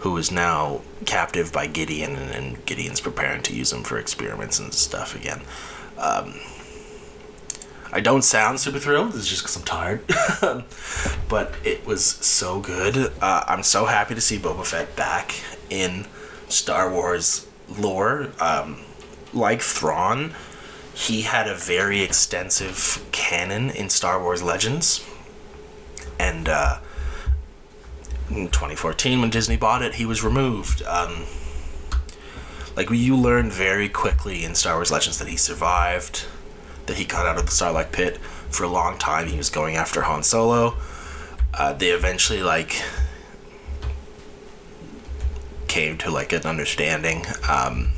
who 0.00 0.16
is 0.16 0.30
now 0.30 0.80
captive 1.06 1.52
by 1.52 1.66
Gideon 1.66 2.14
and, 2.16 2.30
and 2.30 2.66
Gideon's 2.66 3.00
preparing 3.00 3.42
to 3.42 3.54
use 3.54 3.72
him 3.72 3.82
for 3.82 3.98
experiments 3.98 4.58
and 4.58 4.72
stuff 4.72 5.16
again. 5.16 5.40
Um, 5.98 6.34
I 7.90 8.00
don't 8.00 8.22
sound 8.22 8.60
super 8.60 8.78
thrilled. 8.78 9.14
It's 9.14 9.26
just 9.26 9.42
because 9.42 9.56
I'm 9.56 9.64
tired. 9.64 10.06
but 11.28 11.54
it 11.64 11.86
was 11.86 12.04
so 12.04 12.60
good. 12.60 13.12
Uh, 13.20 13.44
I'm 13.46 13.62
so 13.62 13.86
happy 13.86 14.14
to 14.14 14.20
see 14.20 14.38
Boba 14.38 14.64
Fett 14.64 14.94
back 14.94 15.34
in 15.70 16.06
Star 16.48 16.92
Wars 16.92 17.46
lore. 17.68 18.28
Um, 18.40 18.82
like 19.32 19.62
Thrawn, 19.62 20.34
he 20.94 21.22
had 21.22 21.48
a 21.48 21.54
very 21.54 22.02
extensive 22.02 23.04
canon 23.10 23.70
in 23.70 23.88
Star 23.88 24.22
Wars 24.22 24.42
Legends 24.42 25.04
and 26.18 26.48
uh, 26.48 26.78
in 28.30 28.48
2014 28.48 29.20
when 29.20 29.30
Disney 29.30 29.56
bought 29.56 29.82
it, 29.82 29.94
he 29.94 30.04
was 30.04 30.22
removed. 30.22 30.82
Um, 30.82 31.24
like 32.76 32.90
you 32.90 33.16
learn 33.16 33.50
very 33.50 33.88
quickly 33.88 34.44
in 34.44 34.54
Star 34.54 34.76
Wars 34.76 34.90
Legends 34.92 35.18
that 35.18 35.28
he 35.28 35.36
survived, 35.36 36.26
that 36.86 36.96
he 36.96 37.04
got 37.04 37.26
out 37.26 37.36
of 37.36 37.46
the 37.46 37.50
Sarlacc 37.50 37.90
pit 37.90 38.18
for 38.50 38.62
a 38.62 38.68
long 38.68 38.98
time. 38.98 39.26
He 39.26 39.36
was 39.36 39.50
going 39.50 39.76
after 39.76 40.02
Han 40.02 40.22
Solo. 40.22 40.76
Uh, 41.52 41.72
they 41.72 41.90
eventually 41.90 42.42
like 42.42 42.80
came 45.66 45.98
to 45.98 46.10
like 46.10 46.32
an 46.32 46.42
understanding, 46.44 47.24
um, 47.48 47.90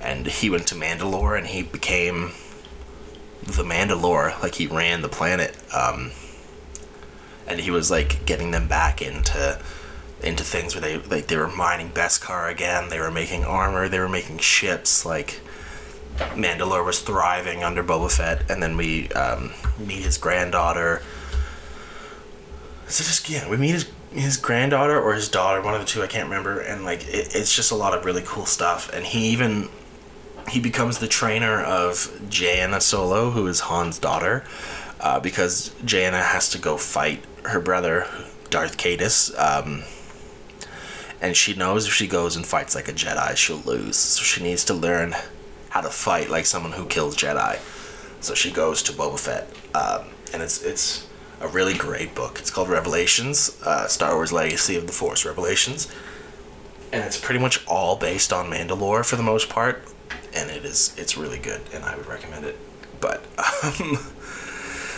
and 0.00 0.26
he 0.26 0.48
went 0.48 0.66
to 0.68 0.74
Mandalore 0.74 1.36
and 1.36 1.48
he 1.48 1.62
became 1.62 2.32
the 3.42 3.64
Mandalore. 3.64 4.40
Like 4.42 4.54
he 4.54 4.66
ran 4.66 5.02
the 5.02 5.08
planet. 5.08 5.56
Um, 5.74 6.12
and 7.50 7.60
he 7.60 7.70
was 7.70 7.90
like 7.90 8.24
getting 8.26 8.50
them 8.50 8.68
back 8.68 9.02
into 9.02 9.60
into 10.22 10.44
things 10.44 10.74
where 10.74 10.82
they 10.82 10.98
like 10.98 11.26
they 11.26 11.36
were 11.36 11.48
mining 11.48 11.90
Beskar 11.90 12.50
again. 12.50 12.88
They 12.88 13.00
were 13.00 13.10
making 13.10 13.44
armor. 13.44 13.88
They 13.88 13.98
were 13.98 14.08
making 14.08 14.38
ships. 14.38 15.04
Like 15.04 15.40
Mandalore 16.16 16.84
was 16.84 17.00
thriving 17.00 17.64
under 17.64 17.82
Boba 17.82 18.10
Fett, 18.10 18.50
and 18.50 18.62
then 18.62 18.76
we 18.76 19.08
um, 19.10 19.52
meet 19.78 20.04
his 20.04 20.18
granddaughter. 20.18 21.02
So 22.86 23.04
just 23.04 23.28
yeah, 23.28 23.48
we 23.48 23.56
meet 23.56 23.72
his 23.72 23.90
his 24.12 24.36
granddaughter 24.36 25.00
or 25.00 25.14
his 25.14 25.28
daughter, 25.28 25.62
one 25.62 25.74
of 25.74 25.80
the 25.80 25.86
two, 25.86 26.02
I 26.02 26.06
can't 26.06 26.24
remember, 26.24 26.60
and 26.60 26.84
like 26.84 27.06
it, 27.06 27.34
it's 27.34 27.54
just 27.54 27.70
a 27.70 27.76
lot 27.76 27.96
of 27.96 28.04
really 28.04 28.22
cool 28.24 28.46
stuff. 28.46 28.92
And 28.92 29.06
he 29.06 29.28
even 29.28 29.68
he 30.48 30.60
becomes 30.60 30.98
the 30.98 31.06
trainer 31.06 31.62
of 31.62 32.10
Jaina 32.28 32.80
Solo, 32.80 33.30
who 33.30 33.46
is 33.46 33.60
Han's 33.60 33.98
daughter, 33.98 34.44
uh, 35.00 35.20
because 35.20 35.72
Jaina 35.84 36.22
has 36.22 36.50
to 36.50 36.58
go 36.58 36.76
fight 36.76 37.24
her 37.44 37.60
brother, 37.60 38.06
Darth 38.50 38.76
Caedus. 38.76 39.36
Um, 39.38 39.84
and 41.20 41.36
she 41.36 41.54
knows 41.54 41.86
if 41.86 41.92
she 41.92 42.06
goes 42.06 42.36
and 42.36 42.46
fights 42.46 42.74
like 42.74 42.88
a 42.88 42.92
Jedi, 42.92 43.36
she'll 43.36 43.58
lose. 43.58 43.96
So 43.96 44.22
she 44.22 44.42
needs 44.42 44.64
to 44.66 44.74
learn 44.74 45.14
how 45.70 45.80
to 45.80 45.90
fight 45.90 46.30
like 46.30 46.46
someone 46.46 46.72
who 46.72 46.86
kills 46.86 47.16
Jedi. 47.16 47.58
So 48.20 48.34
she 48.34 48.50
goes 48.50 48.82
to 48.84 48.92
Boba 48.92 49.18
Fett, 49.18 49.48
um, 49.74 50.08
and 50.32 50.42
it's 50.42 50.62
it's 50.62 51.06
a 51.40 51.48
really 51.48 51.74
great 51.74 52.14
book. 52.14 52.38
It's 52.38 52.50
called 52.50 52.68
Revelations, 52.68 53.60
uh, 53.64 53.86
Star 53.88 54.14
Wars 54.14 54.32
Legacy 54.32 54.76
of 54.76 54.86
the 54.86 54.92
Force 54.92 55.24
Revelations, 55.24 55.90
and 56.92 57.02
it's 57.02 57.18
pretty 57.18 57.40
much 57.40 57.64
all 57.66 57.96
based 57.96 58.32
on 58.32 58.50
Mandalore 58.50 59.06
for 59.06 59.16
the 59.16 59.22
most 59.22 59.48
part, 59.48 59.84
and 60.34 60.50
it 60.50 60.64
is 60.66 60.94
it's 60.98 61.16
really 61.16 61.38
good, 61.38 61.62
and 61.72 61.84
I 61.84 61.96
would 61.96 62.06
recommend 62.06 62.44
it. 62.44 62.58
But 63.00 63.24
um, 63.62 63.98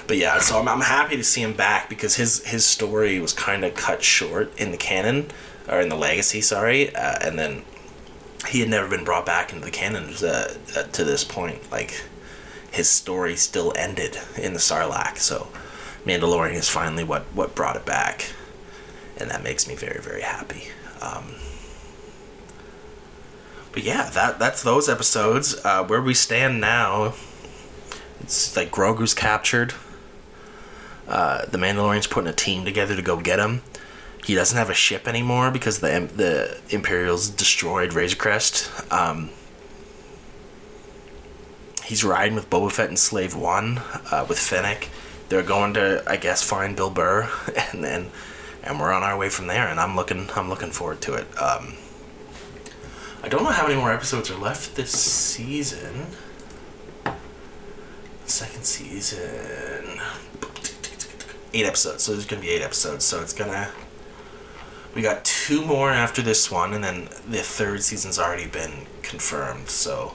but 0.06 0.16
yeah, 0.16 0.38
so 0.40 0.58
I'm, 0.58 0.68
I'm 0.68 0.80
happy 0.80 1.16
to 1.16 1.24
see 1.24 1.42
him 1.42 1.54
back 1.54 1.88
because 1.88 2.16
his 2.16 2.44
his 2.46 2.64
story 2.64 3.20
was 3.20 3.32
kind 3.32 3.64
of 3.64 3.74
cut 3.74 4.02
short 4.02 4.56
in 4.58 4.70
the 4.70 4.76
canon 4.76 5.30
or 5.68 5.80
in 5.80 5.88
the 5.88 5.96
legacy, 5.96 6.40
sorry, 6.40 6.94
uh, 6.94 7.18
and 7.20 7.38
then 7.38 7.62
he 8.48 8.60
had 8.60 8.68
never 8.68 8.88
been 8.88 9.04
brought 9.04 9.24
back 9.24 9.52
into 9.52 9.64
the 9.64 9.70
canon 9.70 10.14
uh, 10.22 10.54
uh, 10.76 10.82
to 10.84 11.04
this 11.04 11.24
point. 11.24 11.70
Like 11.70 12.02
his 12.70 12.88
story 12.88 13.36
still 13.36 13.72
ended 13.76 14.18
in 14.36 14.52
the 14.52 14.58
Sarlacc, 14.58 15.18
so 15.18 15.48
Mandalorian 16.04 16.54
is 16.54 16.68
finally 16.68 17.04
what 17.04 17.22
what 17.34 17.54
brought 17.54 17.76
it 17.76 17.86
back, 17.86 18.32
and 19.16 19.30
that 19.30 19.42
makes 19.42 19.68
me 19.68 19.74
very 19.74 20.00
very 20.00 20.22
happy. 20.22 20.68
Um, 21.00 21.36
but 23.72 23.82
yeah, 23.82 24.10
that 24.10 24.38
that's 24.38 24.62
those 24.62 24.88
episodes. 24.88 25.56
Uh, 25.64 25.84
where 25.84 26.02
we 26.02 26.14
stand 26.14 26.60
now, 26.60 27.14
it's 28.20 28.56
like 28.56 28.70
Grogu's 28.70 29.14
captured. 29.14 29.74
Uh, 31.08 31.46
the 31.46 31.58
Mandalorian's 31.58 32.06
putting 32.06 32.28
a 32.28 32.34
team 32.34 32.64
together 32.64 32.96
to 32.96 33.02
go 33.02 33.20
get 33.20 33.38
him. 33.38 33.62
He 34.24 34.34
doesn't 34.34 34.56
have 34.56 34.70
a 34.70 34.74
ship 34.74 35.08
anymore 35.08 35.50
because 35.50 35.80
the 35.80 36.08
the 36.14 36.60
Imperials 36.74 37.28
destroyed 37.28 37.92
Razor 37.92 38.16
Crest. 38.16 38.70
Um, 38.92 39.30
he's 41.84 42.04
riding 42.04 42.34
with 42.34 42.48
Boba 42.48 42.70
Fett 42.70 42.88
and 42.88 42.98
Slave 42.98 43.34
One 43.34 43.78
uh, 44.10 44.24
with 44.28 44.38
Fennec. 44.38 44.88
They're 45.28 45.42
going 45.42 45.74
to, 45.74 46.04
I 46.06 46.18
guess, 46.18 46.42
find 46.42 46.76
Bill 46.76 46.90
Burr, 46.90 47.28
and 47.72 47.82
then 47.82 48.10
and 48.62 48.78
we're 48.78 48.92
on 48.92 49.02
our 49.02 49.16
way 49.18 49.28
from 49.28 49.48
there. 49.48 49.66
And 49.66 49.80
I'm 49.80 49.96
looking 49.96 50.28
I'm 50.36 50.48
looking 50.48 50.70
forward 50.70 51.00
to 51.02 51.14
it. 51.14 51.26
Um, 51.40 51.74
I 53.24 53.28
don't 53.28 53.44
know 53.44 53.50
how 53.50 53.66
many 53.66 53.78
more 53.78 53.92
episodes 53.92 54.30
are 54.30 54.38
left 54.38 54.74
this 54.74 54.90
season. 54.90 56.06
Second 58.26 58.64
season. 58.64 59.81
Eight 61.54 61.66
episodes. 61.66 62.02
So 62.02 62.12
there's 62.12 62.26
gonna 62.26 62.42
be 62.42 62.50
eight 62.50 62.62
episodes. 62.62 63.04
So 63.04 63.20
it's 63.20 63.32
gonna. 63.32 63.70
We 64.94 65.02
got 65.02 65.24
two 65.24 65.64
more 65.64 65.90
after 65.90 66.20
this 66.20 66.50
one, 66.50 66.74
and 66.74 66.84
then 66.84 67.08
the 67.28 67.38
third 67.38 67.82
season's 67.82 68.18
already 68.18 68.46
been 68.46 68.86
confirmed. 69.02 69.68
So 69.70 70.14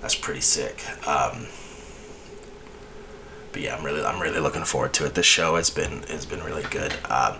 that's 0.00 0.14
pretty 0.14 0.40
sick. 0.40 0.84
Um, 1.06 1.46
but 3.52 3.62
yeah, 3.62 3.76
I'm 3.76 3.84
really 3.84 4.04
I'm 4.04 4.20
really 4.20 4.40
looking 4.40 4.64
forward 4.64 4.92
to 4.94 5.06
it. 5.06 5.14
This 5.14 5.26
show 5.26 5.56
has 5.56 5.70
been 5.70 6.02
has 6.04 6.26
been 6.26 6.42
really 6.42 6.64
good. 6.70 6.94
Um, 7.08 7.38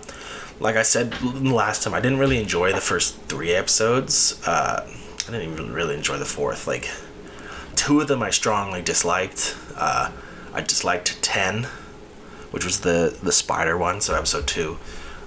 like 0.59 0.75
I 0.75 0.81
said 0.81 1.21
last 1.21 1.83
time, 1.83 1.93
I 1.93 2.01
didn't 2.01 2.19
really 2.19 2.41
enjoy 2.41 2.73
the 2.73 2.81
first 2.81 3.15
three 3.23 3.53
episodes. 3.53 4.41
Uh, 4.45 4.85
I 5.27 5.31
didn't 5.31 5.53
even 5.53 5.73
really 5.73 5.95
enjoy 5.95 6.17
the 6.17 6.25
fourth. 6.25 6.67
Like 6.67 6.89
two 7.75 8.01
of 8.01 8.07
them, 8.07 8.21
I 8.21 8.29
strongly 8.29 8.81
disliked. 8.81 9.55
Uh, 9.75 10.11
I 10.53 10.61
disliked 10.61 11.21
ten, 11.21 11.67
which 12.51 12.65
was 12.65 12.81
the 12.81 13.17
the 13.21 13.31
spider 13.31 13.77
one, 13.77 14.01
so 14.01 14.15
episode 14.15 14.47
two, 14.47 14.77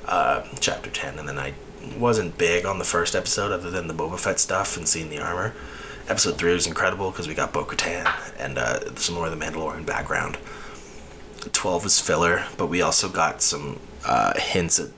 uh, 0.06 0.42
chapter 0.60 0.90
ten, 0.90 1.18
and 1.18 1.28
then 1.28 1.38
I 1.38 1.54
wasn't 1.98 2.38
big 2.38 2.64
on 2.64 2.78
the 2.78 2.84
first 2.84 3.14
episode, 3.14 3.52
other 3.52 3.70
than 3.70 3.88
the 3.88 3.94
Boba 3.94 4.18
Fett 4.18 4.38
stuff 4.38 4.76
and 4.76 4.86
seeing 4.86 5.10
the 5.10 5.18
armor. 5.18 5.54
Episode 6.08 6.36
three 6.36 6.52
was 6.52 6.66
incredible 6.66 7.10
because 7.10 7.28
we 7.28 7.34
got 7.34 7.52
Bo 7.52 7.64
Katan 7.64 8.12
and 8.38 8.58
uh, 8.58 8.94
some 8.96 9.14
more 9.14 9.26
of 9.26 9.38
the 9.38 9.44
Mandalorian 9.44 9.86
background. 9.86 10.36
12 11.52 11.84
was 11.84 12.00
filler, 12.00 12.44
but 12.56 12.66
we 12.66 12.82
also 12.82 13.08
got 13.08 13.42
some 13.42 13.78
uh, 14.04 14.38
hints 14.38 14.78
at, 14.78 14.90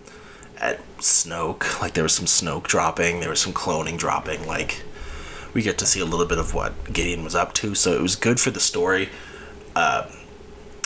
at 0.59 0.99
Snoke. 0.99 1.81
Like 1.81 1.95
there 1.95 2.03
was 2.03 2.14
some 2.14 2.27
Snoke 2.27 2.64
dropping, 2.64 3.20
there 3.20 3.31
was 3.31 3.41
some 3.41 3.53
cloning 3.53 3.99
dropping. 3.99 4.47
Like 4.47 4.83
we 5.53 5.62
get 5.62 5.79
to 5.79 5.87
see 5.87 6.01
a 6.01 6.05
little 6.05 6.27
bit 6.27 6.39
of 6.39 6.55
what 6.55 6.93
Gideon 6.93 7.22
was 7.22 7.35
up 7.35 7.53
to, 7.55 7.75
so 7.75 7.93
it 7.93 8.01
was 8.01 8.16
good 8.16 8.41
for 8.41 8.51
the 8.51 8.61
story. 8.61 9.09
Uh, 9.77 10.07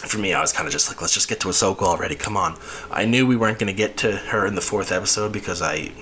for 0.06 0.18
me, 0.18 0.32
I 0.32 0.40
was 0.40 0.52
kind 0.52 0.66
of 0.66 0.72
just 0.72 0.88
like, 0.88 1.00
let's 1.00 1.14
just 1.14 1.28
get 1.28 1.40
to 1.40 1.48
Ahsoka 1.48 1.82
already. 1.82 2.14
Come 2.14 2.36
on. 2.36 2.58
I 2.90 3.04
knew 3.04 3.26
we 3.26 3.36
weren't 3.36 3.58
going 3.58 3.72
to 3.72 3.76
get 3.76 3.96
to 3.98 4.12
her 4.16 4.46
in 4.46 4.54
the 4.54 4.60
fourth 4.60 4.92
episode 4.92 5.32
because 5.32 5.60
I 5.62 5.92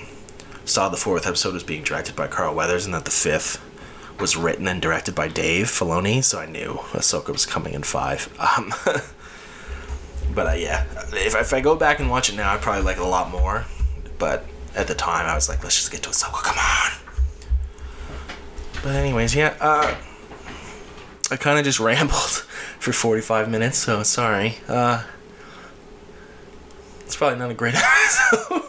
saw 0.64 0.88
the 0.88 0.96
fourth 0.96 1.26
episode 1.26 1.54
was 1.54 1.62
being 1.62 1.82
directed 1.82 2.16
by 2.16 2.26
Carl 2.26 2.54
Weathers 2.54 2.84
and 2.84 2.94
that 2.94 3.04
the 3.04 3.10
fifth 3.10 3.62
was 4.20 4.36
written 4.36 4.66
and 4.66 4.80
directed 4.80 5.14
by 5.14 5.28
Dave 5.28 5.66
Filoni, 5.66 6.24
so 6.24 6.38
I 6.38 6.46
knew 6.46 6.74
Ahsoka 6.92 7.28
was 7.28 7.46
coming 7.46 7.74
in 7.74 7.82
five. 7.82 8.28
Um, 8.40 8.72
but 10.34 10.46
uh, 10.46 10.52
yeah, 10.52 10.84
if, 11.12 11.34
if 11.34 11.52
I 11.52 11.60
go 11.60 11.76
back 11.76 12.00
and 12.00 12.10
watch 12.10 12.30
it 12.30 12.36
now, 12.36 12.52
I 12.52 12.56
probably 12.56 12.82
like 12.82 12.96
it 12.96 13.02
a 13.02 13.06
lot 13.06 13.30
more. 13.30 13.66
But 14.18 14.44
at 14.74 14.88
the 14.88 14.94
time, 14.94 15.26
I 15.26 15.34
was 15.34 15.48
like, 15.48 15.62
let's 15.62 15.76
just 15.76 15.92
get 15.92 16.02
to 16.04 16.10
Ahsoka, 16.10 16.42
come 16.42 16.58
on. 16.58 16.92
But 18.82 18.96
anyways, 18.96 19.34
yeah, 19.34 19.54
uh, 19.60 19.94
I 21.30 21.36
kind 21.36 21.58
of 21.58 21.64
just 21.64 21.80
rambled 21.90 22.44
for 22.78 22.92
45 22.92 23.50
minutes, 23.50 23.78
so 23.78 24.02
sorry. 24.02 24.56
Uh, 24.68 25.04
it's 27.00 27.16
probably 27.16 27.38
not 27.38 27.50
a 27.50 27.54
great 27.54 27.74
episode. 27.76 28.62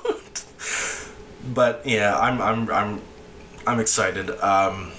but 1.53 1.85
yeah, 1.85 2.17
I'm 2.17 2.41
I'm 2.41 2.69
I'm 2.69 3.01
I'm 3.65 3.79
excited. 3.79 4.29
Um, 4.41 4.91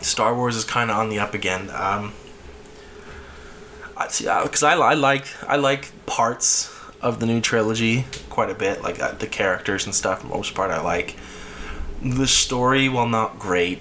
Star 0.00 0.34
Wars 0.34 0.56
is 0.56 0.64
kind 0.64 0.90
of 0.90 0.96
on 0.98 1.08
the 1.08 1.18
up 1.18 1.34
again. 1.34 1.70
Um, 1.70 2.12
because 3.94 4.62
I, 4.62 4.74
I 4.74 4.94
like 4.94 5.26
I 5.48 5.56
like 5.56 5.92
parts 6.06 6.70
of 7.00 7.20
the 7.20 7.26
new 7.26 7.40
trilogy 7.40 8.04
quite 8.28 8.50
a 8.50 8.54
bit, 8.54 8.82
like 8.82 9.00
uh, 9.00 9.12
the 9.12 9.26
characters 9.26 9.86
and 9.86 9.94
stuff. 9.94 10.24
most 10.24 10.54
part, 10.54 10.70
I 10.70 10.80
like 10.80 11.16
the 12.02 12.26
story. 12.26 12.88
While 12.88 13.08
not 13.08 13.38
great, 13.38 13.80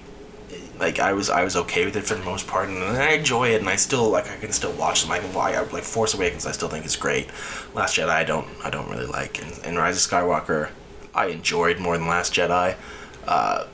like 0.83 0.99
I 0.99 1.13
was 1.13 1.29
I 1.29 1.45
was 1.45 1.55
okay 1.55 1.85
with 1.85 1.95
it 1.95 2.03
for 2.03 2.15
the 2.15 2.25
most 2.25 2.45
part, 2.45 2.67
and 2.67 2.83
I 2.83 3.13
enjoy 3.13 3.49
it, 3.53 3.61
and 3.61 3.69
I 3.69 3.77
still 3.77 4.09
like 4.09 4.29
I 4.29 4.35
can 4.35 4.51
still 4.51 4.73
watch 4.73 5.01
them. 5.01 5.11
I 5.11 5.19
can 5.19 5.33
why 5.33 5.57
like 5.57 5.83
Force 5.83 6.13
Awakens. 6.13 6.45
I 6.45 6.51
still 6.51 6.67
think 6.67 6.83
it's 6.83 6.97
great. 6.97 7.29
Last 7.73 7.95
Jedi, 7.97 8.09
I 8.09 8.25
don't 8.25 8.47
I 8.65 8.69
don't 8.69 8.89
really 8.89 9.05
like, 9.05 9.41
and, 9.41 9.51
and 9.63 9.77
Rise 9.77 10.03
of 10.03 10.11
Skywalker, 10.11 10.71
I 11.15 11.27
enjoyed 11.27 11.79
more 11.79 11.97
than 11.97 12.07
Last 12.07 12.33
Jedi. 12.33 12.75
Uh, 13.25 13.67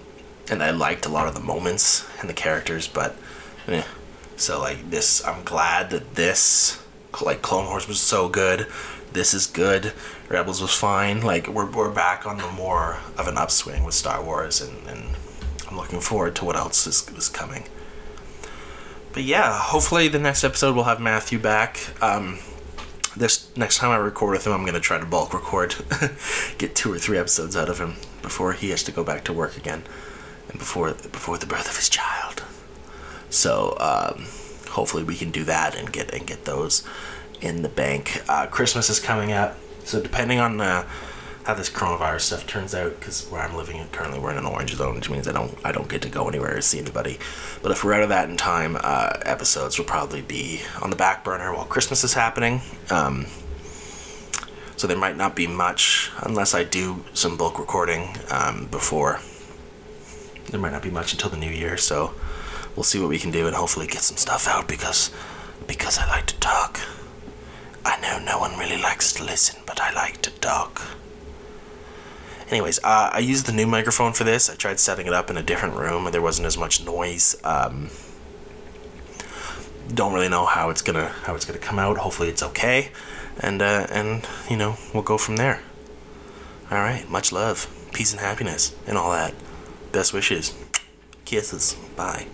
and 0.52 0.62
I 0.62 0.70
liked 0.70 1.06
a 1.08 1.10
lot 1.10 1.28
of 1.28 1.34
the 1.34 1.40
moments 1.40 2.08
and 2.20 2.30
the 2.30 2.34
characters, 2.34 2.88
but 2.88 3.16
eh. 3.68 3.84
so 4.36 4.60
like 4.60 4.92
this, 4.92 5.26
I'm 5.26 5.44
glad 5.44 5.90
that 5.90 6.14
this 6.14 6.84
like 7.24 7.42
Clone 7.42 7.66
Wars 7.66 7.88
was 7.88 8.00
so 8.00 8.30
good. 8.30 8.68
This 9.14 9.34
is 9.34 9.48
good. 9.48 9.94
Rebels 10.28 10.62
was 10.62 10.76
fine. 10.76 11.22
Like 11.22 11.48
we're 11.48 11.70
we're 11.72 11.92
back 11.92 12.28
on 12.28 12.38
the 12.38 12.52
more 12.52 13.00
of 13.18 13.28
an 13.28 13.38
upswing 13.38 13.84
with 13.84 13.96
Star 13.96 14.24
Wars, 14.24 14.62
and, 14.62 14.88
and 14.88 15.16
I'm 15.70 15.78
looking 15.78 16.00
forward 16.00 16.36
to 16.38 16.46
what 16.46 16.56
else 16.56 16.88
is 16.88 17.08
is 17.10 17.30
coming. 17.30 17.66
But 19.14 19.24
yeah, 19.24 19.58
hopefully 19.60 20.08
the 20.08 20.20
next 20.20 20.44
episode 20.44 20.76
we'll 20.76 20.86
have 20.86 21.00
Matthew 21.00 21.40
back. 21.40 21.94
Um, 22.02 22.40
this 23.16 23.56
next 23.56 23.78
time 23.78 23.92
I 23.92 23.98
record 23.98 24.32
with 24.32 24.48
him, 24.48 24.54
I'm 24.54 24.66
gonna 24.66 24.80
try 24.80 25.00
to 25.00 25.06
bulk 25.06 25.34
record, 25.34 25.76
get 26.58 26.76
two 26.76 26.92
or 26.92 26.98
three 26.98 27.18
episodes 27.18 27.56
out 27.56 27.70
of 27.70 27.80
him 27.80 27.96
before 28.22 28.54
he 28.54 28.72
has 28.72 28.84
to 28.84 28.92
go 28.92 29.04
back 29.04 29.24
to 29.26 29.34
work 29.34 29.58
again 29.58 29.84
and 30.50 30.58
before 30.58 30.94
before 30.94 31.38
the 31.38 31.46
birth 31.46 31.70
of 31.70 31.76
his 31.76 31.90
child. 31.90 32.44
So 33.30 33.78
um, 33.80 34.26
hopefully 34.70 35.04
we 35.04 35.16
can 35.16 35.30
do 35.30 35.44
that 35.44 35.76
and 35.76 35.92
get 35.92 36.12
and 36.14 36.26
get 36.26 36.46
those 36.46 36.84
in 37.42 37.62
the 37.62 37.70
bank. 37.70 38.24
Uh, 38.28 38.48
Christmas 38.48 38.90
is 38.90 39.00
coming 39.00 39.32
up, 39.32 39.58
so 39.84 40.02
depending 40.02 40.40
on 40.40 40.60
uh, 40.60 40.88
how 41.50 41.56
this 41.56 41.70
coronavirus 41.70 42.22
stuff 42.22 42.46
turns 42.46 42.76
out, 42.76 43.00
because 43.00 43.28
where 43.32 43.42
I'm 43.42 43.56
living 43.56 43.84
currently 43.92 44.20
we're 44.20 44.30
in 44.30 44.38
an 44.38 44.46
orange 44.46 44.76
zone, 44.76 44.94
which 44.94 45.10
means 45.10 45.28
I 45.28 45.32
don't 45.32 45.58
I 45.66 45.72
don't 45.72 45.90
get 45.90 46.04
to 46.04 46.10
go 46.10 46.28
anywhere 46.28 46.56
or 46.56 46.62
see 46.62 46.78
anybody. 46.78 47.18
But 47.64 47.72
if 47.72 47.84
we're 47.84 47.94
out 47.94 48.04
of 48.04 48.10
that 48.10 48.30
in 48.30 48.38
time, 48.38 48.78
uh, 48.80 49.18
episodes 49.26 49.80
will 49.80 49.86
probably 49.86 50.22
be 50.22 50.62
on 50.80 50.92
the 50.92 50.96
back 50.96 51.24
burner 51.24 51.52
while 51.52 51.66
Christmas 51.66 52.04
is 52.04 52.14
happening. 52.14 52.62
Um, 52.92 53.26
so 54.78 54.86
there 54.86 54.96
might 54.96 55.18
not 55.18 55.36
be 55.36 55.48
much 55.48 56.12
unless 56.22 56.54
I 56.54 56.64
do 56.64 57.04
some 57.14 57.36
bulk 57.36 57.58
recording 57.58 58.16
um, 58.30 58.68
before 58.68 59.20
there 60.52 60.60
might 60.60 60.72
not 60.72 60.84
be 60.84 60.92
much 60.92 61.14
until 61.14 61.32
the 61.32 61.38
new 61.38 61.50
year, 61.50 61.78
so 61.78 62.14
we'll 62.76 62.84
see 62.84 63.00
what 63.00 63.10
we 63.10 63.18
can 63.18 63.32
do 63.32 63.48
and 63.48 63.56
hopefully 63.56 63.88
get 63.88 64.02
some 64.02 64.18
stuff 64.18 64.48
out 64.48 64.68
because 64.68 65.10
because 65.66 65.98
I 65.98 66.08
like 66.10 66.28
to 66.28 66.40
talk. 66.40 66.80
I 67.84 68.00
know 68.02 68.20
no 68.24 68.38
one 68.38 68.58
really 68.60 68.80
likes 68.80 69.14
to 69.14 69.24
listen, 69.24 69.60
but 69.66 69.82
I 69.82 69.92
like 69.94 70.22
to 70.22 70.32
talk. 70.32 70.82
Anyways, 72.50 72.80
uh, 72.80 73.10
I 73.14 73.20
used 73.20 73.46
the 73.46 73.52
new 73.52 73.68
microphone 73.68 74.14
for 74.14 74.24
this. 74.24 74.50
I 74.50 74.56
tried 74.56 74.80
setting 74.80 75.08
it 75.08 75.14
up 75.14 75.30
in 75.30 75.38
a 75.38 75.44
different 75.44 75.76
room, 75.76 76.06
and 76.06 76.14
there 76.14 76.22
wasn't 76.22 76.46
as 76.48 76.58
much 76.58 76.84
noise. 76.84 77.36
Um, 77.44 77.90
don't 79.94 80.14
really 80.14 80.30
know 80.30 80.46
how 80.46 80.70
it's 80.70 80.82
gonna 80.82 81.10
how 81.24 81.36
it's 81.36 81.46
gonna 81.46 81.60
come 81.60 81.80
out. 81.80 81.98
Hopefully, 81.98 82.30
it's 82.30 82.44
okay, 82.44 82.92
and 83.40 83.62
uh, 83.62 83.88
and 83.90 84.28
you 84.50 84.58
know 84.58 84.78
we'll 84.94 85.04
go 85.04 85.18
from 85.18 85.38
there. 85.38 85.62
All 86.72 86.78
right, 86.78 87.10
much 87.10 87.32
love, 87.32 87.68
peace 87.94 88.12
and 88.12 88.22
happiness, 88.22 88.76
and 88.86 88.98
all 88.98 89.12
that. 89.12 89.34
Best 89.92 90.14
wishes, 90.14 90.54
kisses, 91.26 91.76
bye. 91.96 92.28